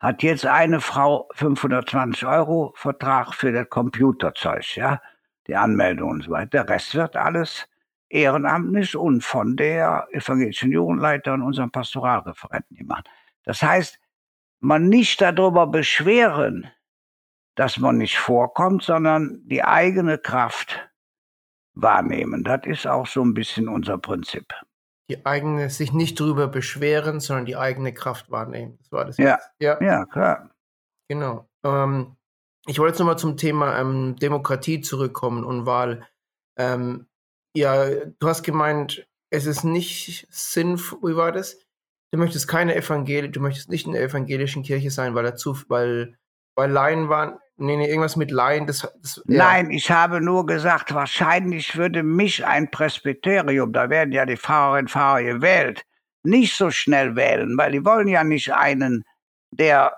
hat 0.00 0.22
jetzt 0.22 0.44
eine 0.44 0.80
Frau 0.80 1.28
520 1.34 2.26
Euro 2.26 2.74
Vertrag 2.76 3.32
für 3.34 3.52
das 3.52 3.68
Computerzeug, 3.70 4.76
ja 4.76 5.00
die 5.46 5.56
Anmeldung 5.56 6.10
und 6.10 6.24
so 6.24 6.30
weiter. 6.30 6.64
Der 6.64 6.68
Rest 6.68 6.94
wird 6.94 7.16
alles 7.16 7.68
ehrenamtlich 8.08 8.96
und 8.96 9.22
von 9.22 9.56
der 9.56 10.06
evangelischen 10.12 10.72
Jugendleiter 10.72 11.34
und 11.34 11.42
unserem 11.42 11.70
Pastoralreferenten 11.70 12.76
gemacht. 12.76 13.08
Das 13.44 13.62
heißt, 13.62 13.98
man 14.60 14.88
nicht 14.88 15.20
darüber 15.20 15.66
beschweren, 15.66 16.70
dass 17.54 17.78
man 17.78 17.98
nicht 17.98 18.18
vorkommt, 18.18 18.82
sondern 18.82 19.40
die 19.44 19.62
eigene 19.62 20.18
Kraft 20.18 20.90
wahrnehmen. 21.74 22.44
Das 22.44 22.60
ist 22.64 22.86
auch 22.86 23.06
so 23.06 23.22
ein 23.22 23.34
bisschen 23.34 23.68
unser 23.68 23.98
Prinzip. 23.98 24.52
Die 25.10 25.26
eigene, 25.26 25.68
sich 25.68 25.92
nicht 25.92 26.18
drüber 26.18 26.48
beschweren, 26.48 27.20
sondern 27.20 27.44
die 27.44 27.56
eigene 27.56 27.92
Kraft 27.92 28.30
wahrnehmen. 28.30 28.78
Das 28.78 28.92
war 28.92 29.04
das. 29.04 29.18
Ja, 29.18 29.38
ja. 29.58 29.80
ja 29.82 30.06
klar. 30.06 30.50
Genau. 31.08 31.48
Ähm, 31.62 32.13
ich 32.66 32.78
wollte 32.78 32.92
jetzt 32.92 32.98
nochmal 32.98 33.18
zum 33.18 33.36
Thema 33.36 33.78
ähm, 33.78 34.16
Demokratie 34.16 34.80
zurückkommen 34.80 35.44
und 35.44 35.66
Wahl. 35.66 36.06
Ähm, 36.56 37.06
ja, 37.54 37.86
du 37.86 38.28
hast 38.28 38.42
gemeint, 38.42 39.06
es 39.30 39.46
ist 39.46 39.64
nicht 39.64 40.26
sinnvoll, 40.30 41.12
wie 41.12 41.16
war 41.16 41.32
das? 41.32 41.58
Du 42.12 42.18
möchtest 42.18 42.48
keine 42.48 42.74
Evangelie, 42.74 43.30
du 43.30 43.40
möchtest 43.40 43.68
nicht 43.68 43.86
in 43.86 43.92
der 43.92 44.02
evangelischen 44.02 44.62
Kirche 44.62 44.90
sein, 44.90 45.14
weil 45.14 45.24
dazu, 45.24 45.56
weil, 45.68 46.16
weil 46.54 46.70
Laien 46.70 47.08
waren, 47.08 47.38
nee, 47.56 47.76
nee, 47.76 47.88
irgendwas 47.88 48.16
mit 48.16 48.30
Laien, 48.30 48.66
das, 48.66 48.88
das 49.02 49.22
ja. 49.26 49.38
Nein, 49.38 49.70
ich 49.70 49.90
habe 49.90 50.20
nur 50.20 50.46
gesagt, 50.46 50.94
wahrscheinlich 50.94 51.76
würde 51.76 52.02
mich 52.02 52.46
ein 52.46 52.70
Presbyterium, 52.70 53.72
da 53.72 53.90
werden 53.90 54.12
ja 54.12 54.26
die 54.26 54.36
Pfarrerinnen 54.36 54.84
und 54.84 54.90
Pfarrer 54.90 55.22
gewählt, 55.24 55.84
nicht 56.22 56.56
so 56.56 56.70
schnell 56.70 57.16
wählen, 57.16 57.58
weil 57.58 57.72
die 57.72 57.84
wollen 57.84 58.08
ja 58.08 58.24
nicht 58.24 58.54
einen, 58.54 59.04
der 59.50 59.96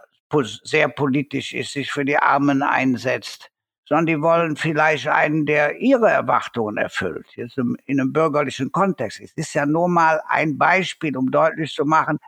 sehr 0.65 0.89
politisch 0.89 1.55
ist, 1.55 1.73
sich 1.73 1.91
für 1.91 2.05
die 2.05 2.19
Armen 2.19 2.63
einsetzt, 2.63 3.51
sondern 3.89 4.07
die 4.07 4.21
wollen 4.21 4.57
vielleicht 4.57 5.09
einen, 5.09 5.47
der 5.47 5.79
ihre 5.79 6.11
Erwartungen 6.11 6.77
erfüllt, 6.77 7.27
jetzt 7.37 7.59
in 7.59 7.77
einem 7.89 8.13
bürgerlichen 8.13 8.73
Kontext. 8.73 9.21
Es 9.21 9.33
ist 9.37 9.55
ja 9.55 9.67
nur 9.67 9.89
mal 9.89 10.21
ein 10.29 10.59
Beispiel, 10.59 11.17
um 11.17 11.31
deutlich 11.31 11.73
zu 11.73 11.85
machen, 11.85 12.19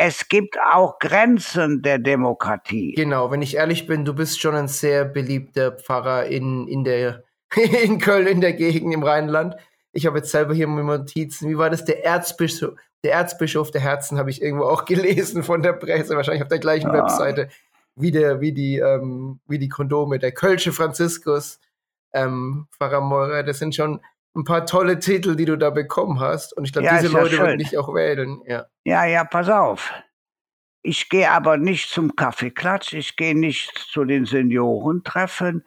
es 0.00 0.28
gibt 0.28 0.56
auch 0.60 0.98
Grenzen 0.98 1.82
der 1.82 1.98
Demokratie. 1.98 2.92
Genau, 2.94 3.30
wenn 3.30 3.42
ich 3.42 3.56
ehrlich 3.56 3.86
bin, 3.86 4.04
du 4.04 4.14
bist 4.14 4.40
schon 4.40 4.54
ein 4.54 4.68
sehr 4.68 5.04
beliebter 5.04 5.72
Pfarrer 5.72 6.26
in, 6.26 6.68
in, 6.68 6.84
der, 6.84 7.24
in 7.56 7.98
Köln, 7.98 8.26
in 8.26 8.40
der 8.40 8.52
Gegend 8.52 8.94
im 8.94 9.02
Rheinland. 9.02 9.56
Ich 9.92 10.06
habe 10.06 10.18
jetzt 10.18 10.30
selber 10.30 10.54
hier 10.54 10.66
meine 10.66 10.98
Notizen. 10.98 11.48
Wie 11.48 11.58
war 11.58 11.70
das? 11.70 11.84
Der 11.84 12.04
Erzbischof, 12.04 12.74
der 13.04 13.12
Erzbischof 13.12 13.70
der 13.70 13.80
Herzen 13.80 14.18
habe 14.18 14.30
ich 14.30 14.42
irgendwo 14.42 14.64
auch 14.64 14.84
gelesen 14.86 15.42
von 15.42 15.62
der 15.62 15.72
Presse, 15.72 16.16
wahrscheinlich 16.16 16.42
auf 16.42 16.48
der 16.48 16.58
gleichen 16.58 16.90
ah. 16.90 16.94
Webseite 16.94 17.48
wie, 18.00 18.10
der, 18.10 18.40
wie, 18.40 18.52
die, 18.52 18.78
ähm, 18.78 19.40
wie 19.48 19.58
die 19.58 19.68
Kondome. 19.68 20.18
Der 20.18 20.32
Kölsche 20.32 20.72
Franziskus, 20.72 21.60
ähm, 22.12 22.68
Pfarrer 22.76 23.00
Meurer, 23.00 23.42
das 23.42 23.58
sind 23.58 23.74
schon 23.74 24.00
ein 24.36 24.44
paar 24.44 24.66
tolle 24.66 24.98
Titel, 24.98 25.36
die 25.36 25.44
du 25.44 25.56
da 25.56 25.70
bekommen 25.70 26.20
hast. 26.20 26.56
Und 26.56 26.64
ich 26.64 26.72
glaube, 26.72 26.86
ja, 26.86 27.00
diese 27.00 27.12
Leute 27.12 27.36
ja 27.36 27.42
würden 27.42 27.58
dich 27.58 27.76
auch 27.76 27.92
wählen. 27.92 28.40
Ja, 28.46 28.66
ja, 28.84 29.04
ja 29.04 29.24
pass 29.24 29.48
auf. 29.48 29.92
Ich 30.82 31.08
gehe 31.08 31.30
aber 31.30 31.56
nicht 31.56 31.90
zum 31.90 32.14
Kaffeeklatsch, 32.14 32.92
ich 32.92 33.16
gehe 33.16 33.36
nicht 33.36 33.76
zu 33.76 34.04
den 34.04 34.26
Seniorentreffen, 34.26 35.64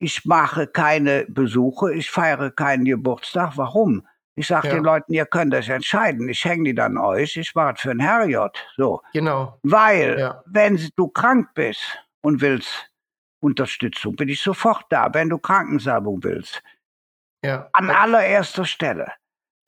ich 0.00 0.24
mache 0.24 0.66
keine 0.66 1.26
Besuche, 1.28 1.92
ich 1.92 2.10
feiere 2.10 2.50
keinen 2.50 2.86
Geburtstag. 2.86 3.52
Warum? 3.56 4.06
Ich 4.34 4.46
sage 4.46 4.68
ja. 4.68 4.74
den 4.74 4.84
Leuten, 4.84 5.12
ihr 5.12 5.26
könnt 5.26 5.54
euch 5.54 5.68
entscheiden. 5.68 6.28
Ich 6.30 6.42
hänge 6.44 6.64
die 6.64 6.74
dann 6.74 6.96
euch. 6.96 7.36
Ich 7.36 7.54
mache 7.54 7.74
für 7.76 7.90
ein 7.90 8.00
Herrjott. 8.00 8.56
So. 8.76 9.02
Genau. 9.12 9.58
Weil, 9.62 10.18
ja. 10.18 10.42
wenn 10.46 10.80
du 10.96 11.08
krank 11.08 11.50
bist 11.54 11.98
und 12.22 12.40
willst 12.40 12.90
Unterstützung, 13.40 14.16
bin 14.16 14.30
ich 14.30 14.40
sofort 14.40 14.86
da. 14.88 15.12
Wenn 15.12 15.28
du 15.28 15.36
Krankensalbung 15.36 16.24
willst, 16.24 16.62
ja. 17.44 17.68
an 17.74 17.90
allererster 17.90 18.64
Stelle. 18.64 19.12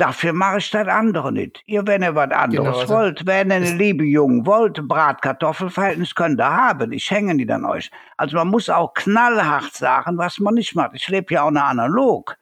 Dafür 0.03 0.33
mache 0.33 0.59
ich 0.59 0.69
das 0.69 0.89
andere 0.89 1.31
nicht. 1.31 1.63
Ihr, 1.65 1.87
wenn 1.87 2.03
ihr 2.03 2.17
was 2.17 2.33
anderes 2.33 2.81
genau, 2.81 2.89
wollt, 2.89 3.25
wenn 3.25 3.51
ihr 3.51 3.55
eine 3.55 3.73
liebe 3.75 4.03
Jungen 4.03 4.45
wollt, 4.45 4.89
Bratkartoffelverhältnis 4.89 6.17
könnt 6.17 6.41
ihr 6.41 6.51
haben. 6.51 6.91
Ich 6.91 7.09
hänge 7.09 7.37
die 7.37 7.47
dann 7.47 7.65
euch. 7.65 7.89
Also 8.17 8.37
man 8.37 8.49
muss 8.49 8.69
auch 8.69 8.95
knallhart 8.95 9.73
sagen, 9.73 10.19
was 10.19 10.41
man 10.41 10.55
nicht 10.55 10.75
macht. 10.75 10.97
Ich 10.97 11.07
lebe 11.07 11.33
ja 11.33 11.45
auch 11.45 11.51
eine 11.51 11.63
analog. 11.63 12.37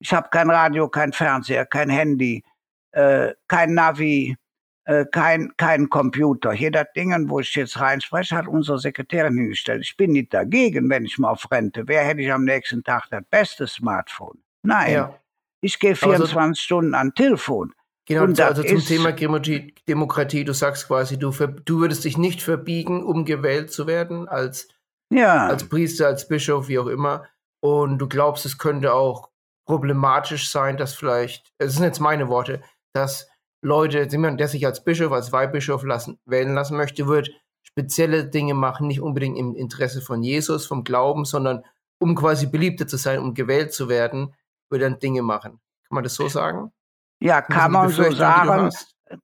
Ich 0.00 0.12
habe 0.12 0.28
kein 0.30 0.50
Radio, 0.50 0.86
kein 0.90 1.14
Fernseher, 1.14 1.64
kein 1.64 1.88
Handy, 1.88 2.44
äh, 2.90 3.32
kein 3.48 3.72
Navi, 3.72 4.36
äh, 4.84 5.06
kein, 5.10 5.50
kein 5.56 5.88
Computer. 5.88 6.52
Hier 6.52 6.72
das 6.72 6.92
Ding, 6.94 7.30
wo 7.30 7.40
ich 7.40 7.54
jetzt 7.54 7.80
reinspreche, 7.80 8.36
hat 8.36 8.48
unsere 8.48 8.78
Sekretärin 8.78 9.38
hingestellt. 9.38 9.80
Ich 9.82 9.96
bin 9.96 10.12
nicht 10.12 10.34
dagegen, 10.34 10.90
wenn 10.90 11.06
ich 11.06 11.16
mal 11.16 11.30
auf 11.30 11.50
Rente 11.50 11.88
wäre, 11.88 12.04
hätte 12.04 12.20
ich 12.20 12.30
am 12.30 12.44
nächsten 12.44 12.84
Tag 12.84 13.06
das 13.10 13.22
beste 13.30 13.66
Smartphone. 13.66 14.42
Nein, 14.62 14.92
ja. 14.92 15.14
Ich 15.60 15.78
gehe 15.78 15.94
24 15.94 16.30
so, 16.30 16.54
Stunden 16.54 16.94
an 16.94 17.14
Telefon. 17.14 17.74
Genau, 18.06 18.24
und 18.24 18.40
also 18.40 18.62
zum 18.62 18.78
Thema 18.78 19.12
Demokratie, 19.12 20.44
du 20.44 20.54
sagst 20.54 20.86
quasi, 20.86 21.18
du, 21.18 21.30
du 21.30 21.80
würdest 21.80 22.04
dich 22.04 22.16
nicht 22.16 22.42
verbiegen, 22.42 23.04
um 23.04 23.26
gewählt 23.26 23.70
zu 23.70 23.86
werden 23.86 24.26
als, 24.28 24.68
ja. 25.12 25.46
als 25.46 25.68
Priester, 25.68 26.06
als 26.06 26.26
Bischof, 26.26 26.68
wie 26.68 26.78
auch 26.78 26.86
immer. 26.86 27.26
Und 27.60 27.98
du 27.98 28.08
glaubst, 28.08 28.46
es 28.46 28.56
könnte 28.56 28.94
auch 28.94 29.28
problematisch 29.66 30.50
sein, 30.50 30.78
dass 30.78 30.94
vielleicht, 30.94 31.52
es 31.58 31.74
sind 31.74 31.84
jetzt 31.84 32.00
meine 32.00 32.28
Worte, 32.28 32.62
dass 32.94 33.28
Leute, 33.62 34.08
jemand, 34.10 34.40
der 34.40 34.48
sich 34.48 34.64
als 34.64 34.82
Bischof, 34.82 35.12
als 35.12 35.32
Weihbischof 35.32 35.84
lassen, 35.84 36.18
wählen 36.24 36.54
lassen 36.54 36.78
möchte, 36.78 37.06
wird 37.08 37.30
spezielle 37.62 38.24
Dinge 38.24 38.54
machen, 38.54 38.86
nicht 38.86 39.02
unbedingt 39.02 39.36
im 39.36 39.54
Interesse 39.54 40.00
von 40.00 40.22
Jesus, 40.22 40.64
vom 40.64 40.84
Glauben, 40.84 41.26
sondern 41.26 41.62
um 41.98 42.14
quasi 42.14 42.46
beliebter 42.46 42.86
zu 42.86 42.96
sein, 42.96 43.18
um 43.18 43.34
gewählt 43.34 43.74
zu 43.74 43.90
werden, 43.90 44.34
wird 44.70 44.82
dann 44.82 44.98
Dinge 44.98 45.22
machen. 45.22 45.60
Kann 45.88 45.94
man 45.94 46.04
das 46.04 46.14
so 46.14 46.28
sagen? 46.28 46.72
Ja, 47.20 47.42
kann 47.42 47.72
man 47.72 47.88
so 47.88 48.10
sagen. 48.10 48.70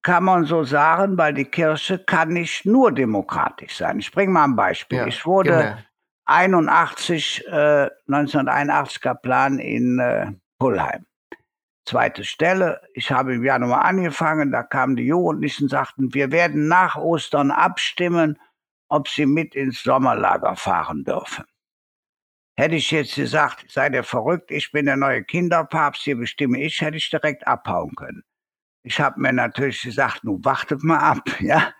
Kann 0.00 0.24
man 0.24 0.46
so 0.46 0.64
sagen, 0.64 1.18
weil 1.18 1.34
die 1.34 1.44
Kirche 1.44 1.98
kann 1.98 2.30
nicht 2.30 2.64
nur 2.64 2.90
demokratisch 2.90 3.76
sein. 3.76 3.98
Ich 3.98 4.10
bringe 4.10 4.32
mal 4.32 4.44
ein 4.44 4.56
Beispiel. 4.56 4.98
Ja, 4.98 5.06
ich 5.06 5.26
wurde 5.26 5.50
genau. 5.50 5.76
81, 6.24 7.44
äh, 7.48 7.90
1981 8.08 9.02
Kaplan 9.02 9.58
in 9.58 9.98
äh, 9.98 10.32
Pullheim. 10.58 11.04
Zweite 11.86 12.24
Stelle. 12.24 12.80
Ich 12.94 13.10
habe 13.10 13.34
im 13.34 13.44
Januar 13.44 13.84
angefangen, 13.84 14.50
da 14.52 14.62
kamen 14.62 14.96
die 14.96 15.04
Jugendlichen 15.04 15.64
und 15.64 15.68
sagten, 15.68 16.14
wir 16.14 16.32
werden 16.32 16.66
nach 16.66 16.96
Ostern 16.96 17.50
abstimmen, 17.50 18.38
ob 18.88 19.08
sie 19.08 19.26
mit 19.26 19.54
ins 19.54 19.82
Sommerlager 19.82 20.56
fahren 20.56 21.04
dürfen. 21.04 21.44
Hätte 22.56 22.76
ich 22.76 22.90
jetzt 22.90 23.16
gesagt, 23.16 23.64
seid 23.68 23.94
ihr 23.94 24.04
verrückt, 24.04 24.50
ich 24.50 24.70
bin 24.70 24.86
der 24.86 24.96
neue 24.96 25.24
Kinderpapst, 25.24 26.02
hier 26.02 26.16
bestimme 26.16 26.60
ich, 26.62 26.80
hätte 26.80 26.96
ich 26.96 27.10
direkt 27.10 27.46
abhauen 27.46 27.94
können. 27.96 28.22
Ich 28.84 29.00
habe 29.00 29.20
mir 29.20 29.32
natürlich 29.32 29.82
gesagt, 29.82 30.24
nun 30.24 30.44
wartet 30.44 30.82
mal 30.82 30.98
ab, 30.98 31.22
ja 31.40 31.72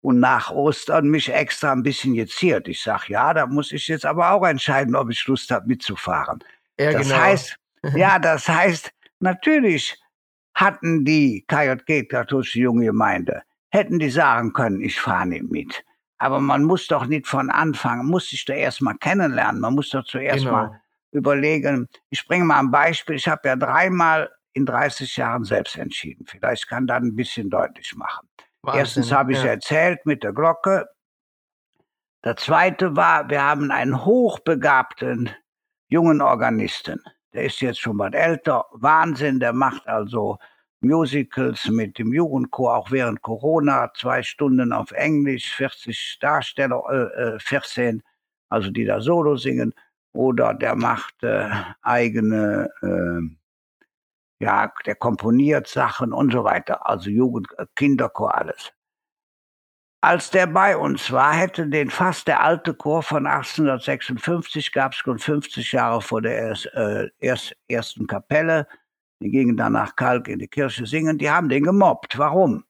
und 0.00 0.20
nach 0.20 0.50
Ostern 0.50 1.08
mich 1.08 1.32
extra 1.32 1.72
ein 1.72 1.82
bisschen 1.82 2.14
geziert. 2.14 2.68
Ich 2.68 2.82
sage, 2.82 3.04
ja, 3.08 3.34
da 3.34 3.46
muss 3.46 3.72
ich 3.72 3.88
jetzt 3.88 4.06
aber 4.06 4.32
auch 4.32 4.46
entscheiden, 4.46 4.94
ob 4.94 5.10
ich 5.10 5.26
Lust 5.26 5.50
habe 5.50 5.66
mitzufahren. 5.66 6.42
Ja, 6.78 6.92
das 6.92 7.08
genau. 7.08 7.20
heißt, 7.20 7.56
ja, 7.94 8.18
das 8.18 8.48
heißt, 8.48 8.90
natürlich 9.20 10.00
hatten 10.54 11.04
die 11.04 11.44
KJG, 11.46 12.08
katholische 12.08 12.60
junge 12.60 12.86
Gemeinde, 12.86 13.42
hätten 13.70 13.98
die 13.98 14.10
sagen 14.10 14.52
können, 14.52 14.80
ich 14.80 15.00
fahre 15.00 15.26
nicht 15.26 15.50
mit. 15.50 15.84
Aber 16.18 16.40
man 16.40 16.64
muss 16.64 16.86
doch 16.88 17.06
nicht 17.06 17.26
von 17.26 17.50
Anfang, 17.50 18.06
muss 18.06 18.28
sich 18.28 18.44
da 18.44 18.54
erstmal 18.54 18.96
kennenlernen. 18.98 19.60
Man 19.60 19.74
muss 19.74 19.90
doch 19.90 20.04
zuerst 20.04 20.40
genau. 20.40 20.52
mal 20.52 20.80
überlegen. 21.12 21.88
Ich 22.10 22.26
bringe 22.26 22.44
mal 22.44 22.58
ein 22.58 22.70
Beispiel. 22.70 23.16
Ich 23.16 23.28
habe 23.28 23.48
ja 23.48 23.56
dreimal 23.56 24.30
in 24.52 24.66
30 24.66 25.16
Jahren 25.16 25.44
selbst 25.44 25.76
entschieden. 25.76 26.26
Vielleicht 26.26 26.68
kann 26.68 26.86
das 26.86 26.98
ein 26.98 27.14
bisschen 27.14 27.50
deutlich 27.50 27.94
machen. 27.94 28.28
Wahnsinn, 28.62 28.80
Erstens 28.80 29.12
habe 29.12 29.32
ich 29.32 29.42
ja. 29.42 29.50
erzählt 29.50 30.04
mit 30.04 30.24
der 30.24 30.32
Glocke. 30.32 30.86
Der 32.24 32.36
zweite 32.36 32.96
war, 32.96 33.30
wir 33.30 33.42
haben 33.42 33.70
einen 33.70 34.04
hochbegabten 34.04 35.30
jungen 35.88 36.20
Organisten. 36.20 37.00
Der 37.32 37.44
ist 37.44 37.60
jetzt 37.60 37.80
schon 37.80 37.96
mal 37.96 38.12
älter. 38.12 38.64
Wahnsinn, 38.72 39.38
der 39.38 39.52
macht 39.52 39.86
also 39.86 40.38
Musicals 40.80 41.68
mit 41.68 41.98
dem 41.98 42.12
Jugendchor, 42.12 42.76
auch 42.76 42.90
während 42.90 43.22
Corona, 43.22 43.92
zwei 43.94 44.22
Stunden 44.22 44.72
auf 44.72 44.92
Englisch, 44.92 45.52
40 45.54 46.18
Darsteller, 46.20 46.82
äh, 47.16 47.38
14, 47.40 47.98
äh, 47.98 48.02
also 48.48 48.70
die 48.70 48.84
da 48.84 49.00
Solo 49.00 49.36
singen. 49.36 49.74
Oder 50.12 50.54
der 50.54 50.74
macht 50.74 51.22
äh, 51.22 51.50
eigene 51.82 52.68
äh, 52.82 53.38
ja, 54.40 54.72
der 54.86 54.94
komponiert 54.94 55.66
Sachen 55.66 56.12
und 56.12 56.32
so 56.32 56.44
weiter, 56.44 56.86
also 56.88 57.10
Jugend, 57.10 57.48
äh, 57.58 57.66
Kinderchor, 57.74 58.34
alles. 58.34 58.72
Als 60.00 60.30
der 60.30 60.46
bei 60.46 60.76
uns 60.76 61.10
war, 61.10 61.34
hätte 61.34 61.66
den 61.66 61.90
fast 61.90 62.28
der 62.28 62.40
alte 62.40 62.72
Chor 62.72 63.02
von 63.02 63.26
1856, 63.26 64.72
gab 64.72 64.92
es 64.92 64.98
schon 64.98 65.18
50 65.18 65.72
Jahre 65.72 66.00
vor 66.00 66.22
der 66.22 66.38
erst, 66.38 66.66
äh, 66.66 67.08
erst, 67.18 67.56
ersten 67.66 68.06
Kapelle, 68.06 68.68
die 69.20 69.30
gingen 69.30 69.56
dann 69.56 69.72
nach 69.72 69.96
Kalk 69.96 70.28
in 70.28 70.38
die 70.38 70.48
Kirche 70.48 70.86
singen, 70.86 71.18
die 71.18 71.30
haben 71.30 71.48
den 71.48 71.64
gemobbt. 71.64 72.18
Warum? 72.18 72.64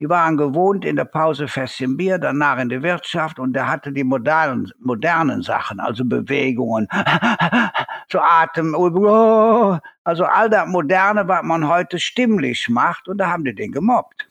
Die 0.00 0.08
waren 0.08 0.36
gewohnt 0.36 0.84
in 0.84 0.96
der 0.96 1.04
Pause 1.04 1.46
Fässchen 1.46 1.96
Bier, 1.96 2.18
danach 2.18 2.58
in 2.58 2.68
der 2.68 2.82
Wirtschaft 2.82 3.38
und 3.38 3.52
der 3.52 3.68
hatte 3.68 3.92
die 3.92 4.02
modernen, 4.02 4.70
modernen 4.80 5.40
Sachen, 5.40 5.78
also 5.78 6.04
Bewegungen, 6.04 6.88
so 8.10 8.18
Atem, 8.20 8.74
also 10.04 10.24
all 10.24 10.50
das 10.50 10.66
Moderne, 10.66 11.26
was 11.28 11.42
man 11.44 11.68
heute 11.68 11.98
stimmlich 12.00 12.68
macht 12.68 13.08
und 13.08 13.18
da 13.18 13.30
haben 13.30 13.44
die 13.44 13.54
den 13.54 13.70
gemobbt. 13.70 14.28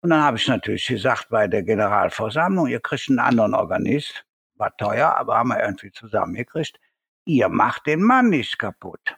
Und 0.00 0.10
dann 0.10 0.22
habe 0.22 0.36
ich 0.36 0.48
natürlich 0.48 0.86
gesagt 0.86 1.28
bei 1.28 1.46
der 1.48 1.62
Generalversammlung, 1.62 2.66
ihr 2.68 2.80
kriegt 2.80 3.08
einen 3.08 3.18
anderen 3.18 3.54
Organist. 3.54 4.24
War 4.56 4.76
teuer, 4.76 5.16
aber 5.16 5.38
haben 5.38 5.48
wir 5.50 5.62
irgendwie 5.62 5.90
zusammengekriegt. 5.92 6.78
Ihr 7.24 7.48
macht 7.48 7.86
den 7.86 8.02
Mann 8.02 8.30
nicht 8.30 8.58
kaputt. 8.58 9.16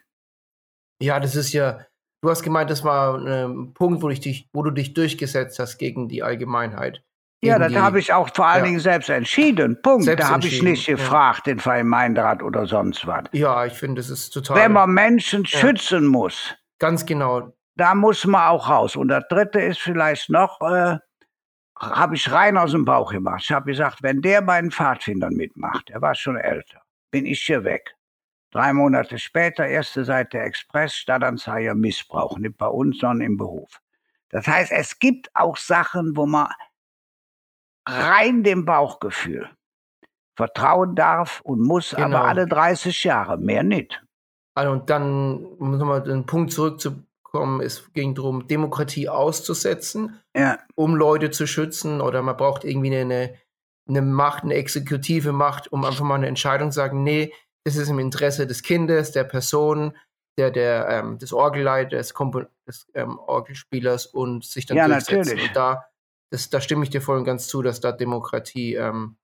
Ja, 1.04 1.20
das 1.20 1.36
ist 1.36 1.52
ja, 1.52 1.80
du 2.22 2.30
hast 2.30 2.42
gemeint, 2.42 2.70
das 2.70 2.82
war 2.82 3.18
ein 3.18 3.74
Punkt, 3.74 4.02
wo, 4.02 4.08
dich, 4.08 4.48
wo 4.52 4.62
du 4.62 4.70
dich 4.70 4.94
durchgesetzt 4.94 5.58
hast 5.58 5.78
gegen 5.78 6.08
die 6.08 6.22
Allgemeinheit. 6.22 7.02
Ja, 7.42 7.58
das 7.58 7.74
habe 7.74 7.98
ich 7.98 8.12
auch 8.12 8.30
vor 8.34 8.46
allen 8.46 8.64
ja. 8.64 8.70
Dingen 8.70 8.80
selbst 8.80 9.10
entschieden. 9.10 9.80
Punkt. 9.82 10.04
Selbst 10.04 10.24
da 10.24 10.32
habe 10.32 10.46
ich 10.46 10.62
nicht 10.62 10.86
gefragt, 10.86 11.46
ja. 11.46 11.52
den 11.52 11.60
Vereinmeinderat 11.60 12.42
oder 12.42 12.66
sonst 12.66 13.06
was. 13.06 13.24
Ja, 13.32 13.66
ich 13.66 13.74
finde, 13.74 14.00
das 14.00 14.08
ist 14.08 14.30
total. 14.30 14.56
Wenn 14.56 14.72
man 14.72 14.90
Menschen 14.90 15.44
ja. 15.44 15.58
schützen 15.58 16.06
muss. 16.06 16.54
Ganz 16.78 17.04
genau. 17.04 17.52
Da 17.76 17.94
muss 17.94 18.24
man 18.24 18.48
auch 18.48 18.70
raus. 18.70 18.96
Und 18.96 19.08
das 19.08 19.24
dritte 19.28 19.60
ist 19.60 19.80
vielleicht 19.80 20.30
noch, 20.30 20.60
äh, 20.62 20.98
habe 21.78 22.14
ich 22.14 22.30
rein 22.30 22.56
aus 22.56 22.70
dem 22.70 22.84
Bauch 22.84 23.12
gemacht. 23.12 23.42
Ich 23.44 23.52
habe 23.52 23.66
gesagt, 23.66 24.02
wenn 24.02 24.22
der 24.22 24.42
bei 24.42 24.60
den 24.60 24.70
Pfadfindern 24.70 25.34
mitmacht, 25.34 25.90
er 25.90 26.00
war 26.00 26.14
schon 26.14 26.36
älter, 26.36 26.80
bin 27.10 27.26
ich 27.26 27.42
hier 27.42 27.64
weg. 27.64 27.94
Drei 28.54 28.72
Monate 28.72 29.18
später, 29.18 29.66
erste 29.66 30.04
Seite 30.04 30.38
Express, 30.38 30.94
Stadtanzeiger 30.94 31.74
Missbrauch. 31.74 32.38
Nicht 32.38 32.56
bei 32.56 32.68
uns, 32.68 32.98
sondern 32.98 33.26
im 33.26 33.36
Beruf. 33.36 33.80
Das 34.28 34.46
heißt, 34.46 34.70
es 34.70 35.00
gibt 35.00 35.28
auch 35.34 35.56
Sachen, 35.56 36.16
wo 36.16 36.24
man 36.24 36.46
rein 37.84 38.44
dem 38.44 38.64
Bauchgefühl 38.64 39.50
vertrauen 40.36 40.94
darf 40.94 41.40
und 41.40 41.62
muss, 41.62 41.90
genau. 41.90 42.18
aber 42.18 42.28
alle 42.28 42.46
30 42.46 43.02
Jahre, 43.02 43.38
mehr 43.38 43.64
nicht. 43.64 44.04
Also 44.54 44.70
und 44.70 44.88
dann, 44.88 45.44
um 45.44 45.76
nochmal 45.76 46.04
den 46.04 46.24
Punkt 46.24 46.52
zurückzukommen, 46.52 47.60
es 47.60 47.92
ging 47.92 48.14
darum, 48.14 48.46
Demokratie 48.46 49.08
auszusetzen, 49.08 50.20
ja. 50.36 50.60
um 50.76 50.94
Leute 50.94 51.32
zu 51.32 51.48
schützen 51.48 52.00
oder 52.00 52.22
man 52.22 52.36
braucht 52.36 52.62
irgendwie 52.62 52.96
eine, 52.96 53.34
eine 53.88 54.02
Macht, 54.02 54.44
eine 54.44 54.54
exekutive 54.54 55.32
Macht, 55.32 55.72
um 55.72 55.84
einfach 55.84 56.04
mal 56.04 56.14
eine 56.14 56.28
Entscheidung 56.28 56.70
zu 56.70 56.76
sagen, 56.76 57.02
nee, 57.02 57.32
ist 57.64 57.88
im 57.88 57.98
Interesse 57.98 58.46
des 58.46 58.62
Kindes, 58.62 59.12
der 59.12 59.24
Person, 59.24 59.96
der, 60.36 60.50
der, 60.50 60.88
ähm, 60.88 61.18
des 61.18 61.32
Orgelleiters, 61.32 62.12
des, 62.12 62.46
des 62.66 62.86
ähm, 62.94 63.18
Orgelspielers 63.18 64.06
und 64.06 64.44
sich 64.44 64.66
dann 64.66 64.76
ja, 64.76 64.86
durchsetzen. 64.86 65.36
Natürlich. 65.36 65.48
Und 65.48 65.56
da 65.56 65.84
das, 66.34 66.50
da 66.50 66.60
stimme 66.60 66.82
ich 66.82 66.90
dir 66.90 67.00
voll 67.00 67.18
und 67.18 67.24
ganz 67.24 67.46
zu, 67.46 67.62
dass 67.62 67.80
da 67.80 67.92
Demokratie, 67.92 68.74
ähm, 68.74 69.16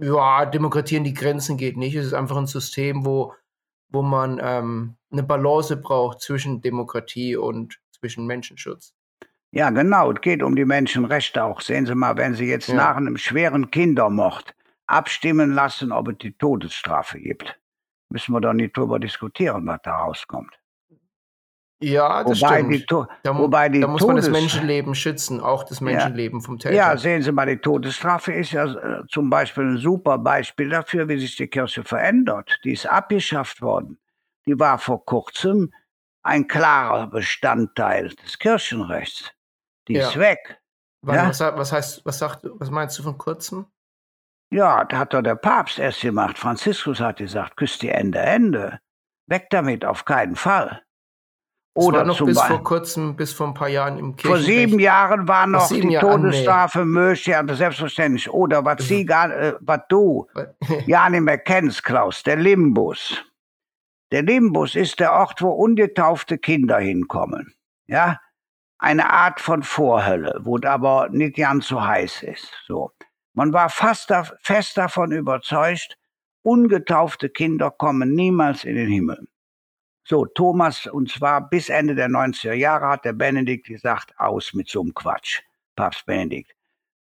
ja, 0.00 0.46
Demokratie 0.46 0.96
in 0.96 1.04
die 1.04 1.12
Grenzen 1.12 1.58
geht 1.58 1.76
nicht. 1.76 1.94
Es 1.94 2.06
ist 2.06 2.14
einfach 2.14 2.38
ein 2.38 2.46
System, 2.46 3.04
wo, 3.04 3.34
wo 3.90 4.00
man 4.00 4.40
ähm, 4.42 4.96
eine 5.10 5.22
Balance 5.22 5.76
braucht 5.76 6.22
zwischen 6.22 6.62
Demokratie 6.62 7.36
und 7.36 7.78
zwischen 7.90 8.26
Menschenschutz. 8.26 8.94
Ja, 9.50 9.68
genau. 9.68 10.10
Es 10.12 10.22
geht 10.22 10.42
um 10.42 10.56
die 10.56 10.64
Menschenrechte 10.64 11.44
auch. 11.44 11.60
Sehen 11.60 11.84
Sie 11.84 11.94
mal, 11.94 12.16
wenn 12.16 12.34
Sie 12.34 12.46
jetzt 12.46 12.68
ja. 12.68 12.76
nach 12.76 12.96
einem 12.96 13.18
schweren 13.18 13.70
Kindermord 13.70 14.54
abstimmen 14.92 15.52
lassen, 15.54 15.92
ob 15.92 16.08
es 16.08 16.18
die 16.18 16.32
Todesstrafe 16.32 17.18
gibt, 17.18 17.58
müssen 18.10 18.32
wir 18.32 18.40
doch 18.40 18.52
nicht 18.52 18.76
drüber 18.76 18.98
diskutieren, 18.98 19.66
was 19.66 19.80
da 19.82 19.96
rauskommt. 19.96 20.52
Ja, 21.82 22.22
das 22.22 22.40
wobei 22.40 22.58
stimmt. 22.58 22.90
Die, 22.90 23.04
da, 23.24 23.38
wobei 23.38 23.68
die 23.68 23.80
da 23.80 23.88
muss 23.88 24.06
man 24.06 24.14
das 24.14 24.30
Menschenleben 24.30 24.94
schützen, 24.94 25.40
auch 25.40 25.64
das 25.64 25.80
Menschenleben 25.80 26.38
ja. 26.38 26.44
vom 26.46 26.58
Täter. 26.58 26.74
Ja, 26.74 26.96
sehen 26.96 27.22
Sie 27.22 27.32
mal, 27.32 27.46
die 27.46 27.56
Todesstrafe 27.56 28.32
ist 28.32 28.52
ja 28.52 28.66
äh, 28.66 29.02
zum 29.08 29.28
Beispiel 29.28 29.64
ein 29.64 29.78
super 29.78 30.18
Beispiel 30.18 30.68
dafür, 30.68 31.08
wie 31.08 31.18
sich 31.18 31.34
die 31.34 31.48
Kirche 31.48 31.82
verändert. 31.82 32.60
Die 32.62 32.72
ist 32.72 32.86
abgeschafft 32.86 33.62
worden. 33.62 33.98
Die 34.46 34.58
war 34.58 34.78
vor 34.78 35.04
kurzem 35.04 35.72
ein 36.22 36.46
klarer 36.46 37.08
Bestandteil 37.08 38.10
des 38.10 38.38
Kirchenrechts. 38.38 39.32
Die 39.88 39.94
ja. 39.94 40.08
ist 40.08 40.16
weg. 40.16 40.60
Was, 41.00 41.16
ja? 41.16 41.28
was, 41.28 41.58
was, 41.58 41.72
heißt, 41.72 42.04
was, 42.04 42.18
sagt, 42.18 42.42
was 42.44 42.70
meinst 42.70 42.96
du 42.98 43.02
von 43.02 43.18
kurzem? 43.18 43.66
Ja, 44.52 44.84
da 44.84 44.98
hat 44.98 45.14
doch 45.14 45.22
der 45.22 45.34
Papst 45.34 45.78
erst 45.78 46.02
gemacht. 46.02 46.38
Franziskus 46.38 47.00
hat 47.00 47.16
gesagt, 47.16 47.56
küsst 47.56 47.80
die 47.80 47.88
Ende, 47.88 48.18
Ende. 48.18 48.80
Weg 49.26 49.48
damit, 49.48 49.84
auf 49.84 50.04
keinen 50.04 50.36
Fall. 50.36 50.82
Oder 51.74 52.00
war 52.00 52.04
noch 52.04 52.22
bis 52.22 52.36
Beispiel. 52.36 52.56
vor 52.56 52.64
kurzem, 52.64 53.16
bis 53.16 53.32
vor 53.32 53.46
ein 53.46 53.54
paar 53.54 53.68
Jahren 53.68 53.98
im 53.98 54.14
Kirchenrecht. 54.14 54.44
Vor 54.44 54.54
sieben 54.54 54.78
Jahren 54.78 55.26
war 55.26 55.46
noch 55.46 55.68
die 55.68 55.88
Jahr 55.88 56.02
Todesstrafe 56.02 56.84
möglich, 56.84 57.24
ja, 57.26 57.42
selbstverständlich. 57.46 58.28
Oder 58.30 58.62
was 58.62 58.86
Sie 58.86 59.06
gar, 59.06 59.34
äh, 59.34 59.54
was 59.60 59.80
du 59.88 60.26
ja 60.86 61.08
nicht 61.08 61.22
mehr 61.22 61.38
kennst, 61.38 61.82
Klaus, 61.82 62.22
der 62.22 62.36
Limbus. 62.36 63.24
Der 64.10 64.22
Limbus 64.22 64.74
ist 64.74 65.00
der 65.00 65.14
Ort, 65.14 65.40
wo 65.40 65.48
ungetaufte 65.48 66.36
Kinder 66.36 66.78
hinkommen. 66.78 67.54
Ja, 67.86 68.20
eine 68.78 69.10
Art 69.10 69.40
von 69.40 69.62
Vorhölle, 69.62 70.40
wo 70.42 70.58
es 70.58 70.64
aber 70.64 71.08
nicht 71.08 71.36
ganz 71.36 71.68
so 71.68 71.82
heiß 71.82 72.24
ist. 72.24 72.52
So, 72.66 72.90
man 73.34 73.52
war 73.52 73.70
fast 73.70 74.10
da, 74.10 74.24
fest 74.40 74.76
davon 74.76 75.12
überzeugt, 75.12 75.96
ungetaufte 76.42 77.28
Kinder 77.30 77.70
kommen 77.70 78.14
niemals 78.14 78.64
in 78.64 78.76
den 78.76 78.88
Himmel. 78.88 79.28
So, 80.04 80.26
Thomas, 80.26 80.86
und 80.86 81.10
zwar 81.10 81.48
bis 81.48 81.68
Ende 81.68 81.94
der 81.94 82.08
90er 82.08 82.54
Jahre 82.54 82.88
hat 82.88 83.04
der 83.04 83.12
Benedikt 83.12 83.66
gesagt, 83.66 84.12
aus 84.18 84.52
mit 84.52 84.68
so 84.68 84.80
einem 84.80 84.94
Quatsch, 84.94 85.42
Papst 85.76 86.06
Benedikt. 86.06 86.52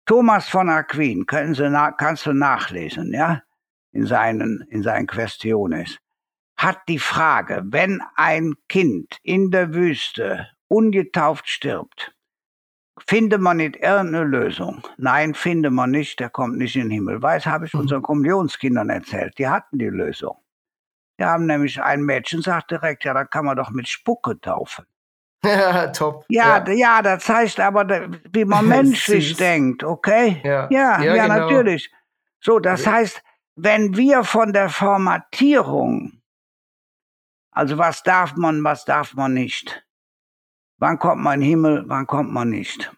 Thomas 0.04 0.48
von 0.48 0.68
Aquin, 0.68 1.24
können 1.24 1.54
Sie 1.54 1.70
kannst 1.96 2.26
du 2.26 2.32
nachlesen, 2.32 3.12
ja, 3.14 3.42
in 3.92 4.06
seinen, 4.06 4.66
in 4.70 4.82
seinen 4.82 5.06
Questiones, 5.06 5.98
hat 6.56 6.80
die 6.88 6.98
Frage, 6.98 7.62
wenn 7.64 8.02
ein 8.16 8.54
Kind 8.68 9.18
in 9.22 9.50
der 9.50 9.72
Wüste 9.72 10.48
ungetauft 10.68 11.48
stirbt, 11.48 12.12
finde 13.06 13.38
man 13.38 13.58
nicht 13.58 13.76
irgendeine 13.76 14.24
Lösung? 14.24 14.86
Nein, 14.96 15.34
finde 15.34 15.70
man 15.70 15.90
nicht, 15.90 16.20
der 16.20 16.30
kommt 16.30 16.58
nicht 16.58 16.76
in 16.76 16.82
den 16.82 16.90
Himmel. 16.90 17.22
Weiß, 17.22 17.46
habe 17.46 17.66
ich 17.66 17.74
mhm. 17.74 17.80
unseren 17.80 18.02
Kommunionskindern 18.02 18.90
erzählt, 18.90 19.38
die 19.38 19.48
hatten 19.48 19.78
die 19.78 19.86
Lösung. 19.86 20.36
Wir 21.16 21.26
haben 21.26 21.46
nämlich 21.46 21.82
ein 21.82 22.02
Mädchen, 22.02 22.40
sagt 22.40 22.70
direkt, 22.70 23.04
ja, 23.04 23.12
da 23.12 23.24
kann 23.24 23.44
man 23.44 23.56
doch 23.56 23.70
mit 23.70 23.86
Spucke 23.86 24.40
taufen. 24.40 24.86
Ja, 25.44 25.86
top. 25.92 26.24
Ja, 26.28 26.64
ja, 26.66 26.72
ja, 26.72 27.02
das 27.02 27.28
heißt 27.28 27.60
aber, 27.60 28.08
wie 28.32 28.44
man 28.44 28.66
menschlich 28.68 29.36
denkt, 29.36 29.84
okay? 29.84 30.40
Ja, 30.42 30.68
ja, 30.70 31.02
ja, 31.02 31.14
ja 31.14 31.26
genau. 31.26 31.40
natürlich. 31.40 31.90
So, 32.40 32.58
das 32.58 32.86
heißt, 32.86 33.22
wenn 33.56 33.96
wir 33.96 34.24
von 34.24 34.52
der 34.52 34.70
Formatierung, 34.70 36.22
also 37.50 37.76
was 37.76 38.02
darf 38.02 38.36
man, 38.36 38.64
was 38.64 38.84
darf 38.84 39.14
man 39.14 39.34
nicht, 39.34 39.84
wann 40.80 40.98
kommt 40.98 41.22
man 41.22 41.34
in 41.34 41.40
den 41.40 41.48
Himmel, 41.48 41.84
wann 41.86 42.06
kommt 42.06 42.32
man 42.32 42.50
nicht, 42.50 42.92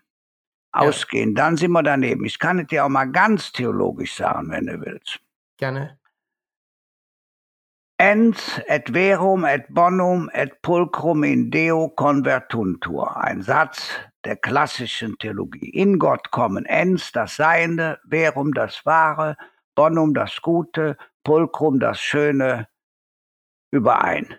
ausgehen, 0.72 1.34
dann 1.34 1.58
sind 1.58 1.72
wir 1.72 1.82
daneben. 1.82 2.24
Ich 2.24 2.38
kann 2.38 2.58
es 2.58 2.68
dir 2.68 2.86
auch 2.86 2.88
mal 2.88 3.10
ganz 3.10 3.52
theologisch 3.52 4.14
sagen, 4.14 4.50
wenn 4.50 4.66
du 4.66 4.80
willst. 4.80 5.20
Gerne 5.58 5.98
ens 8.02 8.60
et 8.66 8.90
verum 8.90 9.44
et 9.44 9.68
bonum 9.68 10.28
et 10.34 10.60
pulcrum 10.62 11.22
in 11.22 11.50
Deo 11.52 11.88
convertuntur. 11.88 13.16
Ein 13.16 13.42
Satz 13.42 13.92
der 14.24 14.34
klassischen 14.34 15.16
Theologie. 15.18 15.70
In 15.70 16.00
Gott 16.00 16.32
kommen 16.32 16.66
ens 16.66 17.12
das 17.12 17.36
Seiende, 17.36 18.00
verum 18.10 18.54
das 18.54 18.84
Wahre, 18.84 19.36
bonum 19.76 20.14
das 20.14 20.42
Gute, 20.42 20.96
pulcrum 21.22 21.78
das 21.78 22.00
Schöne 22.00 22.66
überein. 23.70 24.34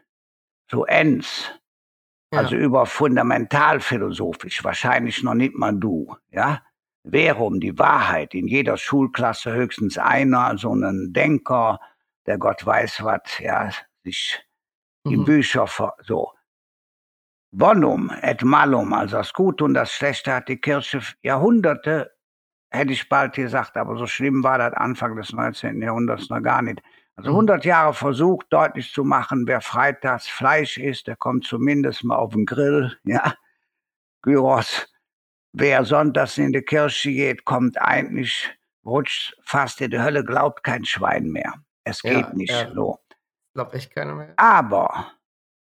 So 0.69 0.85
ens. 0.85 1.49
Ja. 2.33 2.39
Also 2.39 2.55
über 2.55 2.85
fundamentalphilosophisch, 2.87 4.63
wahrscheinlich 4.63 5.21
noch 5.21 5.35
nicht 5.35 5.55
mal 5.55 5.73
du, 5.73 6.15
ja? 6.31 6.63
Verum, 7.05 7.59
die 7.59 7.77
Wahrheit, 7.77 8.33
in 8.33 8.47
jeder 8.47 8.77
Schulklasse 8.77 9.53
höchstens 9.53 9.97
einer, 9.97 10.57
so 10.57 10.73
ein 10.73 11.11
Denker, 11.13 11.79
der 12.25 12.37
Gott 12.37 12.65
weiß 12.65 13.03
was, 13.03 13.39
ja, 13.39 13.69
sich 14.03 14.41
die 15.05 15.17
mhm. 15.17 15.25
Bücher 15.25 15.67
so. 16.01 16.31
Bonum 17.51 18.11
et 18.21 18.41
malum, 18.43 18.93
also 18.93 19.17
das 19.17 19.33
Gute 19.33 19.65
und 19.65 19.75
das 19.75 19.91
Schlechte 19.91 20.33
hat 20.33 20.47
die 20.47 20.57
Kirche 20.57 21.01
Jahrhunderte, 21.21 22.11
hätte 22.71 22.93
ich 22.93 23.07
bald 23.09 23.33
gesagt, 23.33 23.77
aber 23.77 23.95
so 23.97 24.07
schlimm 24.07 24.43
war 24.43 24.57
das 24.57 24.73
Anfang 24.73 25.15
des 25.15 25.33
19. 25.33 25.81
Jahrhunderts 25.81 26.29
noch 26.29 26.41
gar 26.41 26.63
nicht. 26.63 26.81
Also 27.15 27.29
100 27.29 27.63
mhm. 27.63 27.69
Jahre 27.69 27.93
versucht 27.93 28.47
deutlich 28.49 28.91
zu 28.91 29.03
machen, 29.03 29.47
wer 29.47 29.61
freitags 29.61 30.27
Fleisch 30.27 30.77
isst, 30.77 31.07
der 31.07 31.15
kommt 31.15 31.45
zumindest 31.45 32.03
mal 32.03 32.15
auf 32.15 32.33
den 32.33 32.45
Grill, 32.45 32.97
ja, 33.03 33.35
Gyros. 34.21 34.87
Wer 35.51 35.85
sonntags 35.85 36.39
in 36.39 36.51
die 36.51 36.63
Kirche 36.63 37.11
geht, 37.11 37.45
kommt 37.45 37.79
eigentlich, 37.79 38.49
rutscht 38.83 39.35
fast 39.43 39.81
in 39.81 39.91
die 39.91 39.99
Hölle, 39.99 40.23
glaubt 40.23 40.63
kein 40.63 40.83
Schwein 40.83 41.25
mehr. 41.25 41.53
Es 41.83 42.01
geht 42.01 42.13
ja, 42.13 42.33
nicht 42.33 42.51
ja. 42.51 42.73
so. 42.73 42.99
Glaub 43.53 43.73
ich 43.75 43.89
keiner 43.89 44.15
mehr. 44.15 44.33
Aber, 44.37 45.11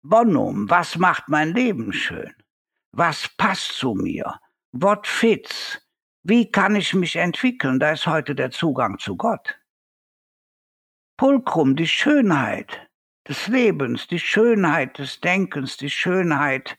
Bonum, 0.02 0.68
was 0.68 0.96
macht 0.96 1.28
mein 1.28 1.52
Leben 1.52 1.92
schön? 1.92 2.34
Was 2.90 3.28
passt 3.36 3.74
zu 3.74 3.94
mir? 3.94 4.40
What 4.72 5.06
fits? 5.06 5.80
Wie 6.24 6.50
kann 6.50 6.74
ich 6.74 6.92
mich 6.92 7.14
entwickeln? 7.14 7.78
Da 7.78 7.92
ist 7.92 8.06
heute 8.06 8.34
der 8.34 8.50
Zugang 8.50 8.98
zu 8.98 9.16
Gott. 9.16 9.56
Pulchrum, 11.16 11.76
die 11.76 11.86
Schönheit 11.86 12.88
des 13.28 13.48
Lebens, 13.48 14.06
die 14.06 14.18
Schönheit 14.18 14.98
des 14.98 15.20
Denkens, 15.20 15.76
die 15.76 15.90
Schönheit 15.90 16.76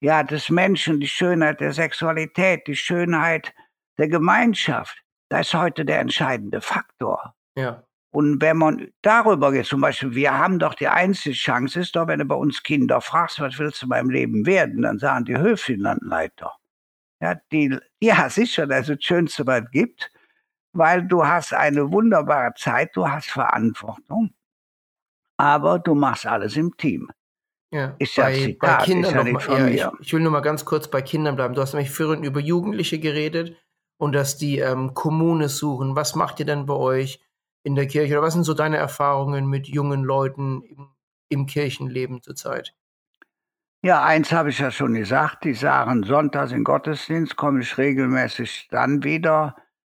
ja, 0.00 0.22
des 0.22 0.50
Menschen, 0.50 1.00
die 1.00 1.08
Schönheit 1.08 1.60
der 1.60 1.72
Sexualität, 1.72 2.66
die 2.66 2.76
Schönheit 2.76 3.54
der 3.98 4.08
Gemeinschaft. 4.08 5.02
Da 5.28 5.40
ist 5.40 5.54
heute 5.54 5.84
der 5.84 6.00
entscheidende 6.00 6.60
Faktor. 6.60 7.34
Ja. 7.56 7.82
Und 8.10 8.40
wenn 8.40 8.56
man 8.56 8.88
darüber 9.02 9.52
geht, 9.52 9.66
zum 9.66 9.80
Beispiel, 9.80 10.14
wir 10.14 10.38
haben 10.38 10.58
doch 10.58 10.74
die 10.74 10.88
einzige 10.88 11.34
Chance, 11.34 11.80
ist 11.80 11.96
doch, 11.96 12.06
wenn 12.06 12.20
du 12.20 12.24
bei 12.24 12.34
uns 12.34 12.62
Kinder 12.62 13.00
fragst, 13.00 13.40
was 13.40 13.58
willst 13.58 13.82
du 13.82 13.88
beim 13.88 14.08
Leben 14.08 14.46
werden, 14.46 14.82
dann 14.82 14.98
sagen 14.98 15.24
die 15.24 15.36
Höfchenlandleiter. 15.36 16.52
Ja, 17.20 17.34
die, 17.50 17.76
ja, 18.00 18.28
sicher, 18.30 18.66
das 18.66 18.88
ist 18.88 18.98
das 18.98 19.04
Schönste, 19.04 19.46
was 19.46 19.62
es 19.64 19.70
gibt, 19.70 20.10
weil 20.76 21.06
du 21.06 21.26
hast 21.26 21.52
eine 21.52 21.90
wunderbare 21.90 22.54
Zeit, 22.56 22.94
du 22.94 23.08
hast 23.08 23.30
Verantwortung, 23.30 24.34
aber 25.36 25.78
du 25.78 25.94
machst 25.94 26.26
alles 26.26 26.56
im 26.56 26.76
Team. 26.76 27.10
Ja, 27.72 27.94
ist 27.98 28.16
ja 28.16 28.24
bei, 28.24 28.34
Zitat, 28.34 28.78
bei 28.78 28.84
Kindern 28.84 29.14
ja 29.14 29.24
noch 29.32 29.48
mal, 29.48 29.74
ja, 29.74 29.92
ich, 29.92 30.00
ich, 30.06 30.12
will 30.12 30.20
nur 30.20 30.30
mal 30.32 30.40
ganz 30.40 30.64
kurz 30.64 30.88
bei 30.88 31.02
Kindern 31.02 31.36
bleiben. 31.36 31.54
Du 31.54 31.60
hast 31.60 31.74
nämlich 31.74 31.90
vorhin 31.90 32.22
über 32.22 32.40
Jugendliche 32.40 33.00
geredet 33.00 33.56
und 33.98 34.12
dass 34.12 34.38
die 34.38 34.58
ähm, 34.58 34.94
Kommune 34.94 35.48
suchen. 35.48 35.96
Was 35.96 36.14
macht 36.14 36.38
ihr 36.38 36.46
denn 36.46 36.66
bei 36.66 36.74
euch? 36.74 37.20
in 37.66 37.74
der 37.74 37.88
Kirche? 37.88 38.14
Oder 38.14 38.22
was 38.22 38.34
sind 38.34 38.44
so 38.44 38.54
deine 38.54 38.76
Erfahrungen 38.76 39.46
mit 39.46 39.66
jungen 39.66 40.04
Leuten 40.04 40.62
im, 40.62 40.88
im 41.28 41.46
Kirchenleben 41.46 42.22
zurzeit? 42.22 42.74
Ja, 43.82 44.04
eins 44.04 44.32
habe 44.32 44.50
ich 44.50 44.60
ja 44.60 44.70
schon 44.70 44.94
gesagt, 44.94 45.44
die 45.44 45.54
sagen, 45.54 46.04
sonntags 46.04 46.52
in 46.52 46.62
Gottesdienst 46.62 47.36
komme 47.36 47.60
ich 47.60 47.76
regelmäßig 47.76 48.68
dann 48.70 49.02
wieder, 49.02 49.56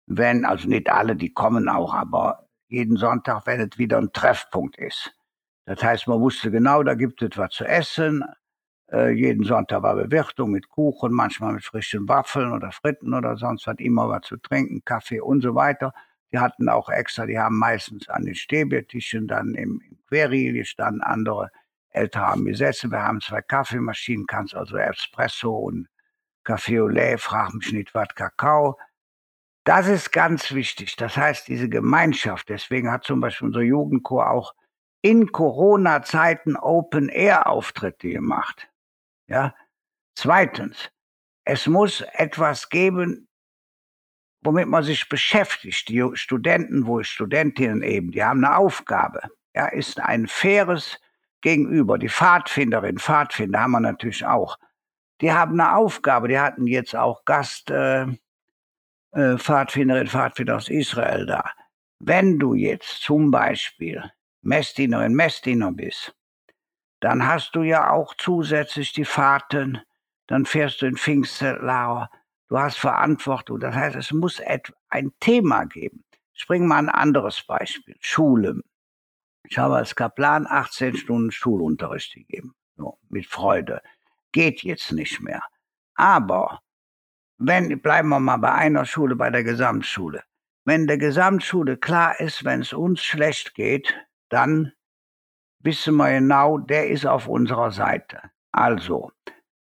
wenn, 0.07 0.45
also 0.45 0.67
nicht 0.67 0.89
alle, 0.89 1.15
die 1.15 1.33
kommen 1.33 1.69
auch, 1.69 1.93
aber 1.93 2.47
jeden 2.67 2.97
Sonntag, 2.97 3.45
wenn 3.45 3.61
es 3.61 3.77
wieder 3.77 3.97
ein 3.97 4.11
Treffpunkt 4.11 4.77
ist. 4.77 5.13
Das 5.65 5.83
heißt, 5.83 6.07
man 6.07 6.21
wusste 6.21 6.49
genau, 6.49 6.81
da 6.83 6.95
gibt 6.95 7.21
es 7.21 7.37
was 7.37 7.51
zu 7.51 7.65
essen. 7.65 8.23
Äh, 8.91 9.11
jeden 9.11 9.43
Sonntag 9.43 9.83
war 9.83 9.95
Bewirtung 9.95 10.51
mit 10.51 10.69
Kuchen, 10.69 11.11
manchmal 11.11 11.53
mit 11.53 11.63
frischen 11.63 12.07
Waffeln 12.07 12.53
oder 12.53 12.71
Fritten 12.71 13.13
oder 13.13 13.35
sonst 13.35 13.67
was, 13.67 13.75
immer 13.79 14.07
was 14.09 14.21
zu 14.21 14.37
trinken, 14.37 14.83
Kaffee 14.85 15.19
und 15.19 15.41
so 15.41 15.55
weiter. 15.55 15.93
Die 16.31 16.39
hatten 16.39 16.69
auch 16.69 16.89
extra, 16.89 17.25
die 17.25 17.37
haben 17.37 17.57
meistens 17.57 18.07
an 18.09 18.23
den 18.23 18.35
Stäbetischen 18.35 19.27
dann 19.27 19.55
im, 19.55 19.81
im 19.89 19.97
Queril 20.07 20.63
standen 20.65 21.01
andere 21.01 21.51
Ältere 21.89 22.27
haben 22.27 22.45
gesessen. 22.45 22.91
Wir 22.91 23.03
haben 23.03 23.19
zwei 23.21 23.41
Kaffeemaschinen, 23.41 24.25
kannst 24.25 24.55
also 24.55 24.77
Espresso 24.77 25.53
und 25.53 25.87
Kaffee 26.43 26.79
au 26.79 26.87
lait, 26.87 27.19
frag 27.19 27.53
mich 27.53 27.73
nicht 27.73 27.93
was, 27.93 28.09
Kakao. 28.15 28.77
Das 29.67 29.89
ist 29.89 30.13
ganz 30.13 30.53
wichtig. 30.53 30.95
Das 30.95 31.17
heißt, 31.17 31.49
diese 31.49 31.67
Gemeinschaft, 31.67 32.47
deswegen 32.47 32.89
hat 32.89 33.03
zum 33.03 33.19
Beispiel 33.19 33.47
unser 33.47 33.63
Jugendchor 33.63 34.31
auch 34.31 34.55
in 35.01 35.33
Corona-Zeiten 35.33 36.55
Open-Air-Auftritte 36.55 38.07
gemacht. 38.07 38.69
Ja. 39.27 39.53
Zweitens, 40.15 40.89
es 41.43 41.67
muss 41.67 41.99
etwas 42.13 42.69
geben, 42.69 43.27
womit 44.41 44.69
man 44.69 44.83
sich 44.83 45.09
beschäftigt. 45.09 45.89
Die 45.89 46.11
Studenten, 46.13 46.87
wo 46.87 47.03
Studentinnen 47.03 47.83
eben, 47.83 48.11
die 48.11 48.23
haben 48.23 48.45
eine 48.45 48.55
Aufgabe. 48.55 49.19
Ja, 49.53 49.67
ist 49.67 49.99
ein 49.99 50.27
faires 50.27 50.97
Gegenüber. 51.41 51.97
Die 51.97 52.07
Pfadfinderin, 52.07 52.99
Pfadfinder 52.99 53.59
haben 53.59 53.71
wir 53.71 53.81
natürlich 53.81 54.25
auch. 54.25 54.59
Die 55.19 55.33
haben 55.33 55.59
eine 55.59 55.75
Aufgabe. 55.75 56.29
Die 56.29 56.39
hatten 56.39 56.67
jetzt 56.67 56.95
auch 56.95 57.25
Gast, 57.25 57.69
äh, 57.69 58.05
äh, 59.11 59.37
Pfadfinderin, 59.37 60.07
Pfadfinder 60.07 60.55
aus 60.55 60.69
Israel 60.69 61.25
da. 61.25 61.51
Wenn 61.99 62.39
du 62.39 62.53
jetzt 62.53 63.01
zum 63.01 63.31
Beispiel 63.31 64.03
Messdienerin, 64.41 65.13
Messdiener 65.13 65.71
bist, 65.71 66.15
dann 66.99 67.27
hast 67.27 67.55
du 67.55 67.63
ja 67.63 67.91
auch 67.91 68.13
zusätzlich 68.17 68.93
die 68.93 69.05
Fahrten, 69.05 69.81
dann 70.27 70.45
fährst 70.45 70.81
du 70.81 70.85
in 70.87 70.97
Pfingstlager, 70.97 72.09
Du 72.49 72.57
hast 72.57 72.77
Verantwortung. 72.77 73.59
Das 73.59 73.75
heißt, 73.75 73.95
es 73.95 74.11
muss 74.11 74.41
ein 74.89 75.11
Thema 75.19 75.65
geben. 75.65 76.03
Ich 76.33 76.47
bringe 76.47 76.67
mal 76.67 76.77
ein 76.77 76.89
anderes 76.89 77.43
Beispiel. 77.43 77.95
Schule. 77.99 78.61
Ich 79.49 79.57
habe 79.57 79.75
als 79.75 79.95
Kaplan 79.95 80.47
18 80.47 80.95
Stunden 80.95 81.31
Schulunterricht 81.31 82.13
gegeben. 82.13 82.55
So, 82.75 82.99
mit 83.09 83.25
Freude. 83.25 83.81
Geht 84.31 84.63
jetzt 84.63 84.91
nicht 84.91 85.19
mehr. 85.21 85.41
Aber 85.95 86.61
wenn, 87.37 87.81
bleiben 87.81 88.09
wir 88.09 88.19
mal 88.19 88.37
bei 88.37 88.51
einer 88.51 88.85
Schule, 88.85 89.15
bei 89.15 89.29
der 89.29 89.43
Gesamtschule. 89.43 90.23
Wenn 90.65 90.87
der 90.87 90.97
Gesamtschule 90.97 91.77
klar 91.77 92.19
ist, 92.19 92.43
wenn 92.43 92.61
es 92.61 92.73
uns 92.73 93.03
schlecht 93.03 93.53
geht, 93.55 93.95
dann 94.29 94.73
wissen 95.59 95.95
wir 95.95 96.11
genau, 96.11 96.57
der 96.57 96.89
ist 96.89 97.05
auf 97.05 97.27
unserer 97.27 97.71
Seite. 97.71 98.21
Also, 98.51 99.11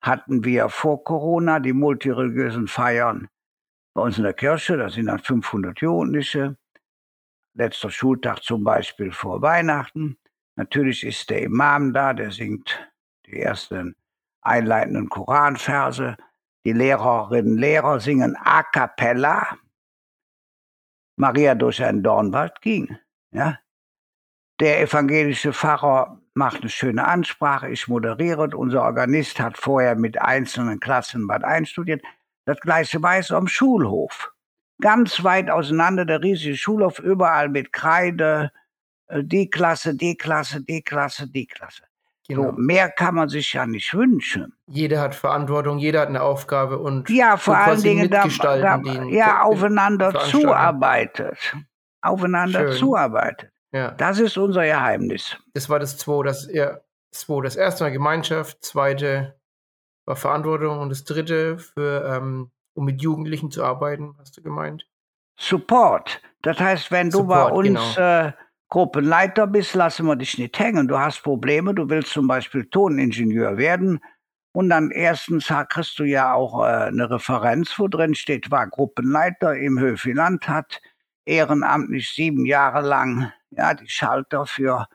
hatten 0.02 0.44
wir 0.44 0.70
vor 0.70 1.04
Corona 1.04 1.60
die 1.60 1.74
multireligiösen 1.74 2.68
Feiern 2.68 3.30
bei 3.94 4.02
uns 4.02 4.18
in 4.18 4.24
der 4.24 4.34
Kirche. 4.34 4.78
Da 4.78 4.90
sind 4.90 5.08
dann 5.08 5.20
500 5.20 5.80
Jugendliche. 5.80 6.58
Letzter 7.56 7.90
Schultag 7.90 8.44
zum 8.44 8.64
Beispiel 8.64 9.12
vor 9.12 9.42
Weihnachten. 9.42 10.18
Natürlich 10.56 11.06
ist 11.06 11.30
der 11.30 11.42
Imam 11.42 11.94
da, 11.94 12.14
der 12.14 12.32
singt 12.32 12.92
die 13.26 13.40
ersten 13.40 13.96
einleitenden 14.42 15.10
Koranverse. 15.10 16.18
Die 16.66 16.72
Lehrerinnen 16.72 17.54
und 17.54 17.58
Lehrer 17.58 18.00
singen 18.00 18.38
a 18.38 18.64
cappella. 18.64 19.58
Maria 21.18 21.56
durch 21.56 21.84
einen 21.84 22.04
Dornwald 22.04 22.62
ging. 22.62 22.98
Ja? 23.32 23.60
Der 24.60 24.82
evangelische 24.82 25.52
Pfarrer 25.52 26.22
macht 26.34 26.62
eine 26.62 26.70
schöne 26.70 27.06
Ansprache, 27.06 27.70
ich 27.70 27.88
moderiere. 27.88 28.50
Unser 28.56 28.84
Organist 28.84 29.40
hat 29.40 29.58
vorher 29.58 29.96
mit 29.96 30.20
einzelnen 30.22 30.80
Klassen 30.80 31.28
was 31.28 31.44
einstudiert. 31.44 32.02
Das 32.46 32.60
gleiche 32.60 33.00
es 33.18 33.32
am 33.32 33.48
Schulhof. 33.48 34.34
Ganz 34.82 35.24
weit 35.24 35.50
auseinander, 35.50 36.06
der 36.06 36.22
riesige 36.22 36.58
Schulhof, 36.58 37.00
überall 37.00 37.50
mit 37.50 37.72
Kreide, 37.72 38.52
äh, 39.08 39.24
die 39.24 39.50
Klasse, 39.50 39.96
die 39.96 40.16
Klasse, 40.18 40.62
die 40.62 40.82
Klasse, 40.82 41.28
die 41.28 41.48
Klasse. 41.48 41.84
Genau. 42.28 42.44
So, 42.44 42.52
mehr 42.54 42.90
kann 42.90 43.16
man 43.16 43.28
sich 43.28 43.52
ja 43.52 43.66
nicht 43.66 43.94
wünschen. 43.94 44.54
Jeder 44.68 45.02
hat 45.02 45.14
Verantwortung, 45.14 45.78
jeder 45.78 46.02
hat 46.02 46.08
eine 46.08 46.22
Aufgabe 46.22 46.80
und 46.80 47.10
ja, 47.10 47.36
vor 47.36 47.58
allen 47.58 47.82
Dingen 47.82 48.10
da, 48.10 48.26
da, 48.28 48.82
ja, 49.10 49.42
aufeinander 49.42 50.14
zuarbeitet. 50.14 51.38
Aufeinander 52.02 52.70
Schön. 52.70 52.78
zuarbeitet. 52.78 53.52
Ja. 53.74 53.92
Das 53.92 54.20
ist 54.20 54.38
unser 54.38 54.64
Geheimnis. 54.64 55.38
Das 55.54 55.70
war 55.70 55.80
das 55.80 55.98
zwei, 55.98 56.24
das, 56.24 56.48
ja, 56.52 56.80
zwei. 57.12 57.42
Das 57.42 57.56
erste 57.56 57.84
war 57.84 57.92
Gemeinschaft, 57.92 58.64
zweite 58.64 59.36
war 60.06 60.16
Verantwortung 60.16 60.80
und 60.80 60.90
das 60.90 61.04
dritte 61.04 61.58
für, 61.58 62.06
ähm, 62.06 62.52
um 62.74 62.86
mit 62.86 63.02
Jugendlichen 63.02 63.52
zu 63.52 63.64
arbeiten, 63.64 64.16
hast 64.20 64.38
du 64.38 64.42
gemeint? 64.42 64.88
Support. 65.40 66.22
Das 66.42 66.60
heißt, 66.60 66.92
wenn 66.92 67.10
du 67.10 67.20
Support, 67.20 67.50
bei 67.50 67.56
uns 67.56 67.96
genau. 67.96 68.28
äh, 68.28 68.34
Gruppenleiter 68.74 69.46
bist, 69.46 69.76
lassen 69.76 70.08
wir 70.08 70.16
dich 70.16 70.40
nicht 70.40 70.58
hängen. 70.58 70.88
Du 70.88 70.98
hast 70.98 71.22
Probleme, 71.22 71.76
du 71.76 71.90
willst 71.90 72.10
zum 72.10 72.26
Beispiel 72.26 72.66
Toningenieur 72.66 73.58
werden. 73.58 74.00
Und 74.52 74.72
dann 74.72 74.90
erstens 74.90 75.54
kriegst 75.70 76.00
du 76.00 76.06
ja 76.06 76.34
auch 76.34 76.60
äh, 76.64 76.88
eine 76.88 77.08
Referenz, 77.08 77.78
wo 77.78 77.88
drin 77.88 78.16
steht, 78.16 78.50
war 78.50 78.66
Gruppenleiter 78.66 79.56
im 79.56 79.78
Höfiland, 79.78 80.48
hat 80.48 80.82
ehrenamtlich 81.24 82.10
sieben 82.16 82.48
Jahre 82.48 82.82
lang 82.82 83.32
ja, 83.52 83.76
die 83.76 83.88
Schalter 83.88 84.48
für, 84.48 84.88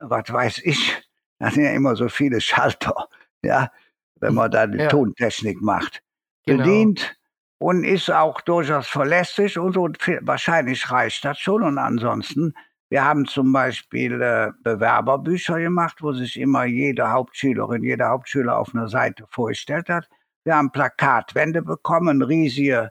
was 0.00 0.32
weiß 0.32 0.58
ich, 0.64 1.00
das 1.38 1.54
sind 1.54 1.62
ja 1.62 1.70
immer 1.70 1.94
so 1.94 2.08
viele 2.08 2.40
Schalter, 2.40 3.06
ja, 3.44 3.70
wenn 4.16 4.34
man 4.34 4.50
da 4.50 4.66
die 4.66 4.78
ja. 4.78 4.88
Tontechnik 4.88 5.62
macht, 5.62 6.02
genau. 6.44 6.64
bedient 6.64 7.16
und 7.58 7.84
ist 7.84 8.10
auch 8.10 8.40
durchaus 8.40 8.88
verlässlich 8.88 9.56
und 9.58 9.74
so. 9.74 9.88
Wahrscheinlich 10.22 10.90
reicht 10.90 11.24
das 11.24 11.38
schon. 11.38 11.62
Und 11.62 11.78
ansonsten, 11.78 12.52
wir 12.92 13.06
haben 13.06 13.24
zum 13.24 13.54
Beispiel 13.54 14.20
äh, 14.20 14.50
Bewerberbücher 14.62 15.58
gemacht, 15.58 16.02
wo 16.02 16.12
sich 16.12 16.38
immer 16.38 16.66
jede 16.66 17.10
Hauptschülerin, 17.10 17.82
jeder 17.82 18.10
Hauptschüler 18.10 18.58
auf 18.58 18.74
einer 18.74 18.86
Seite 18.88 19.24
vorgestellt 19.30 19.88
hat. 19.88 20.10
Wir 20.44 20.56
haben 20.56 20.72
Plakatwände 20.72 21.62
bekommen, 21.62 22.20
riesige 22.20 22.90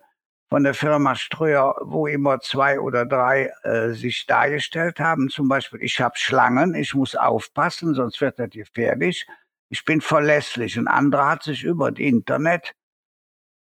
von 0.49 0.64
der 0.64 0.74
Firma 0.74 1.14
Ströer, 1.14 1.76
wo 1.84 2.08
immer 2.08 2.39
zwei 2.39 2.80
oder 2.80 3.06
drei 3.06 3.52
äh, 3.62 3.89
sich 3.89 4.26
dargestellt 4.26 4.99
haben. 4.99 5.30
Zum 5.30 5.47
Beispiel, 5.47 5.84
ich 5.84 6.02
habe 6.02 6.18
Schlangen, 6.18 6.74
ich 6.74 6.95
muss 6.95 7.16
aufpassen, 7.16 7.93
sonst 7.93 8.20
wird 8.22 8.39
das 8.39 8.49
gefährlich. 8.49 9.28
Ich 9.70 9.86
bin 9.86 10.02
verlässlich. 10.02 10.78
Ein 10.80 10.88
anderer 10.88 11.30
hat 11.30 11.43
sich 11.43 11.64
über 11.64 11.91
das 11.91 11.99
Internet 11.99 12.74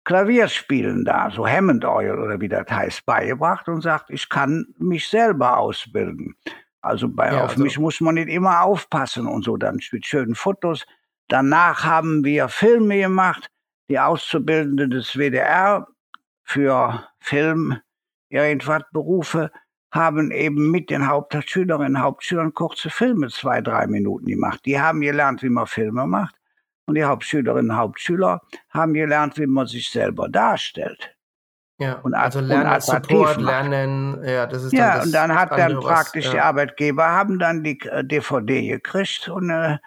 Klavierspielen 0.05 1.03
da, 1.03 1.31
so 1.31 1.47
Hammond 1.47 1.83
Oil 1.83 2.17
oder 2.19 2.39
wie 2.39 2.47
das 2.47 2.69
heißt, 2.69 3.05
beigebracht 3.05 3.67
und 3.67 3.81
sagt, 3.81 4.11
ich 4.11 4.29
kann 4.29 4.67
mich 4.77 5.07
selber 5.09 5.57
ausbilden. 5.57 6.35
Also 6.81 7.09
bei, 7.09 7.33
ja, 7.33 7.43
auf 7.43 7.51
also 7.51 7.63
mich 7.63 7.79
muss 7.79 7.99
man 7.99 8.15
nicht 8.15 8.29
immer 8.29 8.61
aufpassen 8.61 9.25
und 9.25 9.43
so, 9.43 9.57
dann 9.57 9.79
mit 9.91 10.05
schönen 10.05 10.35
Fotos. 10.35 10.85
Danach 11.27 11.83
haben 11.83 12.23
wir 12.23 12.47
Filme 12.47 12.99
gemacht. 12.99 13.49
Die 13.89 13.99
Auszubildende 13.99 14.87
des 14.87 15.17
WDR 15.17 15.87
für 16.43 17.07
Film, 17.19 17.77
irgendwas 18.29 18.83
Berufe, 18.91 19.51
haben 19.91 20.29
eben 20.29 20.69
mit 20.69 20.91
den 20.91 21.07
Hauptschülerinnen 21.07 21.95
und 21.95 22.01
Hauptschülern 22.01 22.53
kurze 22.53 22.89
Filme, 22.91 23.29
zwei, 23.29 23.61
drei 23.61 23.87
Minuten 23.87 24.27
gemacht. 24.27 24.61
Die 24.65 24.79
haben 24.79 25.01
gelernt, 25.01 25.41
wie 25.41 25.49
man 25.49 25.65
Filme 25.65 26.05
macht. 26.05 26.35
Und 26.87 26.95
die 26.95 27.03
Hauptschülerinnen 27.03 27.71
und 27.71 27.77
Hauptschüler 27.77 28.41
haben 28.69 28.93
gelernt, 28.93 29.37
wie 29.37 29.47
man 29.47 29.65
sich 29.65 29.89
selber 29.89 30.29
darstellt. 30.29 31.15
Ja, 31.77 31.99
und 32.03 32.13
also 32.13 32.39
lernen, 32.39 32.79
Support, 32.79 33.41
macht. 33.41 33.69
lernen, 33.69 34.23
ja, 34.23 34.47
das 34.47 34.63
ist 34.63 34.73
dann 34.73 34.79
Ja, 34.79 35.03
und 35.03 35.11
dann 35.11 35.35
hat 35.35 35.51
dann 35.51 35.77
praktisch 35.79 36.27
was, 36.27 36.33
ja. 36.33 36.39
die 36.39 36.39
Arbeitgeber 36.39 37.05
haben 37.05 37.37
dann 37.37 37.63
die 37.63 37.77
DVD 37.77 38.59
äh, 38.59 38.67
gekriegt 38.69 39.27
und 39.27 39.49
äh, 39.49 39.77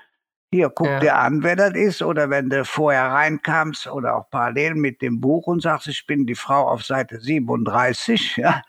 hier, 0.51 0.71
guck 0.71 0.87
ja. 0.87 1.01
dir 1.01 1.17
an, 1.17 1.43
wer 1.43 1.57
das 1.57 1.75
ist. 1.75 2.03
Oder 2.03 2.31
wenn 2.31 2.49
du 2.49 2.65
vorher 2.65 3.09
reinkamst 3.09 3.87
oder 3.87 4.17
auch 4.17 4.31
parallel 4.31 4.75
mit 4.75 5.03
dem 5.03 5.21
Buch 5.21 5.47
und 5.47 5.63
sagst, 5.63 5.89
ich 5.89 6.07
bin 6.07 6.27
die 6.27 6.35
Frau 6.35 6.69
auf 6.69 6.85
Seite 6.85 7.21
37, 7.21 8.37
ja, 8.37 8.63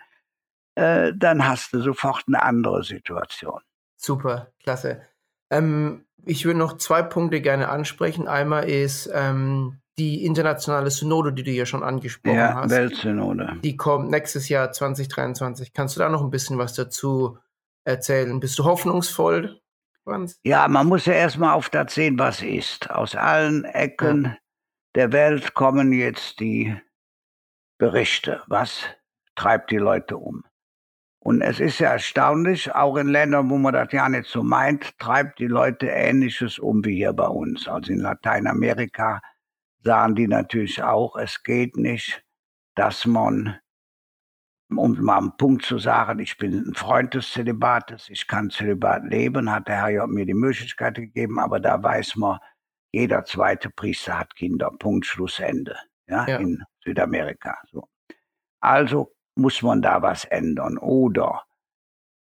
äh, 0.76 1.14
dann 1.16 1.48
hast 1.48 1.74
du 1.74 1.82
sofort 1.82 2.24
eine 2.28 2.42
andere 2.42 2.84
Situation. 2.84 3.62
Super, 3.98 4.52
klasse. 4.64 5.02
Ähm, 5.50 6.06
ich 6.26 6.46
würde 6.46 6.60
noch 6.60 6.78
zwei 6.78 7.02
Punkte 7.02 7.42
gerne 7.42 7.70
ansprechen. 7.70 8.28
Einmal 8.28 8.70
ist 8.70 9.10
ähm, 9.14 9.80
die 9.98 10.26
internationale 10.26 10.92
Synode, 10.92 11.34
die 11.34 11.44
du 11.44 11.52
ja 11.52 11.66
schon 11.66 11.84
angesprochen 11.84 12.38
ja, 12.38 12.56
hast. 12.56 12.72
Weltsynode. 12.72 13.58
Die 13.64 13.76
kommt 13.76 14.10
nächstes 14.10 14.50
Jahr 14.50 14.72
2023. 14.72 15.74
Kannst 15.74 15.96
du 15.96 16.00
da 16.00 16.10
noch 16.10 16.24
ein 16.24 16.30
bisschen 16.30 16.58
was 16.58 16.74
dazu 16.74 17.38
erzählen? 17.84 18.40
Bist 18.40 18.58
du 18.60 18.64
hoffnungsvoll? 18.64 19.60
Franz? 20.04 20.40
Ja, 20.44 20.68
man 20.68 20.88
muss 20.88 21.06
ja 21.06 21.14
erstmal 21.14 21.54
auf 21.54 21.70
das 21.70 21.94
sehen, 21.94 22.18
was 22.18 22.42
ist. 22.42 22.90
Aus 22.90 23.16
allen 23.16 23.66
Ecken 23.66 24.24
ja. 24.24 24.38
der 24.96 25.12
Welt 25.12 25.54
kommen 25.54 25.92
jetzt 25.94 26.40
die 26.40 26.76
Berichte. 27.78 28.42
Was 28.48 28.84
treibt 29.36 29.72
die 29.72 29.78
Leute 29.78 30.18
um? 30.18 30.44
Und 31.22 31.42
es 31.42 31.60
ist 31.60 31.80
ja 31.80 31.92
erstaunlich, 31.92 32.74
auch 32.74 32.96
in 32.96 33.10
Ländern, 33.10 33.50
wo 33.50 33.58
man 33.58 33.74
das 33.74 33.92
ja 33.92 34.08
nicht 34.08 34.30
so 34.30 34.42
meint, 34.42 34.98
treibt 35.00 35.40
die 35.40 35.48
Leute 35.48 35.88
Ähnliches 35.88 36.60
um 36.60 36.84
wie 36.86 36.96
hier 36.96 37.14
bei 37.14 37.28
uns. 37.28 37.68
Also 37.68 37.92
in 37.92 38.00
Lateinamerika 38.00 39.22
sahen 39.84 40.16
die 40.16 40.28
natürlich 40.28 40.82
auch, 40.82 41.18
es 41.18 41.44
geht 41.44 41.76
nicht, 41.76 42.24
dass 42.76 43.06
man, 43.06 43.60
um 44.70 45.00
mal 45.02 45.18
einen 45.18 45.36
Punkt 45.36 45.66
zu 45.66 45.78
sagen, 45.78 46.20
ich 46.20 46.38
bin 46.38 46.70
ein 46.70 46.74
Freund 46.74 47.14
des 47.14 47.32
Zölibates, 47.32 48.10
ich 48.10 48.28
kann 48.28 48.50
Zölibat 48.50 49.04
leben, 49.04 49.52
hat 49.52 49.68
der 49.68 49.78
Herr 49.78 49.90
ja 49.90 50.08
mir 50.08 50.26
die 50.26 50.34
Möglichkeit 50.34 50.96
gegeben, 50.96 51.40
aber 51.40 51.60
da 51.60 51.82
weiß 51.82 52.16
man, 52.16 52.40
jeder 52.92 53.26
zweite 53.26 53.70
Priester 53.70 54.18
hat 54.18 54.36
Kinder, 54.36 54.72
Punkt, 54.80 55.06
Schluss, 55.06 55.40
Ende, 55.40 55.78
ja, 56.08 56.26
ja. 56.28 56.38
in 56.38 56.64
Südamerika. 56.84 57.58
So. 57.72 57.88
Also 58.62 59.14
muss 59.40 59.62
man 59.62 59.82
da 59.82 60.02
was 60.02 60.26
ändern. 60.26 60.78
Oder 60.78 61.44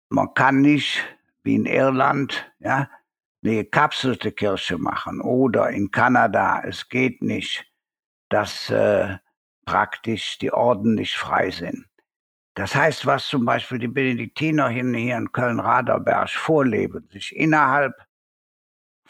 man 0.09 0.33
kann 0.35 0.61
nicht, 0.61 1.03
wie 1.43 1.57
in 1.57 1.67
Irland, 1.67 2.53
ja, 2.61 2.89
eine 3.45 3.57
gekapselte 3.57 4.33
Kirche 4.33 4.79
machen. 4.79 5.21
Oder 5.21 5.71
in 5.71 5.91
Kanada, 5.91 6.63
es 6.65 6.89
geht 6.89 7.23
nicht, 7.23 7.67
dass 8.29 8.71
äh, 8.71 9.17
praktisch 9.65 10.39
die 10.39 10.53
Orden 10.53 10.95
nicht 10.95 11.17
frei 11.17 11.51
sind. 11.51 11.87
Das 12.55 12.75
heißt, 12.75 13.07
was 13.07 13.27
zum 13.27 13.45
Beispiel 13.45 13.79
die 13.79 13.89
Benediktiner 13.89 14.69
hier 14.69 15.17
in 15.17 15.33
Köln-Raderberg 15.33 16.31
vorleben, 16.31 17.09
sich 17.11 17.35
innerhalb 17.35 17.95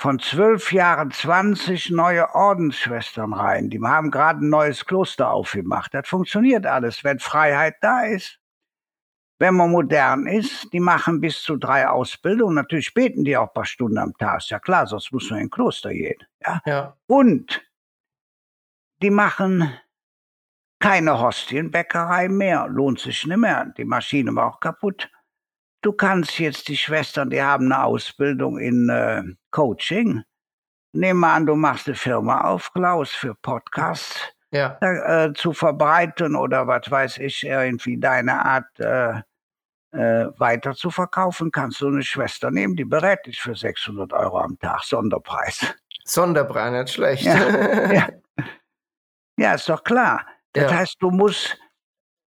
von 0.02 0.18
zwölf 0.18 0.72
Jahren 0.72 1.12
20 1.12 1.90
neue 1.90 2.34
Ordensschwestern 2.34 3.32
rein. 3.32 3.70
Die 3.70 3.80
haben 3.80 4.10
gerade 4.10 4.44
ein 4.44 4.48
neues 4.48 4.84
Kloster 4.84 5.30
aufgemacht. 5.30 5.94
Das 5.94 6.08
funktioniert 6.08 6.66
alles, 6.66 7.04
wenn 7.04 7.20
Freiheit 7.20 7.76
da 7.82 8.02
ist. 8.06 8.40
Wenn 9.38 9.54
man 9.54 9.70
modern 9.70 10.26
ist, 10.26 10.72
die 10.72 10.80
machen 10.80 11.20
bis 11.20 11.40
zu 11.40 11.56
drei 11.56 11.86
Ausbildungen. 11.86 12.56
Natürlich 12.56 12.92
beten 12.94 13.22
die 13.22 13.36
auch 13.36 13.46
ein 13.46 13.54
paar 13.54 13.64
Stunden 13.64 13.98
am 13.98 14.12
Tag. 14.18 14.38
Ist 14.38 14.50
ja 14.50 14.58
klar, 14.58 14.88
sonst 14.88 15.12
muss 15.12 15.30
man 15.30 15.38
in 15.38 15.46
ein 15.46 15.50
Kloster 15.50 15.92
gehen. 15.92 16.18
Ja? 16.44 16.60
ja. 16.66 16.96
Und 17.06 17.62
die 19.02 19.10
machen 19.10 19.72
keine 20.80 21.20
Hostienbäckerei 21.20 22.28
mehr. 22.28 22.66
Lohnt 22.66 22.98
sich 22.98 23.24
nicht 23.24 23.36
mehr. 23.36 23.66
Die 23.76 23.84
Maschine 23.84 24.34
war 24.34 24.48
auch 24.48 24.58
kaputt. 24.58 25.08
Du 25.82 25.92
kannst 25.92 26.38
jetzt 26.38 26.68
die 26.68 26.76
Schwestern, 26.76 27.30
die 27.30 27.42
haben 27.42 27.72
eine 27.72 27.84
Ausbildung 27.84 28.58
in 28.58 28.88
äh, 28.88 29.22
Coaching. 29.50 30.22
Nehmen 30.92 31.20
wir 31.20 31.32
an, 31.32 31.46
du 31.46 31.56
machst 31.56 31.88
eine 31.88 31.96
Firma 31.96 32.42
auf, 32.42 32.72
Klaus, 32.72 33.10
für 33.10 33.34
Podcasts 33.34 34.32
ja. 34.52 34.78
äh, 34.80 35.32
zu 35.32 35.52
verbreiten 35.52 36.36
oder 36.36 36.68
was 36.68 36.88
weiß 36.88 37.18
ich, 37.18 37.42
irgendwie 37.44 37.98
deine 37.98 38.44
Art 38.44 38.78
äh, 38.78 39.22
äh, 39.90 40.30
weiter 40.38 40.74
zu 40.74 40.90
verkaufen. 40.90 41.50
Kannst 41.50 41.80
du 41.80 41.88
eine 41.88 42.04
Schwester 42.04 42.52
nehmen, 42.52 42.76
die 42.76 42.84
berät 42.84 43.26
dich 43.26 43.40
für 43.40 43.56
600 43.56 44.12
Euro 44.12 44.38
am 44.38 44.58
Tag, 44.60 44.84
Sonderpreis. 44.84 45.74
Sonderpreis, 46.04 46.72
nicht 46.72 46.94
schlecht. 46.94 47.24
Ja, 47.24 47.92
ja. 47.92 48.08
ja 49.36 49.54
ist 49.54 49.68
doch 49.68 49.82
klar. 49.82 50.24
Das 50.52 50.72
heißt, 50.72 50.96
du 51.00 51.10
musst 51.10 51.58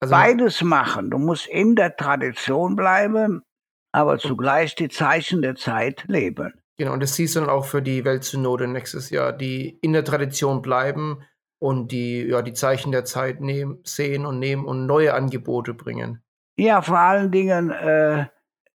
also, 0.02 0.12
Beides 0.14 0.62
machen. 0.62 1.10
Du 1.10 1.18
musst 1.18 1.48
in 1.48 1.76
der 1.76 1.96
Tradition 1.96 2.76
bleiben, 2.76 3.44
aber 3.92 4.18
zugleich 4.18 4.76
die 4.76 4.90
Zeichen 4.90 5.42
der 5.42 5.56
Zeit 5.56 6.06
leben. 6.08 6.54
Genau, 6.78 6.94
und 6.94 7.04
das 7.04 7.16
siehst 7.16 7.36
du 7.36 7.42
dann 7.42 7.50
auch 7.50 7.66
für 7.66 7.82
die 7.82 8.06
Weltsynode 8.06 8.68
nächstes 8.68 9.10
Jahr, 9.10 9.34
die 9.34 9.78
in 9.82 9.92
der 9.92 10.06
Tradition 10.06 10.62
bleiben 10.62 11.22
und 11.62 11.92
die, 11.92 12.24
ja, 12.24 12.42
die 12.42 12.54
Zeichen 12.54 12.94
der 12.94 13.04
Zeit 13.04 13.42
nehmen, 13.42 13.80
sehen 13.84 14.26
und 14.26 14.40
nehmen 14.40 14.64
und 14.64 14.86
neue 14.86 15.14
Angebote 15.14 15.74
bringen. 15.74 16.24
Ja, 16.58 16.82
vor 16.82 17.00
allen 17.00 17.32
Dingen 17.32 17.72
äh, 17.72 18.28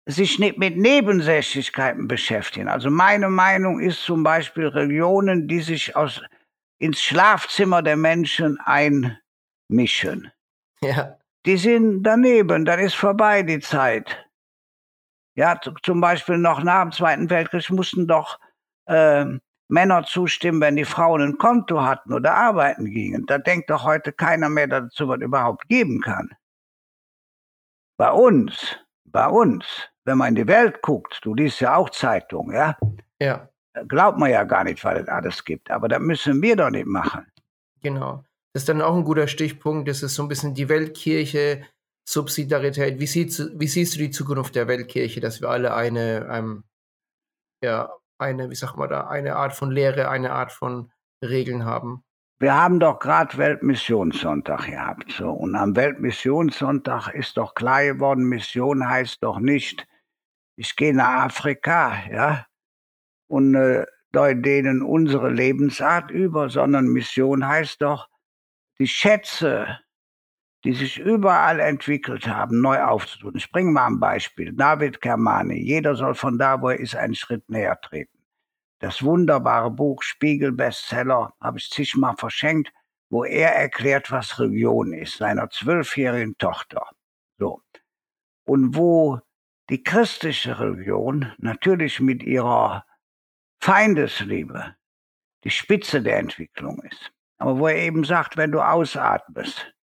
sich 0.05 0.37
nicht 0.37 0.57
mit 0.57 0.75
Nebensächlichkeiten 0.75 2.09
beschäftigen. 2.09 2.67
Also 2.67 2.89
meine 2.89 3.29
Meinung 3.29 3.79
ist 3.79 4.03
zum 4.03 4.23
Beispiel 4.23 4.67
Religionen, 4.67 5.47
die 5.47 5.61
sich 5.61 5.95
aus, 5.95 6.21
ins 6.79 7.01
Schlafzimmer 7.01 7.81
der 7.81 7.95
Menschen 7.95 8.59
einmischen. 8.59 10.32
Ja. 10.83 11.17
Die 11.45 11.57
sind 11.57 12.03
daneben, 12.03 12.65
dann 12.65 12.79
ist 12.79 12.95
vorbei 12.95 13.43
die 13.43 13.59
Zeit. 13.59 14.25
Ja, 15.35 15.59
zum 15.81 15.99
Beispiel 15.99 16.37
noch 16.37 16.63
nach 16.63 16.83
dem 16.83 16.91
Zweiten 16.91 17.29
Weltkrieg 17.29 17.69
mussten 17.71 18.07
doch 18.07 18.39
äh, 18.85 19.25
Männer 19.67 20.03
zustimmen, 20.03 20.61
wenn 20.61 20.75
die 20.75 20.85
Frauen 20.85 21.21
ein 21.21 21.37
Konto 21.37 21.81
hatten 21.81 22.13
oder 22.13 22.35
arbeiten 22.35 22.85
gingen. 22.85 23.25
Da 23.25 23.39
denkt 23.39 23.69
doch 23.69 23.83
heute 23.83 24.13
keiner 24.13 24.49
mehr 24.49 24.67
dazu, 24.67 25.07
was 25.07 25.19
überhaupt 25.21 25.67
geben 25.67 26.01
kann. 26.01 26.29
Bei 27.97 28.11
uns, 28.11 28.77
bei 29.05 29.27
uns, 29.27 29.65
wenn 30.05 30.17
man 30.17 30.29
in 30.29 30.35
die 30.35 30.47
Welt 30.47 30.81
guckt, 30.81 31.19
du 31.23 31.33
liest 31.33 31.61
ja 31.61 31.75
auch 31.75 31.89
Zeitungen, 31.89 32.55
ja? 32.55 32.77
Ja. 33.19 33.49
Glaubt 33.87 34.19
man 34.19 34.29
ja 34.29 34.43
gar 34.43 34.63
nicht, 34.63 34.83
weil 34.83 34.97
es 34.97 35.07
alles 35.07 35.43
gibt. 35.43 35.71
Aber 35.71 35.87
das 35.87 35.99
müssen 35.99 36.41
wir 36.41 36.55
doch 36.55 36.69
nicht 36.69 36.85
machen. 36.85 37.25
Genau. 37.81 38.23
Das 38.53 38.63
ist 38.63 38.69
dann 38.69 38.81
auch 38.81 38.95
ein 38.95 39.03
guter 39.03 39.27
Stichpunkt. 39.27 39.87
Das 39.87 40.03
ist 40.03 40.15
so 40.15 40.23
ein 40.23 40.29
bisschen 40.29 40.53
die 40.53 40.69
Weltkirche, 40.69 41.65
Subsidiarität. 42.07 42.99
Wie, 42.99 43.07
siehst, 43.07 43.59
wie 43.59 43.67
siehst 43.67 43.95
du 43.95 43.99
die 43.99 44.11
Zukunft 44.11 44.55
der 44.55 44.67
Weltkirche, 44.67 45.21
dass 45.21 45.41
wir 45.41 45.49
alle 45.49 45.73
eine, 45.73 46.27
ähm, 46.31 46.63
ja, 47.63 47.89
eine, 48.19 48.49
wie 48.49 48.55
sagt 48.55 48.77
man 48.77 48.89
da, 48.89 49.07
eine 49.07 49.35
Art 49.35 49.53
von 49.53 49.71
Lehre, 49.71 50.09
eine 50.09 50.33
Art 50.33 50.51
von 50.51 50.91
Regeln 51.23 51.65
haben? 51.65 52.03
Wir 52.39 52.55
haben 52.55 52.79
doch 52.79 52.99
gerade 52.99 53.37
Weltmissionssonntag 53.37 54.65
gehabt. 54.65 55.11
So. 55.13 55.31
Und 55.31 55.55
am 55.55 55.75
Weltmissionssonntag 55.75 57.13
ist 57.13 57.37
doch 57.37 57.55
klar 57.55 57.83
geworden, 57.85 58.25
Mission 58.25 58.87
heißt 58.87 59.23
doch 59.23 59.39
nicht, 59.39 59.87
ich 60.55 60.75
gehe 60.75 60.93
nach 60.93 61.23
Afrika, 61.25 61.93
ja, 62.11 62.45
und 63.27 63.55
äh, 63.55 63.85
denen 64.13 64.83
unsere 64.83 65.31
Lebensart 65.31 66.11
über, 66.11 66.49
sondern 66.49 66.87
Mission 66.87 67.47
heißt 67.47 67.81
doch, 67.81 68.09
die 68.83 68.87
Schätze, 68.89 69.79
die 70.65 70.73
sich 70.73 70.99
überall 70.99 71.61
entwickelt 71.61 72.27
haben, 72.27 72.59
neu 72.59 72.83
aufzutun. 72.83 73.37
Ich 73.37 73.49
bringe 73.49 73.71
mal 73.71 73.87
ein 73.87 74.01
Beispiel. 74.01 74.51
David 74.51 74.99
Kermani. 74.99 75.57
Jeder 75.57 75.95
soll 75.95 76.15
von 76.15 76.37
da, 76.37 76.61
wo 76.61 76.67
er 76.67 76.81
ist, 76.81 76.93
einen 76.93 77.15
Schritt 77.15 77.49
näher 77.49 77.79
treten. 77.79 78.17
Das 78.79 79.01
wunderbare 79.01 79.71
Buch 79.71 80.03
Spiegel 80.03 80.51
Bestseller 80.51 81.33
habe 81.39 81.59
ich 81.59 81.69
zigmal 81.69 82.17
verschenkt, 82.17 82.73
wo 83.09 83.23
er 83.23 83.55
erklärt, 83.55 84.11
was 84.11 84.37
Religion 84.37 84.91
ist, 84.91 85.15
seiner 85.15 85.49
zwölfjährigen 85.49 86.37
Tochter. 86.37 86.85
So. 87.37 87.61
Und 88.43 88.75
wo 88.75 89.21
die 89.69 89.81
christliche 89.81 90.59
Religion 90.59 91.31
natürlich 91.37 92.01
mit 92.01 92.21
ihrer 92.21 92.85
Feindesliebe 93.61 94.75
die 95.45 95.51
Spitze 95.51 96.01
der 96.01 96.17
Entwicklung 96.17 96.81
ist. 96.81 97.13
Aber 97.43 97.59
wo 97.59 97.67
er 97.67 97.75
eben 97.75 98.05
sagt, 98.05 98.37
wenn 98.37 98.53
du 98.53 98.61
ausatmest, 98.61 99.75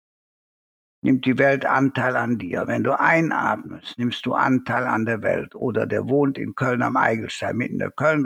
nimmt 1.02 1.26
die 1.26 1.36
Welt 1.36 1.66
Anteil 1.66 2.16
an 2.16 2.38
dir. 2.38 2.66
Wenn 2.66 2.84
du 2.84 2.98
einatmest, 2.98 3.98
nimmst 3.98 4.24
du 4.24 4.32
Anteil 4.32 4.86
an 4.86 5.04
der 5.04 5.20
Welt. 5.20 5.54
Oder 5.54 5.86
der 5.86 6.08
wohnt 6.08 6.38
in 6.38 6.54
Köln 6.54 6.80
am 6.80 6.96
Eigelstein, 6.96 7.58
mitten 7.58 7.74
in 7.74 7.80
der 7.80 7.90
Köln, 7.90 8.24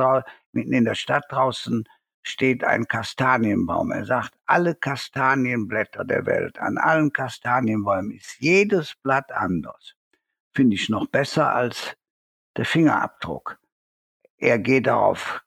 mitten 0.53 0.73
in 0.73 0.85
der 0.85 0.95
Stadt 0.95 1.25
draußen 1.31 1.83
steht 2.23 2.63
ein 2.63 2.87
Kastanienbaum. 2.87 3.91
Er 3.91 4.05
sagt, 4.05 4.35
alle 4.47 4.77
Kastanienblätter 4.77 6.05
der 6.05 6.27
Welt, 6.27 6.61
an 6.61 6.79
allen 6.79 7.13
Kastanienbäumen 7.13 8.13
ist 8.13 8.37
jedes 8.39 8.95
Blatt 9.03 9.33
anders. 9.33 9.97
Finde 10.55 10.77
ich 10.77 10.89
noch 10.89 11.09
besser 11.09 11.53
als 11.53 11.97
der 12.57 12.67
Fingerabdruck. 12.67 13.59
Er 14.37 14.61
geht 14.61 14.87
darauf 14.87 15.44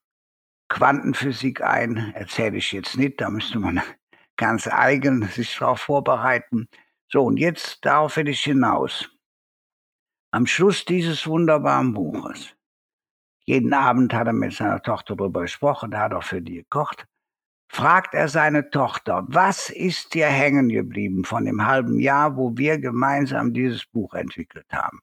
Quantenphysik 0.69 1.61
ein, 1.61 2.13
erzähle 2.13 2.57
ich 2.57 2.71
jetzt 2.71 2.97
nicht, 2.97 3.21
da 3.21 3.29
müsste 3.29 3.59
man 3.59 3.81
ganz 4.37 4.67
eigen 4.67 5.27
sich 5.27 5.57
darauf 5.57 5.81
vorbereiten. 5.81 6.67
So, 7.09 7.23
und 7.23 7.37
jetzt 7.37 7.85
darauf 7.85 8.17
will 8.17 8.27
ich 8.27 8.41
hinaus. 8.41 9.09
Am 10.31 10.45
Schluss 10.45 10.83
dieses 10.83 11.25
wunderbaren 11.25 11.93
Buches, 11.93 12.53
jeden 13.45 13.73
Abend 13.73 14.13
hat 14.13 14.27
er 14.27 14.33
mit 14.33 14.53
seiner 14.53 14.81
Tochter 14.81 15.15
darüber 15.15 15.41
gesprochen, 15.41 15.91
da 15.91 16.01
hat 16.01 16.11
er 16.11 16.21
für 16.21 16.41
die 16.41 16.55
gekocht, 16.55 17.07
fragt 17.69 18.13
er 18.13 18.27
seine 18.27 18.69
Tochter, 18.69 19.25
was 19.27 19.69
ist 19.69 20.13
dir 20.13 20.27
hängen 20.27 20.67
geblieben 20.67 21.23
von 21.23 21.45
dem 21.45 21.65
halben 21.65 21.99
Jahr, 21.99 22.35
wo 22.35 22.57
wir 22.57 22.77
gemeinsam 22.77 23.53
dieses 23.53 23.85
Buch 23.85 24.13
entwickelt 24.13 24.67
haben? 24.71 24.99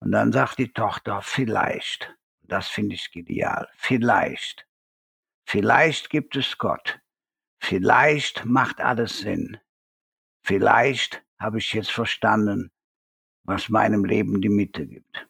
Und 0.00 0.12
dann 0.12 0.32
sagt 0.32 0.58
die 0.58 0.72
Tochter, 0.72 1.22
vielleicht, 1.22 2.14
das 2.44 2.68
finde 2.68 2.94
ich 2.94 3.10
genial, 3.10 3.68
vielleicht, 3.76 4.66
vielleicht 5.44 6.10
gibt 6.10 6.36
es 6.36 6.58
Gott, 6.58 7.00
vielleicht 7.60 8.44
macht 8.44 8.80
alles 8.80 9.18
Sinn, 9.18 9.58
vielleicht 10.42 11.22
habe 11.38 11.58
ich 11.58 11.72
jetzt 11.72 11.90
verstanden, 11.90 12.70
was 13.44 13.68
meinem 13.68 14.04
Leben 14.04 14.40
die 14.40 14.48
Mitte 14.48 14.86
gibt. 14.86 15.26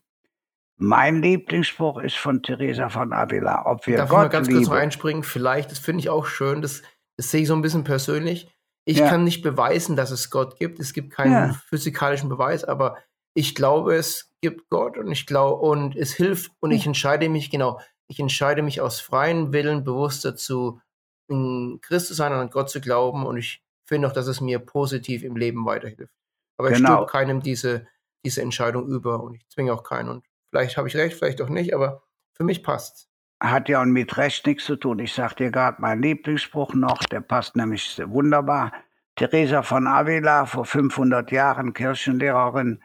Mein 0.77 1.23
Lieblingsspruch 1.23 1.99
ist 1.99 2.17
von 2.17 2.43
Teresa 2.43 2.89
von 2.89 3.13
Avila. 3.13 3.65
Ob 3.67 3.87
wir 3.87 3.97
Darf 3.97 4.11
Gott 4.11 4.19
ich 4.19 4.23
mal 4.23 4.29
ganz 4.29 4.49
lieben, 4.49 4.59
kurz 4.61 4.69
noch 4.69 4.75
einspringen? 4.77 5.23
Vielleicht, 5.23 5.71
das 5.71 5.79
finde 5.79 6.01
ich 6.01 6.11
auch 6.11 6.27
schön, 6.27 6.63
das, 6.63 6.83
das 7.17 7.31
sehe 7.31 7.43
ich 7.43 7.49
so 7.49 7.55
ein 7.55 7.63
bisschen 7.63 7.85
persönlich. 7.85 8.53
Ich 8.85 8.99
Ja. 8.99 9.09
kann 9.09 9.25
nicht 9.25 9.43
beweisen, 9.43 9.97
dass 9.97 10.11
es 10.11 10.31
Gott 10.31 10.59
gibt. 10.59 10.79
Es 10.81 10.93
gibt 10.93 11.13
keinen 11.13 11.33
Ja. 11.33 11.61
physikalischen 11.69 12.29
Beweis, 12.29 12.65
aber 12.65 12.99
ich 13.35 13.55
glaube, 13.55 13.95
es 13.97 14.33
gibt 14.41 14.69
Gott 14.71 14.97
und 14.99 15.11
ich 15.11 15.27
glaube, 15.27 15.61
und 15.63 15.97
es 15.97 16.13
hilft 16.13 16.53
und 16.61 16.71
ich 16.71 16.87
entscheide 16.87 17.29
mich, 17.29 17.51
genau, 17.51 17.81
ich 18.09 18.21
entscheide 18.21 18.63
mich 18.63 18.81
aus 18.81 19.01
freiem 19.01 19.53
Willen 19.53 19.85
bewusst 19.85 20.25
dazu, 20.25 20.81
in 21.29 21.79
Christus 21.83 22.09
zu 22.09 22.15
sein 22.15 22.33
und 22.33 22.39
an 22.39 22.51
Gott 22.51 22.71
zu 22.71 22.81
glauben 22.81 23.25
und 23.27 23.37
ich 23.39 23.63
finde 23.87 24.09
auch, 24.09 24.13
dass 24.13 24.27
es 24.27 24.41
mir 24.41 24.59
positiv 24.59 25.23
im 25.25 25.37
Leben 25.37 25.65
weiterhilft. 25.67 26.13
Aber 26.59 26.71
ich 26.71 26.77
Genau. 26.77 26.97
stülpe 26.97 27.07
keinem 27.11 27.43
diese, 27.43 27.87
diese 28.25 28.43
Entscheidung 28.43 28.87
über 28.89 29.23
und 29.23 29.35
ich 29.35 29.49
zwinge 29.49 29.73
auch 29.73 29.83
keinen. 29.83 30.09
Und 30.11 30.25
vielleicht 30.51 30.77
habe 30.77 30.89
ich 30.89 30.97
recht, 30.97 31.17
vielleicht 31.17 31.41
auch 31.43 31.49
nicht, 31.49 31.75
aber 31.75 32.03
für 32.35 32.45
mich 32.45 32.63
passt. 32.63 33.09
hat 33.43 33.69
ja 33.69 33.85
mit 33.85 34.17
Recht 34.17 34.47
nichts 34.47 34.65
zu 34.65 34.77
tun. 34.77 34.99
Ich 35.01 35.13
sag 35.13 35.35
dir 35.35 35.51
gerade 35.51 35.81
meinen 35.83 36.03
Lieblingsspruch 36.03 36.75
noch, 36.75 36.99
der 37.05 37.21
passt 37.21 37.57
nämlich 37.57 37.85
sehr 37.91 38.11
wunderbar. 38.11 38.73
Teresa 39.17 39.63
von 39.63 39.87
Avila, 39.87 40.47
vor 40.47 40.65
500 40.65 41.31
Jahren 41.31 41.73
Kirchenlehrerin, 41.75 42.83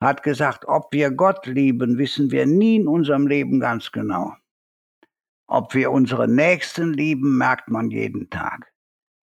hat 0.00 0.22
gesagt, 0.22 0.66
ob 0.66 0.92
wir 0.92 1.10
Gott 1.10 1.46
lieben, 1.46 1.98
wissen 1.98 2.30
wir 2.30 2.46
nie 2.46 2.76
in 2.76 2.88
unserem 2.88 3.26
Leben 3.26 3.60
ganz 3.60 3.90
genau. 3.90 4.34
Ob 5.48 5.74
wir 5.74 5.90
unsere 5.90 6.28
Nächsten 6.28 6.92
lieben, 6.92 7.38
merkt 7.38 7.68
man 7.68 7.90
jeden 7.90 8.28
Tag. 8.30 8.72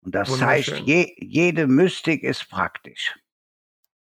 Und 0.04 0.14
das 0.14 0.40
heißt, 0.40 0.82
je, 0.84 1.14
jede 1.18 1.66
Mystik 1.66 2.22
ist 2.22 2.48
praktisch. 2.48 3.18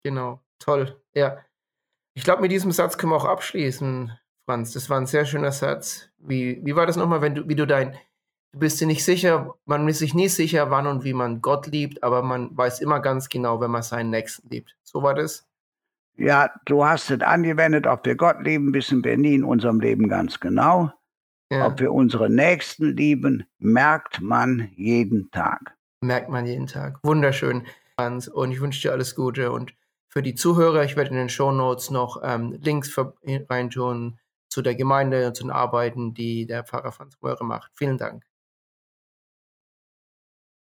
Genau, 0.04 0.40
toll. 0.58 1.00
Ja. 1.14 1.44
Ich 2.14 2.24
glaube, 2.24 2.42
mit 2.42 2.52
diesem 2.52 2.72
Satz 2.72 2.98
können 2.98 3.12
wir 3.12 3.16
auch 3.16 3.24
abschließen, 3.24 4.12
Franz. 4.46 4.72
Das 4.72 4.90
war 4.90 4.98
ein 4.98 5.06
sehr 5.06 5.24
schöner 5.24 5.52
Satz. 5.52 6.10
Wie, 6.18 6.64
wie 6.64 6.76
war 6.76 6.86
das 6.86 6.96
nochmal, 6.96 7.22
wenn 7.22 7.34
du, 7.34 7.48
wie 7.48 7.54
du 7.54 7.66
dein, 7.66 7.98
du 8.52 8.58
bist 8.58 8.80
dir 8.80 8.86
nicht 8.86 9.04
sicher, 9.04 9.54
man 9.64 9.88
ist 9.88 9.98
sich 9.98 10.14
nie 10.14 10.28
sicher, 10.28 10.70
wann 10.70 10.86
und 10.86 11.04
wie 11.04 11.14
man 11.14 11.40
Gott 11.40 11.66
liebt, 11.66 12.02
aber 12.02 12.22
man 12.22 12.56
weiß 12.56 12.80
immer 12.80 13.00
ganz 13.00 13.28
genau, 13.28 13.60
wenn 13.60 13.70
man 13.70 13.82
seinen 13.82 14.10
Nächsten 14.10 14.48
liebt. 14.48 14.76
So 14.82 15.02
war 15.02 15.14
das? 15.14 15.46
Ja, 16.16 16.50
du 16.66 16.84
hast 16.84 17.10
es 17.10 17.20
angewendet, 17.20 17.86
ob 17.86 18.04
wir 18.06 18.14
Gott 18.16 18.42
lieben, 18.42 18.74
wissen 18.74 19.02
wir 19.02 19.16
nie 19.16 19.34
in 19.34 19.44
unserem 19.44 19.80
Leben 19.80 20.08
ganz 20.08 20.38
genau. 20.40 20.92
Ja. 21.50 21.66
Ob 21.66 21.80
wir 21.80 21.92
unsere 21.92 22.30
Nächsten 22.30 22.96
lieben, 22.96 23.44
merkt 23.58 24.20
man 24.20 24.70
jeden 24.74 25.30
Tag. 25.30 25.76
Merkt 26.02 26.28
man 26.28 26.46
jeden 26.46 26.66
Tag. 26.66 26.98
Wunderschön, 27.02 27.66
Franz. 27.98 28.28
Und 28.28 28.52
ich 28.52 28.60
wünsche 28.60 28.80
dir 28.82 28.92
alles 28.92 29.14
Gute. 29.14 29.52
Und 29.52 29.74
für 30.08 30.22
die 30.22 30.34
Zuhörer, 30.34 30.84
ich 30.84 30.96
werde 30.96 31.10
in 31.10 31.16
den 31.16 31.28
Show 31.28 31.52
Notes 31.52 31.90
noch 31.90 32.20
ähm, 32.22 32.52
Links 32.60 32.90
ver- 32.90 33.14
reintun 33.24 34.18
zu 34.50 34.62
der 34.62 34.74
Gemeinde 34.74 35.26
und 35.28 35.36
zu 35.36 35.44
den 35.44 35.50
Arbeiten, 35.50 36.14
die 36.14 36.46
der 36.46 36.64
Pfarrer 36.64 36.92
Franz 36.92 37.16
Möhre 37.22 37.44
macht. 37.44 37.72
Vielen 37.74 37.98
Dank. 37.98 38.24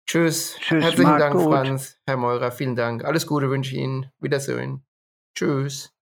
Tschüss. 0.07 0.57
Tschüss, 0.61 0.85
Herzlichen 0.85 1.19
Dank, 1.19 1.35
gut. 1.35 1.53
Franz, 1.53 1.99
Herr 2.07 2.17
Meurer. 2.17 2.53
Vielen 2.53 2.77
Dank. 2.77 3.05
Alles 3.05 3.27
Gute 3.27 3.51
wünsche 3.51 3.75
ich 3.75 3.81
Ihnen. 3.81 4.11
Wiedersehen. 4.21 4.85
Tschüss. 5.35 5.94